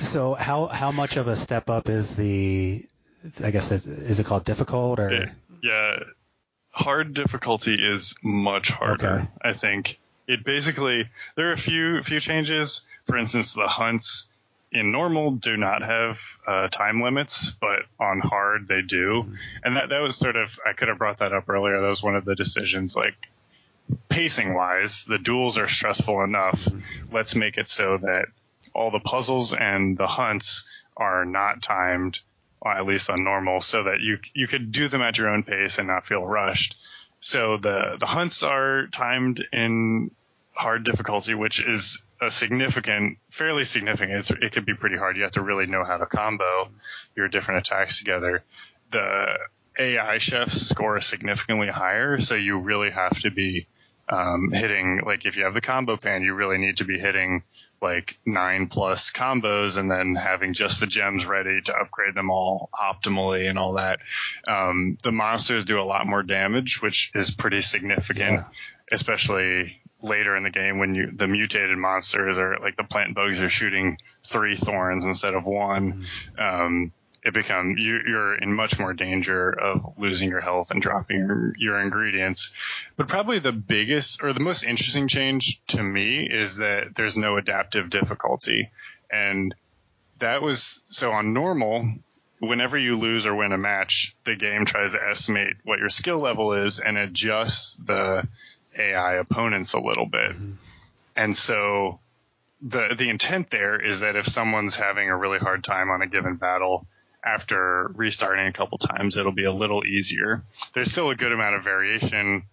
So 0.00 0.34
how 0.34 0.66
how 0.66 0.90
much 0.90 1.16
of 1.18 1.28
a 1.28 1.36
step 1.36 1.70
up 1.70 1.88
is 1.88 2.16
the? 2.16 2.84
I 3.44 3.50
guess 3.50 3.72
it, 3.72 3.86
is 3.86 4.20
it 4.20 4.26
called 4.26 4.44
difficult 4.44 5.00
or? 5.00 5.32
yeah, 5.62 5.96
hard 6.70 7.12
difficulty 7.14 7.74
is 7.74 8.14
much 8.22 8.70
harder. 8.70 9.06
Okay. 9.06 9.28
I 9.42 9.52
think 9.52 9.98
it 10.26 10.44
basically 10.44 11.08
there 11.36 11.50
are 11.50 11.52
a 11.52 11.58
few 11.58 12.02
few 12.02 12.20
changes. 12.20 12.82
For 13.06 13.18
instance, 13.18 13.52
the 13.52 13.68
hunts 13.68 14.27
in 14.72 14.92
normal 14.92 15.32
do 15.32 15.56
not 15.56 15.82
have 15.82 16.18
uh, 16.46 16.68
time 16.68 17.02
limits, 17.02 17.56
but 17.60 17.80
on 17.98 18.20
hard 18.20 18.68
they 18.68 18.82
do. 18.82 19.22
Mm-hmm. 19.22 19.34
And 19.64 19.76
that 19.76 19.88
that 19.88 20.00
was 20.00 20.16
sort 20.16 20.36
of 20.36 20.58
I 20.66 20.72
could 20.72 20.88
have 20.88 20.98
brought 20.98 21.18
that 21.18 21.32
up 21.32 21.48
earlier. 21.48 21.80
That 21.80 21.88
was 21.88 22.02
one 22.02 22.16
of 22.16 22.24
the 22.24 22.34
decisions. 22.34 22.94
Like 22.94 23.14
pacing 24.08 24.54
wise, 24.54 25.04
the 25.06 25.18
duels 25.18 25.58
are 25.58 25.68
stressful 25.68 26.22
enough. 26.22 26.66
Let's 27.10 27.34
make 27.34 27.56
it 27.56 27.68
so 27.68 27.98
that 27.98 28.26
all 28.74 28.90
the 28.90 29.00
puzzles 29.00 29.52
and 29.54 29.96
the 29.96 30.06
hunts 30.06 30.64
are 30.96 31.24
not 31.24 31.62
timed, 31.62 32.18
at 32.64 32.86
least 32.86 33.08
on 33.08 33.24
normal, 33.24 33.60
so 33.60 33.84
that 33.84 34.00
you 34.00 34.18
you 34.34 34.46
could 34.46 34.72
do 34.72 34.88
them 34.88 35.02
at 35.02 35.16
your 35.16 35.28
own 35.28 35.42
pace 35.42 35.78
and 35.78 35.88
not 35.88 36.06
feel 36.06 36.24
rushed. 36.24 36.76
So 37.20 37.56
the 37.56 37.96
the 37.98 38.06
hunts 38.06 38.42
are 38.42 38.86
timed 38.88 39.44
in 39.52 40.10
hard 40.52 40.84
difficulty, 40.84 41.34
which 41.34 41.66
is 41.66 42.02
a 42.20 42.30
significant, 42.30 43.18
fairly 43.30 43.64
significant. 43.64 44.18
It's, 44.18 44.30
it 44.30 44.52
could 44.52 44.66
be 44.66 44.74
pretty 44.74 44.96
hard. 44.96 45.16
You 45.16 45.22
have 45.22 45.32
to 45.32 45.42
really 45.42 45.66
know 45.66 45.84
how 45.84 45.96
to 45.96 46.06
combo 46.06 46.68
your 47.16 47.28
different 47.28 47.66
attacks 47.66 47.98
together. 47.98 48.42
The 48.90 49.38
AI 49.78 50.18
chefs 50.18 50.68
score 50.68 51.00
significantly 51.00 51.68
higher, 51.68 52.18
so 52.20 52.34
you 52.34 52.60
really 52.60 52.90
have 52.90 53.18
to 53.20 53.30
be 53.30 53.68
um, 54.10 54.50
hitting 54.52 55.02
like 55.04 55.26
if 55.26 55.36
you 55.36 55.44
have 55.44 55.54
the 55.54 55.60
combo 55.60 55.96
pan, 55.96 56.22
you 56.22 56.34
really 56.34 56.58
need 56.58 56.78
to 56.78 56.84
be 56.84 56.98
hitting 56.98 57.42
like 57.80 58.18
nine 58.24 58.68
plus 58.68 59.12
combos 59.12 59.76
and 59.76 59.90
then 59.90 60.14
having 60.14 60.54
just 60.54 60.80
the 60.80 60.86
gems 60.86 61.26
ready 61.26 61.60
to 61.60 61.74
upgrade 61.74 62.14
them 62.14 62.30
all 62.30 62.70
optimally 62.74 63.48
and 63.48 63.58
all 63.58 63.74
that. 63.74 63.98
Um, 64.46 64.96
the 65.02 65.12
monsters 65.12 65.66
do 65.66 65.80
a 65.80 65.84
lot 65.84 66.06
more 66.06 66.22
damage, 66.22 66.80
which 66.80 67.10
is 67.14 67.30
pretty 67.30 67.60
significant, 67.60 68.40
yeah. 68.40 68.44
especially 68.90 69.80
later 70.02 70.36
in 70.36 70.44
the 70.44 70.50
game 70.50 70.78
when 70.78 70.94
you 70.94 71.10
the 71.14 71.26
mutated 71.26 71.76
monsters 71.76 72.38
are 72.38 72.58
like 72.60 72.76
the 72.76 72.84
plant 72.84 73.14
bugs 73.14 73.40
are 73.40 73.50
shooting 73.50 73.98
three 74.24 74.56
thorns 74.56 75.04
instead 75.04 75.34
of 75.34 75.44
one. 75.44 76.06
Mm-hmm. 76.38 76.42
Um, 76.42 76.92
it 77.24 77.34
become 77.34 77.74
you, 77.76 77.96
are 78.16 78.36
in 78.36 78.52
much 78.52 78.78
more 78.78 78.92
danger 78.92 79.50
of 79.50 79.94
losing 79.98 80.28
your 80.28 80.40
health 80.40 80.70
and 80.70 80.80
dropping 80.80 81.18
your, 81.18 81.52
your, 81.58 81.80
ingredients. 81.80 82.52
But 82.96 83.08
probably 83.08 83.40
the 83.40 83.52
biggest 83.52 84.22
or 84.22 84.32
the 84.32 84.40
most 84.40 84.64
interesting 84.64 85.08
change 85.08 85.60
to 85.68 85.82
me 85.82 86.28
is 86.30 86.56
that 86.56 86.94
there's 86.94 87.16
no 87.16 87.36
adaptive 87.36 87.90
difficulty, 87.90 88.70
and 89.10 89.54
that 90.20 90.42
was 90.42 90.80
so 90.88 91.12
on 91.12 91.32
normal. 91.32 91.92
Whenever 92.40 92.78
you 92.78 92.96
lose 92.96 93.26
or 93.26 93.34
win 93.34 93.50
a 93.50 93.58
match, 93.58 94.14
the 94.24 94.36
game 94.36 94.64
tries 94.64 94.92
to 94.92 95.02
estimate 95.02 95.56
what 95.64 95.80
your 95.80 95.88
skill 95.88 96.20
level 96.20 96.52
is 96.52 96.78
and 96.78 96.96
adjust 96.96 97.84
the 97.84 98.28
AI 98.78 99.14
opponents 99.14 99.74
a 99.74 99.80
little 99.80 100.06
bit. 100.06 100.32
Mm-hmm. 100.32 100.52
And 101.16 101.36
so 101.36 102.00
the 102.62 102.94
the 102.96 103.08
intent 103.08 103.50
there 103.50 103.80
is 103.80 104.00
that 104.00 104.16
if 104.16 104.26
someone's 104.26 104.76
having 104.76 105.08
a 105.08 105.16
really 105.16 105.38
hard 105.38 105.64
time 105.64 105.90
on 105.90 106.02
a 106.02 106.06
given 106.06 106.36
battle, 106.36 106.86
after 107.24 107.90
restarting 107.94 108.46
a 108.46 108.52
couple 108.52 108.78
times, 108.78 109.16
it'll 109.16 109.32
be 109.32 109.44
a 109.44 109.52
little 109.52 109.84
easier. 109.84 110.42
There's 110.72 110.90
still 110.90 111.10
a 111.10 111.16
good 111.16 111.32
amount 111.32 111.56
of 111.56 111.64
variation 111.64 112.44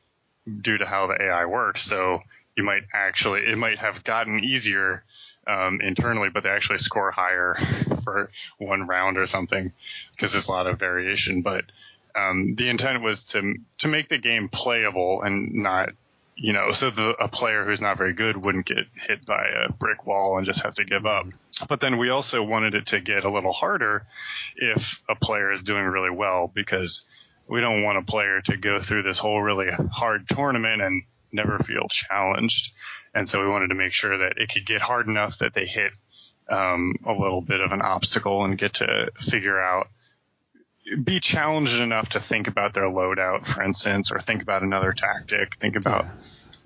due 0.61 0.77
to 0.77 0.85
how 0.85 1.07
the 1.07 1.21
AI 1.21 1.45
works. 1.45 1.83
So 1.83 2.21
you 2.57 2.63
might 2.63 2.83
actually, 2.93 3.41
it 3.41 3.57
might 3.57 3.79
have 3.79 4.03
gotten 4.03 4.43
easier 4.43 5.03
um, 5.47 5.79
internally, 5.81 6.29
but 6.29 6.43
they 6.43 6.49
actually 6.49 6.79
score 6.79 7.11
higher 7.11 7.57
for 8.03 8.31
one 8.57 8.87
round 8.87 9.17
or 9.17 9.27
something 9.27 9.71
because 10.11 10.31
there's 10.31 10.47
a 10.47 10.51
lot 10.51 10.67
of 10.67 10.79
variation. 10.79 11.41
But 11.41 11.65
um, 12.15 12.55
the 12.55 12.69
intent 12.69 13.01
was 13.01 13.23
to 13.25 13.55
to 13.79 13.87
make 13.87 14.09
the 14.09 14.17
game 14.17 14.49
playable 14.49 15.21
and 15.21 15.53
not 15.53 15.89
you 16.35 16.51
know, 16.51 16.71
so 16.71 16.91
the, 16.91 17.15
a 17.19 17.27
player 17.27 17.63
who's 17.63 17.81
not 17.81 17.97
very 17.97 18.13
good 18.13 18.35
wouldn't 18.35 18.65
get 18.65 18.85
hit 19.07 19.25
by 19.25 19.45
a 19.45 19.71
brick 19.71 20.05
wall 20.05 20.37
and 20.37 20.45
just 20.45 20.63
have 20.63 20.75
to 20.75 20.83
give 20.83 21.05
up. 21.05 21.25
But 21.69 21.79
then 21.79 21.97
we 21.97 22.09
also 22.09 22.43
wanted 22.43 22.75
it 22.75 22.87
to 22.87 22.99
get 22.99 23.23
a 23.23 23.31
little 23.31 23.53
harder 23.53 24.05
if 24.57 25.01
a 25.09 25.15
player 25.15 25.53
is 25.53 25.63
doing 25.63 25.85
really 25.85 26.09
well 26.09 26.51
because 26.53 27.03
we 27.47 27.61
don't 27.61 27.83
want 27.83 27.97
a 27.97 28.01
player 28.01 28.41
to 28.41 28.57
go 28.57 28.81
through 28.81 29.03
this 29.03 29.19
whole 29.19 29.41
really 29.41 29.69
hard 29.91 30.27
tournament 30.27 30.81
and 30.81 31.03
never 31.31 31.57
feel 31.59 31.87
challenged. 31.89 32.71
And 33.13 33.29
so 33.29 33.41
we 33.41 33.49
wanted 33.49 33.69
to 33.69 33.75
make 33.75 33.93
sure 33.93 34.17
that 34.17 34.33
it 34.37 34.49
could 34.49 34.65
get 34.65 34.81
hard 34.81 35.07
enough 35.07 35.37
that 35.39 35.53
they 35.53 35.65
hit 35.65 35.93
um, 36.49 36.95
a 37.05 37.13
little 37.13 37.41
bit 37.41 37.61
of 37.61 37.71
an 37.71 37.81
obstacle 37.81 38.43
and 38.43 38.57
get 38.57 38.75
to 38.75 39.09
figure 39.19 39.59
out 39.59 39.87
be 41.03 41.19
challenged 41.19 41.79
enough 41.79 42.09
to 42.09 42.19
think 42.19 42.47
about 42.47 42.73
their 42.73 42.85
loadout, 42.85 43.45
for 43.45 43.63
instance, 43.63 44.11
or 44.11 44.19
think 44.19 44.41
about 44.41 44.63
another 44.63 44.93
tactic. 44.93 45.55
Think 45.57 45.75
about 45.75 46.05
yeah. 46.05 46.11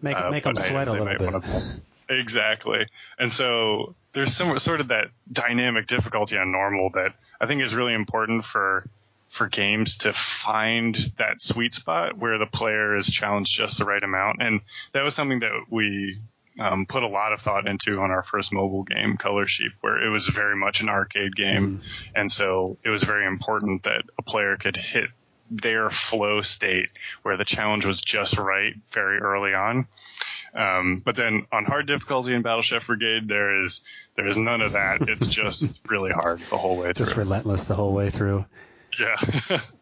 make 0.01 0.17
uh, 0.17 0.31
make 0.31 0.43
them 0.43 0.55
sweat 0.55 0.87
a 0.87 0.93
little 0.93 1.39
bit. 1.39 1.63
Exactly, 2.09 2.87
and 3.17 3.31
so 3.31 3.95
there's 4.13 4.35
some 4.35 4.57
sort 4.59 4.81
of 4.81 4.89
that 4.89 5.09
dynamic 5.31 5.87
difficulty 5.87 6.37
on 6.37 6.51
normal 6.51 6.89
that 6.91 7.13
I 7.39 7.45
think 7.45 7.61
is 7.61 7.75
really 7.75 7.93
important 7.93 8.45
for 8.45 8.85
for 9.29 9.47
games 9.47 9.97
to 9.97 10.11
find 10.13 10.97
that 11.19 11.39
sweet 11.39 11.73
spot 11.73 12.17
where 12.17 12.39
the 12.39 12.47
player 12.47 12.97
is 12.97 13.07
challenged 13.07 13.55
just 13.55 13.77
the 13.77 13.85
right 13.85 14.03
amount, 14.03 14.41
and 14.41 14.61
that 14.93 15.03
was 15.03 15.15
something 15.15 15.39
that 15.39 15.65
we 15.69 16.17
um, 16.59 16.85
put 16.85 17.03
a 17.03 17.07
lot 17.07 17.33
of 17.33 17.41
thought 17.41 17.67
into 17.67 17.99
on 17.99 18.11
our 18.11 18.23
first 18.23 18.53
mobile 18.53 18.83
game, 18.83 19.17
Color 19.17 19.47
Sheep, 19.47 19.71
where 19.81 20.05
it 20.05 20.09
was 20.09 20.27
very 20.27 20.55
much 20.55 20.81
an 20.81 20.89
arcade 20.89 21.35
game, 21.35 21.79
mm-hmm. 21.79 22.15
and 22.15 22.31
so 22.31 22.77
it 22.83 22.89
was 22.89 23.03
very 23.03 23.25
important 23.25 23.83
that 23.83 24.03
a 24.17 24.21
player 24.21 24.57
could 24.57 24.75
hit 24.75 25.09
their 25.51 25.89
flow 25.89 26.41
state 26.41 26.89
where 27.23 27.37
the 27.37 27.45
challenge 27.45 27.85
was 27.85 28.01
just 28.01 28.37
right 28.37 28.75
very 28.91 29.17
early 29.17 29.53
on. 29.53 29.87
Um, 30.53 31.01
but 31.03 31.15
then 31.15 31.45
on 31.51 31.65
hard 31.65 31.87
difficulty 31.87 32.33
in 32.33 32.41
Battle 32.41 32.61
Chef 32.61 32.87
Brigade, 32.87 33.27
there 33.27 33.63
is 33.63 33.81
there 34.15 34.27
is 34.27 34.37
none 34.37 34.61
of 34.61 34.73
that. 34.73 35.07
It's 35.07 35.27
just 35.27 35.79
really 35.89 36.11
hard 36.11 36.39
the 36.49 36.57
whole 36.57 36.77
way 36.77 36.93
through. 36.93 37.05
Just 37.05 37.17
relentless 37.17 37.65
the 37.65 37.75
whole 37.75 37.93
way 37.93 38.09
through. 38.09 38.45
Yeah. 38.99 39.61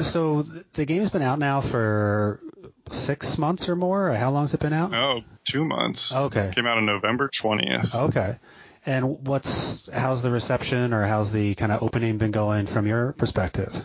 so 0.00 0.42
the 0.42 0.84
game's 0.84 1.10
been 1.10 1.22
out 1.22 1.38
now 1.38 1.60
for 1.60 2.40
six 2.88 3.38
months 3.38 3.68
or 3.68 3.76
more. 3.76 4.10
Or 4.10 4.14
how 4.14 4.30
long's 4.30 4.54
it 4.54 4.60
been 4.60 4.72
out? 4.72 4.94
Oh, 4.94 5.20
two 5.44 5.64
months. 5.64 6.14
Okay. 6.14 6.48
It 6.48 6.54
came 6.54 6.66
out 6.66 6.78
on 6.78 6.86
November 6.86 7.30
twentieth. 7.34 7.94
Okay. 7.94 8.38
And 8.86 9.26
what's 9.26 9.88
how's 9.90 10.22
the 10.22 10.30
reception 10.30 10.92
or 10.92 11.04
how's 11.04 11.32
the 11.32 11.54
kind 11.54 11.72
of 11.72 11.82
opening 11.82 12.18
been 12.18 12.32
going 12.32 12.66
from 12.66 12.86
your 12.86 13.12
perspective? 13.12 13.84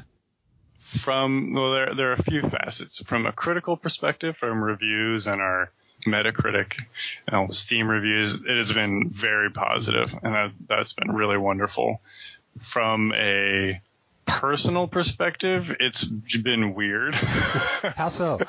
From 0.79 1.53
well, 1.53 1.71
there 1.71 1.93
there 1.93 2.09
are 2.11 2.15
a 2.15 2.23
few 2.23 2.41
facets. 2.41 3.01
From 3.03 3.25
a 3.25 3.31
critical 3.31 3.77
perspective, 3.77 4.35
from 4.35 4.63
reviews 4.63 5.27
and 5.27 5.41
our 5.41 5.71
Metacritic, 6.07 6.77
you 6.79 7.31
know, 7.31 7.47
Steam 7.49 7.89
reviews, 7.89 8.35
it 8.35 8.57
has 8.57 8.71
been 8.71 9.09
very 9.09 9.51
positive, 9.51 10.13
and 10.23 10.33
that, 10.33 10.51
that's 10.67 10.93
been 10.93 11.11
really 11.11 11.37
wonderful. 11.37 12.01
From 12.61 13.13
a 13.13 13.81
personal 14.29 14.87
perspective, 14.87 15.75
it's 15.79 16.03
been 16.03 16.73
weird. 16.73 17.13
How 17.15 18.09
so? 18.09 18.39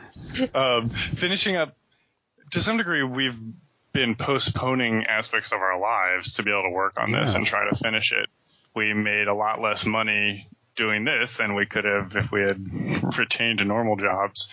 um, 0.54 0.90
finishing 0.90 1.56
up, 1.56 1.76
to 2.52 2.60
some 2.60 2.76
degree, 2.76 3.02
we've 3.02 3.38
been 3.92 4.14
postponing 4.14 5.06
aspects 5.06 5.52
of 5.52 5.60
our 5.60 5.78
lives 5.78 6.34
to 6.34 6.42
be 6.42 6.50
able 6.50 6.64
to 6.64 6.70
work 6.70 6.94
on 6.98 7.10
yeah. 7.10 7.20
this 7.20 7.34
and 7.34 7.46
try 7.46 7.68
to 7.68 7.76
finish 7.76 8.12
it. 8.12 8.28
We 8.74 8.92
made 8.92 9.26
a 9.26 9.34
lot 9.34 9.60
less 9.60 9.86
money 9.86 10.48
doing 10.76 11.04
this 11.04 11.38
than 11.38 11.54
we 11.54 11.66
could 11.66 11.84
have 11.84 12.14
if 12.14 12.30
we 12.30 12.42
had 12.42 13.16
retained 13.16 13.66
normal 13.66 13.96
jobs. 13.96 14.48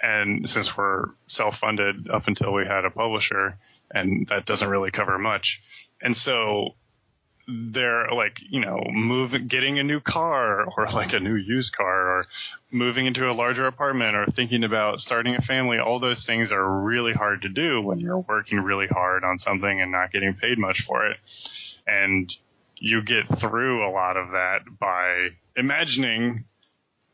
And 0.00 0.48
since 0.48 0.76
we're 0.76 1.06
self-funded 1.26 2.10
up 2.10 2.28
until 2.28 2.52
we 2.52 2.64
had 2.64 2.84
a 2.84 2.90
publisher, 2.90 3.58
and 3.90 4.26
that 4.28 4.46
doesn't 4.46 4.68
really 4.68 4.90
cover 4.90 5.18
much. 5.18 5.62
And 6.00 6.16
so 6.16 6.74
they're 7.48 8.10
like, 8.10 8.38
you 8.48 8.60
know, 8.60 8.82
moving, 8.90 9.46
getting 9.46 9.78
a 9.78 9.84
new 9.84 10.00
car 10.00 10.64
or 10.64 10.86
like 10.92 11.12
a 11.12 11.20
new 11.20 11.36
used 11.36 11.72
car 11.72 12.18
or 12.18 12.26
moving 12.70 13.06
into 13.06 13.30
a 13.30 13.32
larger 13.32 13.66
apartment 13.66 14.16
or 14.16 14.26
thinking 14.26 14.64
about 14.64 15.00
starting 15.00 15.36
a 15.36 15.42
family. 15.42 15.78
All 15.78 16.00
those 16.00 16.24
things 16.24 16.52
are 16.52 16.80
really 16.82 17.12
hard 17.12 17.42
to 17.42 17.48
do 17.48 17.80
when 17.80 18.00
you're 18.00 18.18
working 18.18 18.58
really 18.60 18.88
hard 18.88 19.24
on 19.24 19.38
something 19.38 19.80
and 19.80 19.92
not 19.92 20.12
getting 20.12 20.34
paid 20.34 20.58
much 20.58 20.82
for 20.82 21.06
it. 21.06 21.16
And 21.86 22.34
you 22.76 23.02
get 23.02 23.26
through 23.38 23.88
a 23.88 23.90
lot 23.90 24.16
of 24.16 24.32
that 24.32 24.60
by 24.78 25.28
imagining 25.56 26.44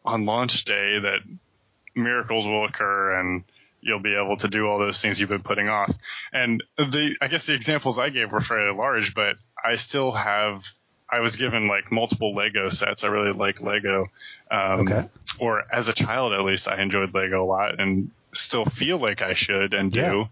on 0.05 0.25
launch 0.25 0.65
day 0.65 0.99
that 0.99 1.21
miracles 1.95 2.47
will 2.47 2.65
occur 2.65 3.21
and 3.21 3.45
you'll 3.83 4.01
be 4.01 4.15
able 4.15 4.37
to 4.37 4.49
do 4.49 4.67
all 4.67 4.79
those 4.79 5.01
things 5.01 5.21
you've 5.21 5.29
been 5.29 5.43
putting 5.43 5.69
off. 5.69 5.93
And 6.33 6.63
the, 6.77 7.17
I 7.21 7.29
guess 7.29 7.47
the 7.47 7.55
examples 7.55 7.99
I 7.99 8.11
gave 8.11 8.31
were 8.31 8.41
fairly 8.41 8.75
large, 8.77 9.15
but 9.15 9.37
I 9.65 9.77
still 9.77 10.13
have, 10.13 10.65
I 11.11 11.21
was 11.21 11.37
given 11.37 11.69
like 11.69 11.93
multiple 11.93 12.35
Lego 12.35 12.69
sets. 12.69 13.05
I 13.05 13.09
really 13.09 13.33
like 13.33 13.61
Lego. 13.61 14.07
Um, 14.51 14.81
okay. 14.81 15.09
Or 15.39 15.63
as 15.73 15.89
a 15.89 15.93
child, 15.93 16.33
at 16.33 16.41
least, 16.43 16.69
I 16.69 16.83
enjoyed 16.83 17.15
Lego 17.15 17.45
a 17.45 17.47
lot 17.47 17.81
and 17.81 18.11
still 18.35 18.65
feel 18.65 18.99
like 18.99 19.23
I 19.23 19.35
should 19.35 19.75
and 19.75 19.93
do. 19.93 20.01
Yeah. 20.01 20.25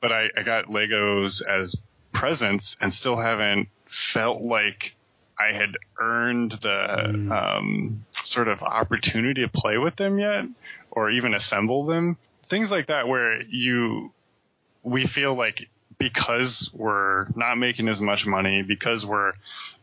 But 0.00 0.12
I, 0.12 0.30
I 0.36 0.42
got 0.42 0.66
Legos 0.66 1.42
as 1.46 1.76
presents 2.12 2.76
and 2.80 2.92
still 2.92 3.16
haven't 3.16 3.68
felt 3.86 4.42
like 4.42 4.94
I 5.38 5.52
had 5.52 5.76
earned 6.00 6.52
the 6.52 6.68
mm. 6.68 7.30
um, 7.30 8.04
sort 8.24 8.48
of 8.48 8.62
opportunity 8.62 9.42
to 9.42 9.48
play 9.48 9.78
with 9.78 9.96
them 9.96 10.18
yet 10.18 10.46
or 10.90 11.10
even 11.10 11.34
assemble 11.34 11.86
them. 11.86 12.16
Things 12.48 12.70
like 12.70 12.86
that 12.86 13.08
where 13.08 13.42
you, 13.42 14.12
we 14.82 15.06
feel 15.06 15.34
like 15.34 15.68
because 15.98 16.70
we're 16.74 17.26
not 17.34 17.56
making 17.56 17.88
as 17.88 18.00
much 18.00 18.26
money, 18.26 18.62
because 18.62 19.04
we're 19.06 19.32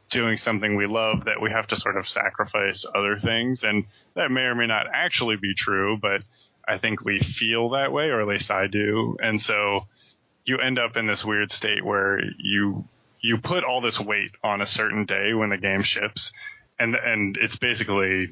doing 0.10 0.38
something 0.38 0.76
we 0.76 0.86
love, 0.86 1.26
that 1.26 1.42
we 1.42 1.50
have 1.50 1.68
to 1.68 1.76
sort 1.76 1.98
of 1.98 2.08
sacrifice 2.08 2.86
other 2.94 3.18
things. 3.20 3.64
And 3.64 3.86
that 4.16 4.30
may 4.30 4.42
or 4.42 4.56
may 4.56 4.68
not 4.68 4.86
actually 4.94 5.38
be 5.38 5.54
true, 5.56 5.98
but 5.98 6.22
I 6.68 6.78
think 6.78 7.04
we 7.04 7.20
feel 7.20 7.70
that 7.72 7.92
way, 7.92 8.06
or 8.06 8.22
at 8.22 8.28
least 8.28 8.52
I 8.52 8.68
do. 8.68 9.18
And 9.22 9.42
so 9.42 9.88
you 10.46 10.60
end 10.60 10.78
up 10.78 10.98
in 10.98 11.08
this 11.08 11.26
weird 11.26 11.52
state 11.52 11.84
where 11.84 12.20
you, 12.38 12.88
you 13.22 13.38
put 13.38 13.64
all 13.64 13.82
this 13.82 14.00
weight 14.00 14.32
on 14.44 14.62
a 14.62 14.68
certain 14.68 15.06
day 15.06 15.34
when 15.34 15.50
the 15.50 15.58
game 15.58 15.82
ships 15.82 16.32
and, 16.80 16.96
and 16.96 17.38
it's 17.40 17.58
basically 17.58 18.30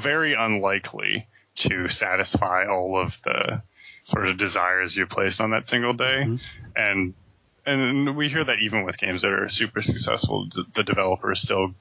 very 0.00 0.34
unlikely 0.34 1.26
to 1.56 1.88
satisfy 1.88 2.66
all 2.66 3.00
of 3.00 3.20
the 3.24 3.62
sort 4.06 4.28
of 4.28 4.38
desires 4.38 4.96
you 4.96 5.06
place 5.06 5.40
on 5.40 5.50
that 5.50 5.68
single 5.68 5.92
day. 5.92 6.22
Mm-hmm. 6.24 6.36
And 6.76 7.14
and 7.66 8.16
we 8.16 8.28
hear 8.28 8.44
that 8.44 8.60
even 8.60 8.84
with 8.84 8.96
games 8.96 9.22
that 9.22 9.32
are 9.32 9.48
super 9.48 9.82
successful, 9.82 10.48
the 10.74 10.84
developers 10.84 11.42
still 11.42 11.74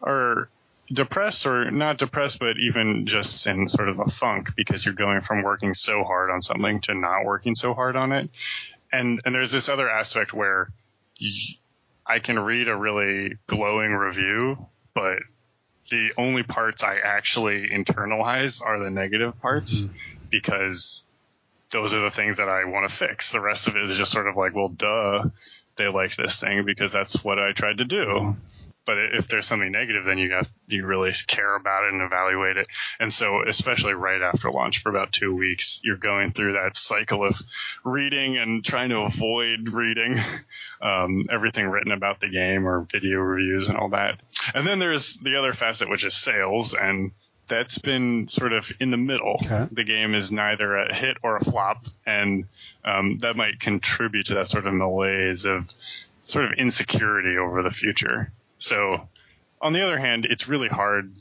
are 0.00 0.48
depressed 0.92 1.46
or 1.46 1.68
not 1.72 1.98
depressed, 1.98 2.38
but 2.38 2.56
even 2.58 3.06
just 3.06 3.44
in 3.48 3.68
sort 3.68 3.88
of 3.88 3.98
a 3.98 4.06
funk 4.06 4.50
because 4.56 4.84
you're 4.84 4.94
going 4.94 5.20
from 5.22 5.42
working 5.42 5.74
so 5.74 6.04
hard 6.04 6.30
on 6.30 6.40
something 6.40 6.80
to 6.82 6.94
not 6.94 7.24
working 7.24 7.56
so 7.56 7.74
hard 7.74 7.96
on 7.96 8.12
it. 8.12 8.30
And 8.92 9.20
and 9.24 9.34
there's 9.34 9.50
this 9.50 9.68
other 9.68 9.90
aspect 9.90 10.32
where 10.32 10.70
I 12.06 12.20
can 12.20 12.38
read 12.38 12.68
a 12.68 12.76
really 12.76 13.36
glowing 13.48 13.92
review, 13.92 14.68
but 14.94 15.18
the 15.90 16.10
only 16.16 16.44
parts 16.44 16.84
I 16.84 16.98
actually 16.98 17.68
internalize 17.70 18.62
are 18.62 18.78
the 18.78 18.90
negative 18.90 19.40
parts 19.40 19.80
mm-hmm. 19.80 19.92
because 20.30 21.02
those 21.76 21.92
are 21.92 22.00
the 22.00 22.10
things 22.10 22.38
that 22.38 22.48
I 22.48 22.64
want 22.64 22.88
to 22.88 22.96
fix. 22.96 23.32
The 23.32 23.40
rest 23.40 23.68
of 23.68 23.76
it 23.76 23.82
is 23.82 23.98
just 23.98 24.10
sort 24.10 24.26
of 24.26 24.34
like, 24.34 24.54
well, 24.54 24.70
duh, 24.70 25.24
they 25.76 25.88
like 25.88 26.16
this 26.16 26.40
thing 26.40 26.64
because 26.64 26.90
that's 26.90 27.22
what 27.22 27.38
I 27.38 27.52
tried 27.52 27.78
to 27.78 27.84
do. 27.84 28.34
But 28.86 28.96
if 28.98 29.28
there's 29.28 29.46
something 29.46 29.72
negative, 29.72 30.04
then 30.06 30.16
you 30.16 30.30
got 30.30 30.48
you 30.68 30.86
really 30.86 31.12
care 31.26 31.54
about 31.54 31.84
it 31.84 31.92
and 31.92 32.02
evaluate 32.02 32.56
it. 32.56 32.66
And 32.98 33.12
so, 33.12 33.42
especially 33.46 33.92
right 33.92 34.22
after 34.22 34.50
launch 34.50 34.78
for 34.78 34.88
about 34.88 35.12
two 35.12 35.36
weeks, 35.36 35.80
you're 35.84 35.98
going 35.98 36.32
through 36.32 36.54
that 36.54 36.76
cycle 36.76 37.26
of 37.26 37.36
reading 37.84 38.38
and 38.38 38.64
trying 38.64 38.88
to 38.90 39.00
avoid 39.00 39.68
reading 39.72 40.18
um, 40.80 41.26
everything 41.30 41.66
written 41.66 41.92
about 41.92 42.20
the 42.20 42.30
game 42.30 42.66
or 42.66 42.86
video 42.90 43.18
reviews 43.18 43.68
and 43.68 43.76
all 43.76 43.90
that. 43.90 44.20
And 44.54 44.66
then 44.66 44.78
there's 44.78 45.16
the 45.16 45.36
other 45.36 45.52
facet, 45.52 45.90
which 45.90 46.04
is 46.04 46.14
sales 46.14 46.72
and 46.72 47.10
that's 47.48 47.78
been 47.78 48.28
sort 48.28 48.52
of 48.52 48.70
in 48.80 48.90
the 48.90 48.96
middle. 48.96 49.36
Okay. 49.44 49.66
The 49.70 49.84
game 49.84 50.14
is 50.14 50.32
neither 50.32 50.76
a 50.76 50.94
hit 50.94 51.16
or 51.22 51.36
a 51.36 51.44
flop, 51.44 51.86
and 52.04 52.44
um, 52.84 53.18
that 53.20 53.36
might 53.36 53.60
contribute 53.60 54.26
to 54.26 54.34
that 54.34 54.48
sort 54.48 54.66
of 54.66 54.74
malaise 54.74 55.44
of 55.44 55.68
sort 56.26 56.44
of 56.44 56.52
insecurity 56.58 57.38
over 57.38 57.62
the 57.62 57.70
future. 57.70 58.32
So, 58.58 59.08
on 59.60 59.72
the 59.72 59.82
other 59.82 59.98
hand, 59.98 60.26
it's 60.28 60.48
really 60.48 60.68
hard. 60.68 61.12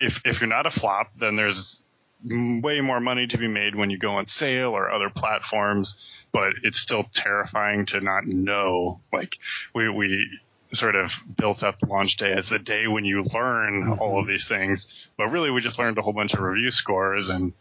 If 0.00 0.22
if 0.24 0.40
you're 0.40 0.48
not 0.48 0.66
a 0.66 0.70
flop, 0.70 1.12
then 1.18 1.36
there's 1.36 1.80
way 2.24 2.80
more 2.80 3.00
money 3.00 3.26
to 3.28 3.38
be 3.38 3.48
made 3.48 3.74
when 3.74 3.90
you 3.90 3.98
go 3.98 4.14
on 4.14 4.26
sale 4.26 4.70
or 4.70 4.90
other 4.90 5.10
platforms. 5.10 6.04
But 6.30 6.52
it's 6.62 6.78
still 6.78 7.04
terrifying 7.12 7.86
to 7.86 8.00
not 8.00 8.26
know. 8.26 9.00
Like 9.12 9.34
we 9.74 9.88
we 9.88 10.38
sort 10.72 10.96
of 10.96 11.12
built 11.36 11.62
up 11.62 11.76
launch 11.86 12.16
day 12.16 12.32
as 12.32 12.48
the 12.48 12.58
day 12.58 12.86
when 12.86 13.04
you 13.04 13.24
learn 13.24 13.82
mm-hmm. 13.82 14.00
all 14.00 14.20
of 14.20 14.26
these 14.26 14.48
things. 14.48 15.08
But 15.16 15.28
really, 15.28 15.50
we 15.50 15.60
just 15.60 15.78
learned 15.78 15.98
a 15.98 16.02
whole 16.02 16.12
bunch 16.12 16.34
of 16.34 16.40
review 16.40 16.70
scores, 16.70 17.28
and 17.28 17.52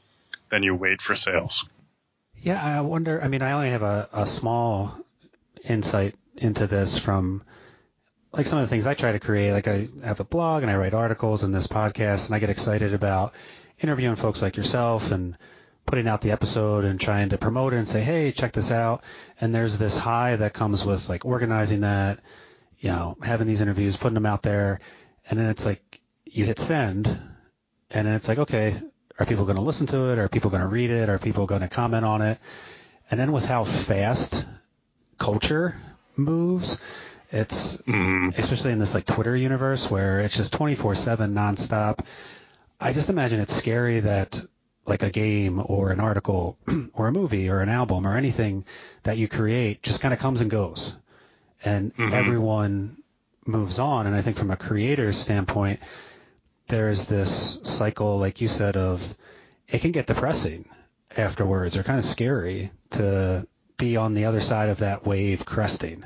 then 0.49 0.63
you 0.63 0.75
wait 0.75 1.01
for 1.01 1.15
sales. 1.15 1.67
Yeah, 2.37 2.63
I 2.63 2.81
wonder. 2.81 3.21
I 3.21 3.27
mean, 3.27 3.41
I 3.41 3.53
only 3.53 3.71
have 3.71 3.81
a, 3.81 4.09
a 4.13 4.25
small 4.25 4.97
insight 5.63 6.15
into 6.37 6.67
this 6.67 6.97
from 6.97 7.43
like 8.31 8.45
some 8.45 8.59
of 8.59 8.65
the 8.65 8.69
things 8.69 8.85
I 8.85 8.93
try 8.93 9.13
to 9.13 9.19
create, 9.19 9.51
like 9.51 9.67
I 9.67 9.87
have 10.03 10.19
a 10.19 10.25
blog 10.25 10.61
and 10.61 10.71
I 10.71 10.75
write 10.75 10.93
articles 10.93 11.43
and 11.43 11.53
this 11.53 11.67
podcast 11.67 12.27
and 12.27 12.35
I 12.35 12.39
get 12.39 12.49
excited 12.49 12.93
about 12.93 13.33
interviewing 13.79 14.15
folks 14.15 14.41
like 14.41 14.57
yourself 14.57 15.11
and 15.11 15.37
putting 15.85 16.07
out 16.07 16.21
the 16.21 16.31
episode 16.31 16.85
and 16.85 16.99
trying 16.99 17.29
to 17.29 17.37
promote 17.37 17.73
it 17.73 17.77
and 17.77 17.87
say, 17.87 18.01
hey, 18.01 18.31
check 18.31 18.51
this 18.51 18.71
out. 18.71 19.03
And 19.39 19.55
there's 19.55 19.77
this 19.77 19.97
high 19.97 20.35
that 20.35 20.53
comes 20.53 20.85
with 20.85 21.09
like 21.09 21.25
organizing 21.25 21.81
that, 21.81 22.19
you 22.79 22.89
know, 22.89 23.17
having 23.21 23.47
these 23.47 23.61
interviews, 23.61 23.97
putting 23.97 24.13
them 24.13 24.25
out 24.25 24.43
there. 24.43 24.79
And 25.29 25.39
then 25.39 25.47
it's 25.47 25.65
like 25.65 26.01
you 26.25 26.45
hit 26.45 26.59
send 26.59 27.07
and 27.07 28.07
then 28.07 28.13
it's 28.13 28.27
like, 28.27 28.37
okay, 28.39 28.75
are 29.19 29.25
people 29.25 29.45
going 29.45 29.57
to 29.57 29.63
listen 29.63 29.87
to 29.87 30.11
it? 30.11 30.19
Are 30.19 30.29
people 30.29 30.49
going 30.49 30.61
to 30.61 30.67
read 30.67 30.89
it? 30.89 31.09
Are 31.09 31.19
people 31.19 31.45
going 31.45 31.61
to 31.61 31.67
comment 31.67 32.05
on 32.05 32.21
it? 32.21 32.39
And 33.09 33.19
then 33.19 33.31
with 33.31 33.45
how 33.45 33.63
fast 33.63 34.45
culture 35.17 35.75
moves, 36.15 36.81
it's 37.31 37.77
mm. 37.81 38.37
especially 38.37 38.71
in 38.71 38.79
this 38.79 38.93
like 38.93 39.05
Twitter 39.05 39.35
universe 39.35 39.89
where 39.89 40.19
it's 40.19 40.35
just 40.35 40.53
24/7 40.53 41.33
nonstop. 41.33 41.99
I 42.79 42.93
just 42.93 43.09
imagine 43.09 43.39
it's 43.39 43.53
scary 43.53 44.01
that 44.01 44.39
like 44.85 45.03
a 45.03 45.09
game 45.09 45.61
or 45.65 45.91
an 45.91 45.99
article 45.99 46.57
or 46.93 47.07
a 47.07 47.11
movie 47.11 47.49
or 47.49 47.61
an 47.61 47.69
album 47.69 48.05
or 48.05 48.15
anything 48.15 48.65
that 49.03 49.17
you 49.17 49.27
create 49.27 49.83
just 49.83 49.99
kind 49.99 50.13
of 50.13 50.19
comes 50.19 50.41
and 50.41 50.49
goes 50.51 50.97
and 51.63 51.95
mm-hmm. 51.95 52.13
everyone 52.13 52.97
moves 53.45 53.79
on 53.79 54.07
and 54.07 54.15
i 54.15 54.21
think 54.21 54.37
from 54.37 54.51
a 54.51 54.57
creator's 54.57 55.17
standpoint 55.17 55.79
there's 56.67 57.05
this 57.05 57.59
cycle 57.63 58.17
like 58.17 58.41
you 58.41 58.47
said 58.47 58.75
of 58.75 59.15
it 59.67 59.79
can 59.79 59.91
get 59.91 60.07
depressing 60.07 60.67
afterwards 61.15 61.77
or 61.77 61.83
kind 61.83 61.99
of 61.99 62.05
scary 62.05 62.71
to 62.89 63.45
be 63.77 63.95
on 63.95 64.13
the 64.13 64.25
other 64.25 64.41
side 64.41 64.69
of 64.69 64.79
that 64.79 65.05
wave 65.05 65.45
cresting 65.45 66.03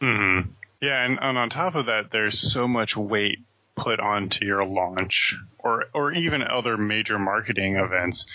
mm-hmm. 0.00 0.48
yeah 0.80 1.04
and, 1.04 1.18
and 1.20 1.38
on 1.38 1.48
top 1.48 1.74
of 1.74 1.86
that 1.86 2.10
there's 2.10 2.38
so 2.52 2.68
much 2.68 2.96
weight 2.96 3.38
put 3.76 4.00
onto 4.00 4.44
your 4.44 4.64
launch 4.64 5.36
or 5.58 5.84
or 5.94 6.10
even 6.12 6.42
other 6.42 6.76
major 6.76 7.18
marketing 7.18 7.76
events. 7.76 8.26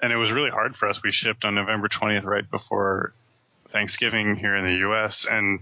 And 0.00 0.12
it 0.12 0.16
was 0.16 0.30
really 0.30 0.50
hard 0.50 0.76
for 0.76 0.88
us. 0.88 1.02
We 1.02 1.10
shipped 1.10 1.44
on 1.44 1.56
November 1.56 1.88
20th, 1.88 2.24
right 2.24 2.48
before 2.48 3.12
Thanksgiving 3.70 4.36
here 4.36 4.56
in 4.56 4.64
the 4.64 4.78
U.S. 4.80 5.26
and 5.30 5.60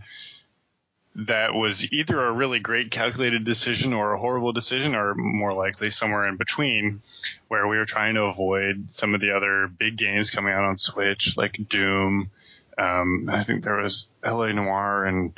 that 1.27 1.53
was 1.53 1.91
either 1.93 2.25
a 2.25 2.33
really 2.33 2.61
great 2.61 2.93
calculated 2.93 3.45
decision 3.45 3.93
or 3.93 4.13
a 4.13 4.21
horrible 4.21 4.53
decision 4.53 4.95
or 4.95 5.15
more 5.17 5.53
likely 5.53 5.91
somewhere 5.91 6.29
in 6.29 6.37
between 6.37 7.03
where 7.49 7.67
we 7.67 7.77
were 7.77 7.85
trying 7.85 8.15
to 8.15 8.23
avoid 8.23 8.93
some 8.93 9.15
of 9.15 9.21
the 9.21 9.33
other 9.33 9.67
big 9.67 9.97
games 9.97 10.31
coming 10.31 10.53
out 10.53 10.63
on 10.63 10.79
Switch 10.79 11.37
like 11.37 11.59
Doom. 11.69 12.31
Um, 12.79 13.29
I 13.33 13.43
think 13.43 13.65
there 13.65 13.79
was 13.79 14.09
LA 14.25 14.53
Noire 14.53 15.07
and 15.07 15.37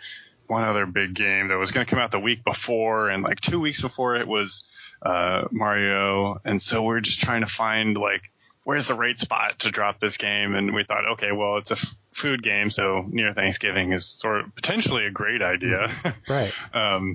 one 0.48 0.64
other 0.64 0.84
big 0.84 1.14
game 1.14 1.48
that 1.48 1.58
was 1.58 1.70
going 1.70 1.86
to 1.86 1.90
come 1.90 2.00
out 2.00 2.10
the 2.10 2.18
week 2.18 2.44
before, 2.44 3.08
and 3.08 3.22
like 3.22 3.40
two 3.40 3.60
weeks 3.60 3.80
before 3.80 4.16
it 4.16 4.26
was 4.26 4.64
uh, 5.00 5.44
Mario, 5.50 6.40
and 6.44 6.60
so 6.60 6.82
we're 6.82 7.00
just 7.00 7.20
trying 7.20 7.40
to 7.40 7.46
find 7.46 7.96
like 7.96 8.22
where's 8.70 8.86
the 8.86 8.94
right 8.94 9.18
spot 9.18 9.58
to 9.58 9.68
drop 9.68 9.98
this 9.98 10.16
game, 10.16 10.54
and 10.54 10.72
we 10.72 10.84
thought, 10.84 11.04
okay, 11.14 11.32
well 11.32 11.56
it's 11.56 11.72
a 11.72 11.74
f- 11.74 11.94
food 12.12 12.40
game, 12.40 12.70
so 12.70 13.04
near 13.08 13.34
Thanksgiving 13.34 13.92
is 13.92 14.06
sort 14.06 14.42
of 14.42 14.54
potentially 14.54 15.06
a 15.06 15.10
great 15.10 15.42
idea, 15.42 15.88
right? 16.28 16.52
um, 16.72 17.12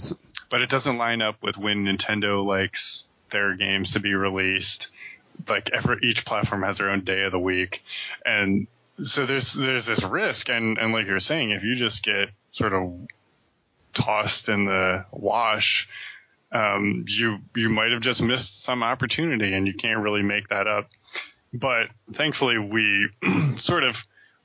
but 0.49 0.61
it 0.61 0.69
doesn't 0.69 0.97
line 0.97 1.21
up 1.21 1.41
with 1.41 1.55
when 1.57 1.85
Nintendo 1.85 2.45
likes 2.45 3.07
their 3.31 3.55
games 3.55 3.93
to 3.93 4.01
be 4.01 4.15
released. 4.15 4.89
Like 5.47 5.69
every 5.71 5.99
each 6.03 6.25
platform 6.25 6.63
has 6.63 6.79
their 6.79 6.89
own 6.89 7.05
day 7.05 7.23
of 7.23 7.31
the 7.31 7.39
week, 7.39 7.81
and 8.25 8.67
so 9.05 9.25
there's 9.25 9.53
there's 9.53 9.85
this 9.85 10.03
risk, 10.03 10.49
and 10.49 10.77
and 10.77 10.91
like 10.91 11.07
you're 11.07 11.21
saying, 11.21 11.51
if 11.51 11.63
you 11.63 11.75
just 11.75 12.03
get 12.03 12.31
sort 12.51 12.73
of 12.73 12.91
tossed 13.93 14.49
in 14.49 14.65
the 14.65 15.05
wash, 15.13 15.87
um, 16.51 17.05
you 17.07 17.37
you 17.55 17.69
might 17.69 17.93
have 17.93 18.01
just 18.01 18.21
missed 18.21 18.61
some 18.61 18.83
opportunity, 18.83 19.53
and 19.53 19.67
you 19.67 19.73
can't 19.73 20.01
really 20.01 20.21
make 20.21 20.49
that 20.49 20.67
up. 20.67 20.89
But 21.55 21.87
thankfully, 22.13 22.57
we 22.57 23.09
sort 23.57 23.83
of 23.83 23.95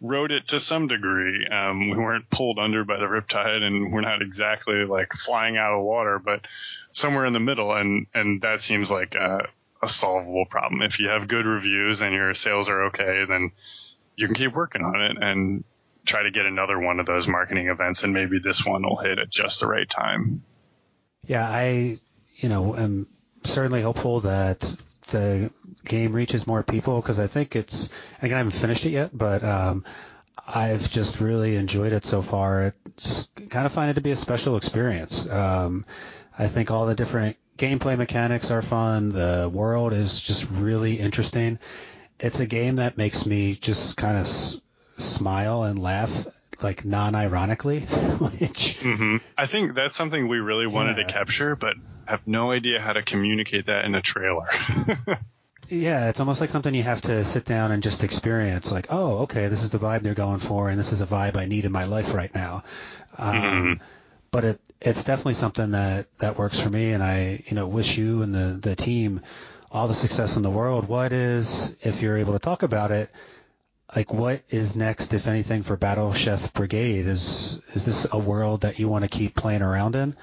rode 0.00 0.32
it 0.32 0.48
to 0.48 0.60
some 0.60 0.86
degree. 0.86 1.46
Um, 1.46 1.90
we 1.90 1.96
weren't 1.96 2.30
pulled 2.30 2.58
under 2.58 2.84
by 2.84 2.98
the 2.98 3.06
riptide, 3.06 3.62
and 3.62 3.92
we're 3.92 4.00
not 4.00 4.22
exactly 4.22 4.84
like 4.84 5.12
flying 5.12 5.56
out 5.56 5.76
of 5.76 5.84
water, 5.84 6.18
but 6.18 6.46
somewhere 6.92 7.26
in 7.26 7.32
the 7.32 7.40
middle, 7.40 7.74
and 7.74 8.06
and 8.14 8.40
that 8.42 8.60
seems 8.60 8.90
like 8.90 9.14
a, 9.14 9.48
a 9.82 9.88
solvable 9.88 10.46
problem. 10.46 10.82
If 10.82 10.98
you 11.00 11.08
have 11.08 11.28
good 11.28 11.46
reviews 11.46 12.00
and 12.00 12.14
your 12.14 12.34
sales 12.34 12.68
are 12.68 12.84
okay, 12.86 13.24
then 13.28 13.52
you 14.16 14.26
can 14.26 14.36
keep 14.36 14.54
working 14.54 14.82
on 14.82 15.02
it, 15.02 15.16
and 15.20 15.64
try 16.06 16.22
to 16.22 16.30
get 16.30 16.46
another 16.46 16.78
one 16.78 17.00
of 17.00 17.06
those 17.06 17.26
marketing 17.26 17.68
events, 17.68 18.04
and 18.04 18.12
maybe 18.12 18.38
this 18.38 18.64
one 18.64 18.82
will 18.82 18.96
hit 18.96 19.18
at 19.18 19.30
just 19.30 19.60
the 19.60 19.66
right 19.66 19.88
time. 19.88 20.42
Yeah, 21.26 21.46
I, 21.46 21.98
you 22.36 22.48
know, 22.48 22.76
am 22.76 23.06
certainly 23.44 23.82
hopeful 23.82 24.20
that 24.20 24.76
the 25.10 25.50
game 25.84 26.12
reaches 26.12 26.46
more 26.46 26.62
people 26.62 27.00
because 27.00 27.18
I 27.18 27.26
think 27.26 27.56
it's. 27.56 27.90
Again, 28.22 28.34
I 28.34 28.38
haven't 28.38 28.52
finished 28.52 28.84
it 28.86 28.90
yet, 28.90 29.16
but 29.16 29.42
um, 29.44 29.84
I've 30.46 30.90
just 30.90 31.20
really 31.20 31.56
enjoyed 31.56 31.92
it 31.92 32.04
so 32.04 32.22
far. 32.22 32.62
It 32.62 32.74
just 32.96 33.34
kind 33.50 33.66
of 33.66 33.72
find 33.72 33.90
it 33.90 33.94
to 33.94 34.00
be 34.00 34.10
a 34.10 34.16
special 34.16 34.56
experience. 34.56 35.28
Um, 35.28 35.84
I 36.38 36.48
think 36.48 36.70
all 36.70 36.86
the 36.86 36.94
different 36.94 37.36
gameplay 37.58 37.96
mechanics 37.96 38.50
are 38.50 38.62
fun. 38.62 39.10
The 39.10 39.50
world 39.52 39.92
is 39.92 40.20
just 40.20 40.48
really 40.50 40.98
interesting. 40.98 41.58
It's 42.18 42.40
a 42.40 42.46
game 42.46 42.76
that 42.76 42.96
makes 42.96 43.26
me 43.26 43.54
just 43.54 43.96
kind 43.96 44.18
of 44.18 44.26
smile 44.26 45.64
and 45.64 45.78
laugh 45.78 46.26
like 46.62 46.84
non-ironically, 46.84 47.80
which 47.80 48.78
mm-hmm. 48.80 49.16
I 49.36 49.46
think 49.46 49.74
that's 49.74 49.96
something 49.96 50.28
we 50.28 50.38
really 50.38 50.66
wanted 50.66 50.96
yeah. 50.98 51.06
to 51.06 51.12
capture, 51.12 51.56
but 51.56 51.76
have 52.06 52.26
no 52.26 52.50
idea 52.50 52.80
how 52.80 52.92
to 52.92 53.02
communicate 53.02 53.66
that 53.66 53.84
in 53.84 53.94
a 53.94 54.02
trailer. 54.02 54.48
yeah, 55.68 56.08
it's 56.08 56.20
almost 56.20 56.40
like 56.40 56.50
something 56.50 56.74
you 56.74 56.82
have 56.82 57.00
to 57.02 57.24
sit 57.24 57.44
down 57.44 57.72
and 57.72 57.82
just 57.82 58.04
experience. 58.04 58.72
Like, 58.72 58.88
oh, 58.90 59.20
okay, 59.20 59.46
this 59.48 59.62
is 59.62 59.70
the 59.70 59.78
vibe 59.78 60.02
they're 60.02 60.14
going 60.14 60.40
for, 60.40 60.68
and 60.68 60.78
this 60.78 60.92
is 60.92 61.00
a 61.00 61.06
vibe 61.06 61.36
I 61.36 61.46
need 61.46 61.64
in 61.64 61.72
my 61.72 61.84
life 61.84 62.14
right 62.14 62.34
now. 62.34 62.64
Um, 63.16 63.34
mm-hmm. 63.34 63.84
But 64.30 64.44
it 64.44 64.60
it's 64.80 65.04
definitely 65.04 65.34
something 65.34 65.72
that 65.72 66.06
that 66.18 66.38
works 66.38 66.58
for 66.58 66.70
me, 66.70 66.92
and 66.92 67.02
I 67.02 67.42
you 67.46 67.54
know 67.54 67.66
wish 67.66 67.98
you 67.98 68.22
and 68.22 68.34
the 68.34 68.58
the 68.60 68.76
team 68.76 69.20
all 69.70 69.88
the 69.88 69.94
success 69.94 70.36
in 70.36 70.42
the 70.42 70.50
world. 70.50 70.88
What 70.88 71.12
is 71.12 71.76
if 71.82 72.02
you're 72.02 72.16
able 72.16 72.32
to 72.32 72.38
talk 72.38 72.62
about 72.62 72.90
it? 72.90 73.10
Like 73.94 74.12
what 74.12 74.42
is 74.48 74.76
next, 74.76 75.12
if 75.14 75.26
anything, 75.26 75.62
for 75.62 75.76
Battle 75.76 76.12
Chef 76.12 76.52
Brigade? 76.52 77.06
Is 77.06 77.60
is 77.72 77.86
this 77.86 78.06
a 78.10 78.18
world 78.18 78.62
that 78.62 78.78
you 78.78 78.88
want 78.88 79.04
to 79.04 79.08
keep 79.08 79.34
playing 79.34 79.62
around 79.62 79.96
in? 79.96 80.16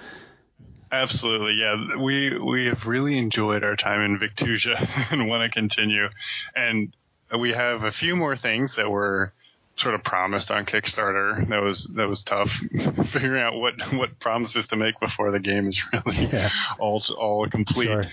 Absolutely, 0.91 1.53
yeah. 1.53 1.97
We 1.97 2.37
we 2.37 2.67
have 2.67 2.87
really 2.87 3.17
enjoyed 3.17 3.63
our 3.63 3.75
time 3.75 4.01
in 4.01 4.19
Victusia 4.19 4.87
and 5.11 5.27
want 5.27 5.43
to 5.43 5.49
continue. 5.49 6.07
And 6.55 6.93
we 7.37 7.53
have 7.53 7.83
a 7.83 7.91
few 7.91 8.15
more 8.15 8.35
things 8.35 8.75
that 8.75 8.89
were 8.89 9.33
sort 9.75 9.93
of 9.95 10.03
promised 10.03 10.49
on 10.49 10.65
Kickstarter. 10.65 11.47
That 11.49 11.61
was 11.61 11.85
that 11.95 12.07
was 12.07 12.23
tough 12.23 12.51
figuring 13.07 13.41
out 13.41 13.55
what 13.55 13.75
what 13.93 14.19
promises 14.19 14.67
to 14.67 14.75
make 14.75 14.99
before 14.99 15.31
the 15.31 15.39
game 15.39 15.67
is 15.67 15.83
really 15.93 16.25
yeah. 16.25 16.49
all 16.79 17.01
all 17.17 17.47
complete. 17.47 17.85
Sure. 17.85 18.05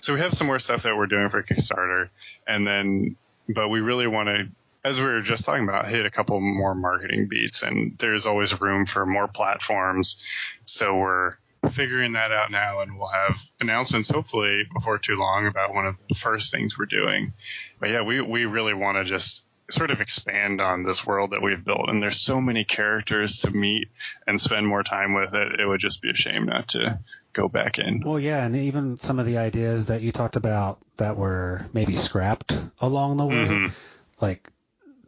So 0.00 0.14
we 0.14 0.20
have 0.20 0.34
some 0.34 0.46
more 0.46 0.58
stuff 0.58 0.82
that 0.82 0.96
we're 0.96 1.06
doing 1.06 1.28
for 1.30 1.42
Kickstarter, 1.42 2.08
and 2.46 2.66
then 2.66 3.16
but 3.48 3.68
we 3.68 3.80
really 3.80 4.08
want 4.08 4.28
to 4.28 4.48
as 4.86 4.98
we 4.98 5.04
were 5.04 5.20
just 5.20 5.44
talking 5.44 5.64
about, 5.64 5.88
hit 5.88 6.06
a 6.06 6.10
couple 6.10 6.40
more 6.40 6.74
marketing 6.74 7.26
beats, 7.28 7.62
and 7.62 7.96
there's 7.98 8.24
always 8.24 8.60
room 8.60 8.86
for 8.86 9.04
more 9.04 9.26
platforms. 9.26 10.22
So 10.64 10.96
we're 10.96 11.34
figuring 11.72 12.12
that 12.12 12.30
out 12.30 12.52
now, 12.52 12.80
and 12.80 12.96
we'll 12.96 13.08
have 13.08 13.36
announcements 13.60 14.08
hopefully 14.08 14.62
before 14.72 14.98
too 14.98 15.16
long 15.16 15.48
about 15.48 15.74
one 15.74 15.86
of 15.86 15.96
the 16.08 16.14
first 16.14 16.52
things 16.52 16.78
we're 16.78 16.86
doing. 16.86 17.32
But 17.80 17.90
yeah, 17.90 18.02
we 18.02 18.20
we 18.20 18.44
really 18.44 18.74
want 18.74 18.98
to 18.98 19.04
just 19.04 19.42
sort 19.68 19.90
of 19.90 20.00
expand 20.00 20.60
on 20.60 20.84
this 20.84 21.04
world 21.04 21.32
that 21.32 21.42
we've 21.42 21.64
built, 21.64 21.88
and 21.88 22.00
there's 22.00 22.20
so 22.20 22.40
many 22.40 22.64
characters 22.64 23.40
to 23.40 23.50
meet 23.50 23.88
and 24.24 24.40
spend 24.40 24.68
more 24.68 24.84
time 24.84 25.14
with 25.14 25.34
it. 25.34 25.60
It 25.60 25.66
would 25.66 25.80
just 25.80 26.00
be 26.00 26.10
a 26.10 26.14
shame 26.14 26.46
not 26.46 26.68
to 26.68 27.00
go 27.32 27.48
back 27.48 27.78
in. 27.78 28.02
Well, 28.04 28.20
yeah, 28.20 28.44
and 28.44 28.54
even 28.54 28.98
some 29.00 29.18
of 29.18 29.26
the 29.26 29.38
ideas 29.38 29.86
that 29.86 30.02
you 30.02 30.12
talked 30.12 30.36
about 30.36 30.78
that 30.98 31.16
were 31.16 31.66
maybe 31.72 31.96
scrapped 31.96 32.56
along 32.80 33.16
the 33.16 33.26
way, 33.26 33.34
mm-hmm. 33.34 33.72
like 34.20 34.48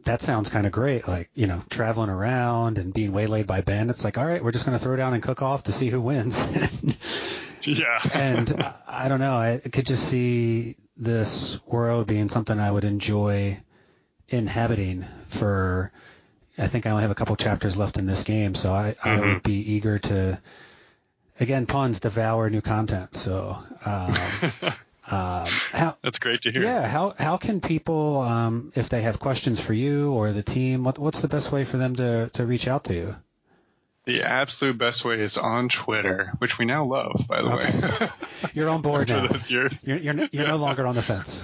that 0.05 0.21
sounds 0.21 0.49
kind 0.49 0.65
of 0.65 0.71
great. 0.71 1.07
Like, 1.07 1.29
you 1.33 1.47
know, 1.47 1.61
traveling 1.69 2.09
around 2.09 2.77
and 2.77 2.93
being 2.93 3.11
waylaid 3.11 3.47
by 3.47 3.61
bandits. 3.61 4.03
Like, 4.03 4.17
all 4.17 4.25
right, 4.25 4.43
we're 4.43 4.51
just 4.51 4.65
going 4.65 4.77
to 4.77 4.83
throw 4.83 4.95
down 4.95 5.13
and 5.13 5.21
cook 5.21 5.41
off 5.41 5.63
to 5.63 5.71
see 5.71 5.89
who 5.89 6.01
wins. 6.01 6.45
yeah. 7.63 7.99
and 8.13 8.49
I, 8.59 8.73
I 8.87 9.07
don't 9.07 9.19
know. 9.19 9.35
I 9.35 9.59
could 9.71 9.85
just 9.85 10.07
see 10.07 10.75
this 10.97 11.65
world 11.65 12.07
being 12.07 12.29
something 12.29 12.59
I 12.59 12.71
would 12.71 12.83
enjoy 12.83 13.59
inhabiting 14.29 15.05
for. 15.27 15.91
I 16.57 16.67
think 16.67 16.85
I 16.85 16.91
only 16.91 17.03
have 17.03 17.11
a 17.11 17.15
couple 17.15 17.35
chapters 17.35 17.77
left 17.77 17.97
in 17.97 18.05
this 18.05 18.23
game, 18.23 18.53
so 18.53 18.73
I, 18.73 18.95
mm-hmm. 18.99 19.09
I 19.09 19.19
would 19.19 19.43
be 19.43 19.73
eager 19.73 19.97
to, 19.97 20.41
again, 21.39 21.65
puns, 21.65 22.01
devour 22.01 22.49
new 22.49 22.61
content. 22.61 23.15
So, 23.15 23.57
um, 23.85 24.17
Um, 25.11 25.47
how, 25.71 25.97
That's 26.03 26.19
great 26.19 26.41
to 26.43 26.51
hear. 26.51 26.63
Yeah. 26.63 26.87
How 26.87 27.15
how 27.17 27.37
can 27.37 27.61
people, 27.61 28.21
um, 28.21 28.71
if 28.75 28.89
they 28.89 29.01
have 29.01 29.19
questions 29.19 29.59
for 29.59 29.73
you 29.73 30.11
or 30.11 30.31
the 30.31 30.43
team, 30.43 30.83
what 30.83 30.99
what's 30.99 31.21
the 31.21 31.27
best 31.27 31.51
way 31.51 31.63
for 31.63 31.77
them 31.77 31.95
to 31.95 32.29
to 32.33 32.45
reach 32.45 32.67
out 32.67 32.85
to 32.85 32.93
you? 32.93 33.15
The 34.05 34.23
absolute 34.23 34.77
best 34.77 35.05
way 35.05 35.19
is 35.19 35.37
on 35.37 35.69
Twitter, 35.69 36.33
which 36.39 36.57
we 36.57 36.65
now 36.65 36.85
love, 36.85 37.25
by 37.27 37.41
the 37.41 37.49
okay. 37.53 38.05
way. 38.05 38.11
you're 38.53 38.69
on 38.69 38.81
board 38.81 39.09
now. 39.09 39.27
Those 39.27 39.51
years. 39.51 39.85
You're 39.85 39.97
you're, 39.97 40.15
you're 40.15 40.29
yeah. 40.31 40.47
no 40.47 40.57
longer 40.57 40.85
on 40.87 40.95
the 40.95 41.01
fence. 41.01 41.41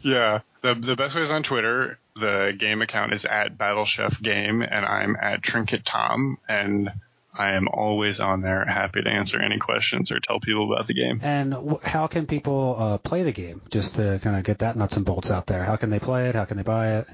Yeah, 0.00 0.40
the 0.62 0.74
the 0.74 0.96
best 0.96 1.14
way 1.14 1.22
is 1.22 1.30
on 1.30 1.42
Twitter. 1.42 1.98
The 2.16 2.54
game 2.56 2.82
account 2.82 3.14
is 3.14 3.24
at 3.24 3.56
Battle 3.56 3.84
Chef 3.84 4.20
Game, 4.20 4.62
and 4.62 4.84
I'm 4.84 5.16
at 5.20 5.42
Trinket 5.42 5.84
Tom, 5.84 6.38
and 6.48 6.90
I 7.34 7.52
am 7.52 7.66
always 7.68 8.20
on 8.20 8.42
there, 8.42 8.64
happy 8.64 9.02
to 9.02 9.08
answer 9.08 9.40
any 9.40 9.58
questions 9.58 10.12
or 10.12 10.20
tell 10.20 10.38
people 10.38 10.70
about 10.72 10.86
the 10.86 10.94
game. 10.94 11.20
And 11.22 11.78
how 11.82 12.06
can 12.06 12.26
people 12.26 12.76
uh, 12.78 12.98
play 12.98 13.22
the 13.22 13.32
game? 13.32 13.62
Just 13.70 13.94
to 13.96 14.20
kind 14.22 14.36
of 14.36 14.44
get 14.44 14.58
that 14.58 14.76
nuts 14.76 14.96
and 14.96 15.06
bolts 15.06 15.30
out 15.30 15.46
there. 15.46 15.64
How 15.64 15.76
can 15.76 15.88
they 15.90 15.98
play 15.98 16.28
it? 16.28 16.34
How 16.34 16.44
can 16.44 16.58
they 16.58 16.62
buy 16.62 16.98
it? 16.98 17.08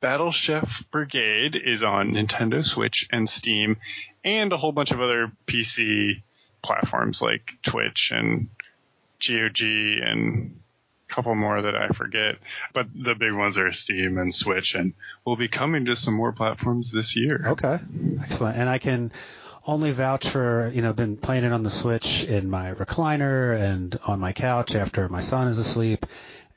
Battle 0.00 0.30
Chef 0.30 0.84
Brigade 0.90 1.56
is 1.56 1.82
on 1.82 2.12
Nintendo 2.12 2.64
Switch 2.64 3.08
and 3.10 3.28
Steam, 3.28 3.78
and 4.24 4.52
a 4.52 4.56
whole 4.56 4.72
bunch 4.72 4.92
of 4.92 5.00
other 5.00 5.32
PC 5.46 6.22
platforms 6.62 7.20
like 7.20 7.52
Twitch 7.62 8.12
and 8.14 8.48
GOG 9.26 9.62
and 9.62 10.60
a 11.08 11.14
couple 11.14 11.34
more 11.34 11.62
that 11.62 11.74
I 11.74 11.88
forget, 11.88 12.36
but 12.74 12.86
the 12.94 13.14
big 13.14 13.32
ones 13.32 13.56
are 13.58 13.72
Steam 13.72 14.18
and 14.18 14.34
Switch, 14.34 14.74
and 14.74 14.92
we'll 15.24 15.36
be 15.36 15.48
coming 15.48 15.86
to 15.86 15.96
some 15.96 16.14
more 16.14 16.32
platforms 16.32 16.92
this 16.92 17.16
year. 17.16 17.44
Okay, 17.46 17.78
excellent. 18.22 18.58
And 18.58 18.68
I 18.68 18.78
can 18.78 19.12
only 19.66 19.90
vouch 19.90 20.28
for 20.28 20.70
you 20.74 20.82
know 20.82 20.92
been 20.92 21.16
playing 21.16 21.44
it 21.44 21.52
on 21.52 21.62
the 21.62 21.70
Switch 21.70 22.24
in 22.24 22.48
my 22.48 22.72
recliner 22.72 23.58
and 23.58 23.98
on 24.06 24.20
my 24.20 24.32
couch 24.32 24.74
after 24.74 25.08
my 25.08 25.20
son 25.20 25.48
is 25.48 25.58
asleep, 25.58 26.06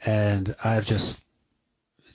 and 0.06 0.56
I've 0.64 0.86
just 0.86 1.22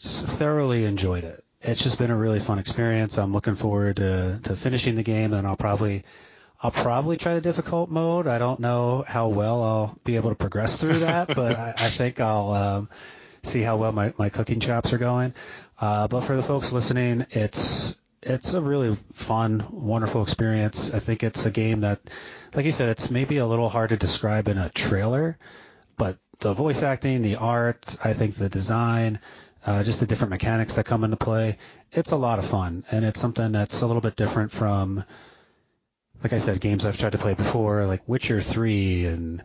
just 0.00 0.26
thoroughly 0.26 0.84
enjoyed 0.84 1.24
it. 1.24 1.44
It's 1.60 1.82
just 1.82 1.98
been 1.98 2.10
a 2.10 2.16
really 2.16 2.40
fun 2.40 2.58
experience. 2.58 3.16
I'm 3.16 3.32
looking 3.32 3.54
forward 3.54 3.96
to, 3.96 4.38
to 4.42 4.54
finishing 4.54 4.96
the 4.96 5.02
game, 5.02 5.32
and 5.32 5.46
I'll 5.46 5.56
probably 5.56 6.04
I'll 6.60 6.70
probably 6.70 7.16
try 7.16 7.34
the 7.34 7.40
difficult 7.40 7.90
mode. 7.90 8.26
I 8.26 8.38
don't 8.38 8.60
know 8.60 9.04
how 9.06 9.28
well 9.28 9.62
I'll 9.62 9.98
be 10.04 10.16
able 10.16 10.30
to 10.30 10.36
progress 10.36 10.76
through 10.76 11.00
that, 11.00 11.28
but 11.34 11.58
I, 11.58 11.74
I 11.76 11.90
think 11.90 12.20
I'll 12.20 12.52
um, 12.52 12.88
see 13.42 13.62
how 13.62 13.76
well 13.76 13.92
my, 13.92 14.14
my 14.18 14.28
cooking 14.28 14.60
chops 14.60 14.92
are 14.92 14.98
going. 14.98 15.34
Uh, 15.78 16.08
but 16.08 16.22
for 16.22 16.36
the 16.36 16.42
folks 16.42 16.72
listening, 16.72 17.26
it's 17.30 17.98
it's 18.24 18.54
a 18.54 18.60
really 18.60 18.96
fun, 19.12 19.66
wonderful 19.70 20.22
experience. 20.22 20.92
I 20.94 20.98
think 20.98 21.22
it's 21.22 21.46
a 21.46 21.50
game 21.50 21.82
that, 21.82 22.00
like 22.54 22.64
you 22.64 22.72
said, 22.72 22.88
it's 22.88 23.10
maybe 23.10 23.38
a 23.38 23.46
little 23.46 23.68
hard 23.68 23.90
to 23.90 23.96
describe 23.96 24.48
in 24.48 24.58
a 24.58 24.68
trailer, 24.70 25.38
but 25.96 26.18
the 26.40 26.52
voice 26.52 26.82
acting, 26.82 27.22
the 27.22 27.36
art, 27.36 27.96
I 28.02 28.12
think 28.12 28.34
the 28.34 28.48
design, 28.48 29.20
uh, 29.66 29.82
just 29.82 30.00
the 30.00 30.06
different 30.06 30.30
mechanics 30.30 30.74
that 30.74 30.84
come 30.84 31.04
into 31.04 31.16
play, 31.16 31.58
it's 31.92 32.12
a 32.12 32.16
lot 32.16 32.38
of 32.38 32.44
fun, 32.44 32.84
and 32.90 33.04
it's 33.04 33.20
something 33.20 33.52
that's 33.52 33.82
a 33.82 33.86
little 33.86 34.02
bit 34.02 34.16
different 34.16 34.50
from 34.50 35.04
like 36.24 36.32
I 36.32 36.38
said, 36.38 36.58
games 36.60 36.86
I've 36.86 36.98
tried 36.98 37.12
to 37.12 37.18
play 37.18 37.34
before, 37.34 37.84
like 37.84 38.08
Witcher 38.08 38.40
3 38.40 39.06
and 39.06 39.42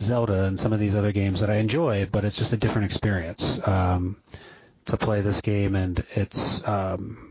Zelda 0.00 0.44
and 0.44 0.58
some 0.58 0.72
of 0.72 0.78
these 0.78 0.94
other 0.94 1.10
games 1.10 1.40
that 1.40 1.50
I 1.50 1.56
enjoy, 1.56 2.06
but 2.06 2.24
it's 2.24 2.36
just 2.36 2.52
a 2.52 2.56
different 2.56 2.84
experience 2.84 3.66
um, 3.66 4.16
to 4.84 4.96
play 4.96 5.20
this 5.20 5.40
game, 5.40 5.74
and 5.74 6.04
it's 6.14 6.66
um, 6.66 7.25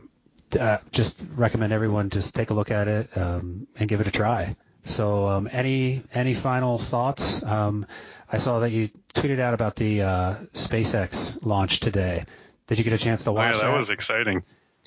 uh, 0.59 0.77
just 0.91 1.19
recommend 1.35 1.73
everyone 1.73 2.09
just 2.09 2.35
take 2.35 2.49
a 2.49 2.53
look 2.53 2.71
at 2.71 2.87
it 2.87 3.17
um, 3.17 3.67
and 3.77 3.89
give 3.89 4.01
it 4.01 4.07
a 4.07 4.11
try. 4.11 4.55
So, 4.83 5.27
um, 5.27 5.49
any 5.51 6.03
any 6.13 6.35
final 6.35 6.77
thoughts? 6.77 7.41
Um, 7.43 7.87
I 8.31 8.37
saw 8.37 8.59
that 8.59 8.71
you 8.71 8.89
tweeted 9.13 9.39
out 9.39 9.53
about 9.53 9.75
the 9.75 10.03
uh, 10.03 10.35
SpaceX 10.53 11.43
launch 11.43 11.79
today. 11.79 12.25
Did 12.67 12.77
you 12.77 12.83
get 12.83 12.93
a 12.93 12.97
chance 12.97 13.23
to 13.23 13.31
watch 13.31 13.55
oh, 13.55 13.57
yeah, 13.57 13.63
that? 13.63 13.71
that? 13.71 13.79
was 13.79 13.89
exciting. 13.89 14.43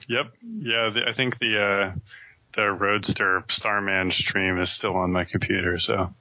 Yep. 0.09 0.33
Yeah, 0.43 0.91
the, 0.91 1.09
I 1.09 1.13
think 1.13 1.39
the 1.39 1.61
uh, 1.61 1.93
the 2.55 2.71
Roadster 2.71 3.45
Starman 3.49 4.11
stream 4.11 4.59
is 4.61 4.71
still 4.71 4.97
on 4.97 5.13
my 5.13 5.25
computer, 5.25 5.79
so 5.79 6.15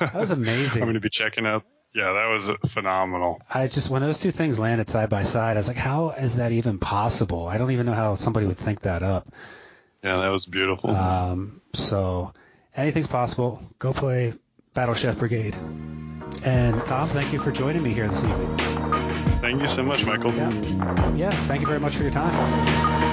that 0.00 0.14
was 0.14 0.30
amazing. 0.30 0.82
I'm 0.82 0.86
going 0.86 0.94
to 0.94 1.00
be 1.00 1.10
checking 1.10 1.46
out. 1.46 1.64
Yeah, 1.94 2.12
that 2.12 2.26
was 2.26 2.50
phenomenal. 2.72 3.40
I 3.52 3.66
just 3.66 3.90
when 3.90 4.02
those 4.02 4.18
two 4.18 4.30
things 4.30 4.58
landed 4.58 4.88
side 4.88 5.08
by 5.08 5.22
side, 5.22 5.56
I 5.56 5.60
was 5.60 5.68
like, 5.68 5.76
how 5.76 6.10
is 6.10 6.36
that 6.36 6.52
even 6.52 6.78
possible? 6.78 7.48
I 7.48 7.58
don't 7.58 7.70
even 7.70 7.86
know 7.86 7.94
how 7.94 8.14
somebody 8.14 8.46
would 8.46 8.58
think 8.58 8.82
that 8.82 9.02
up. 9.02 9.26
Yeah, 10.04 10.18
that 10.18 10.28
was 10.28 10.46
beautiful. 10.46 10.90
Um, 10.90 11.60
so 11.72 12.32
anything's 12.76 13.06
possible. 13.06 13.62
Go 13.78 13.92
play 13.92 14.34
Battle 14.74 14.94
Chef 14.94 15.18
Brigade. 15.18 15.56
And 16.44 16.84
Tom, 16.84 17.08
thank 17.08 17.32
you 17.32 17.40
for 17.40 17.50
joining 17.50 17.82
me 17.82 17.92
here 17.92 18.06
this 18.06 18.22
evening. 18.22 18.56
Thank 19.40 19.62
you 19.62 19.68
so 19.68 19.82
much, 19.82 20.04
Michael. 20.04 20.32
Yeah, 20.34 21.14
yeah 21.14 21.46
thank 21.46 21.62
you 21.62 21.66
very 21.66 21.80
much 21.80 21.96
for 21.96 22.02
your 22.02 22.12
time. 22.12 23.07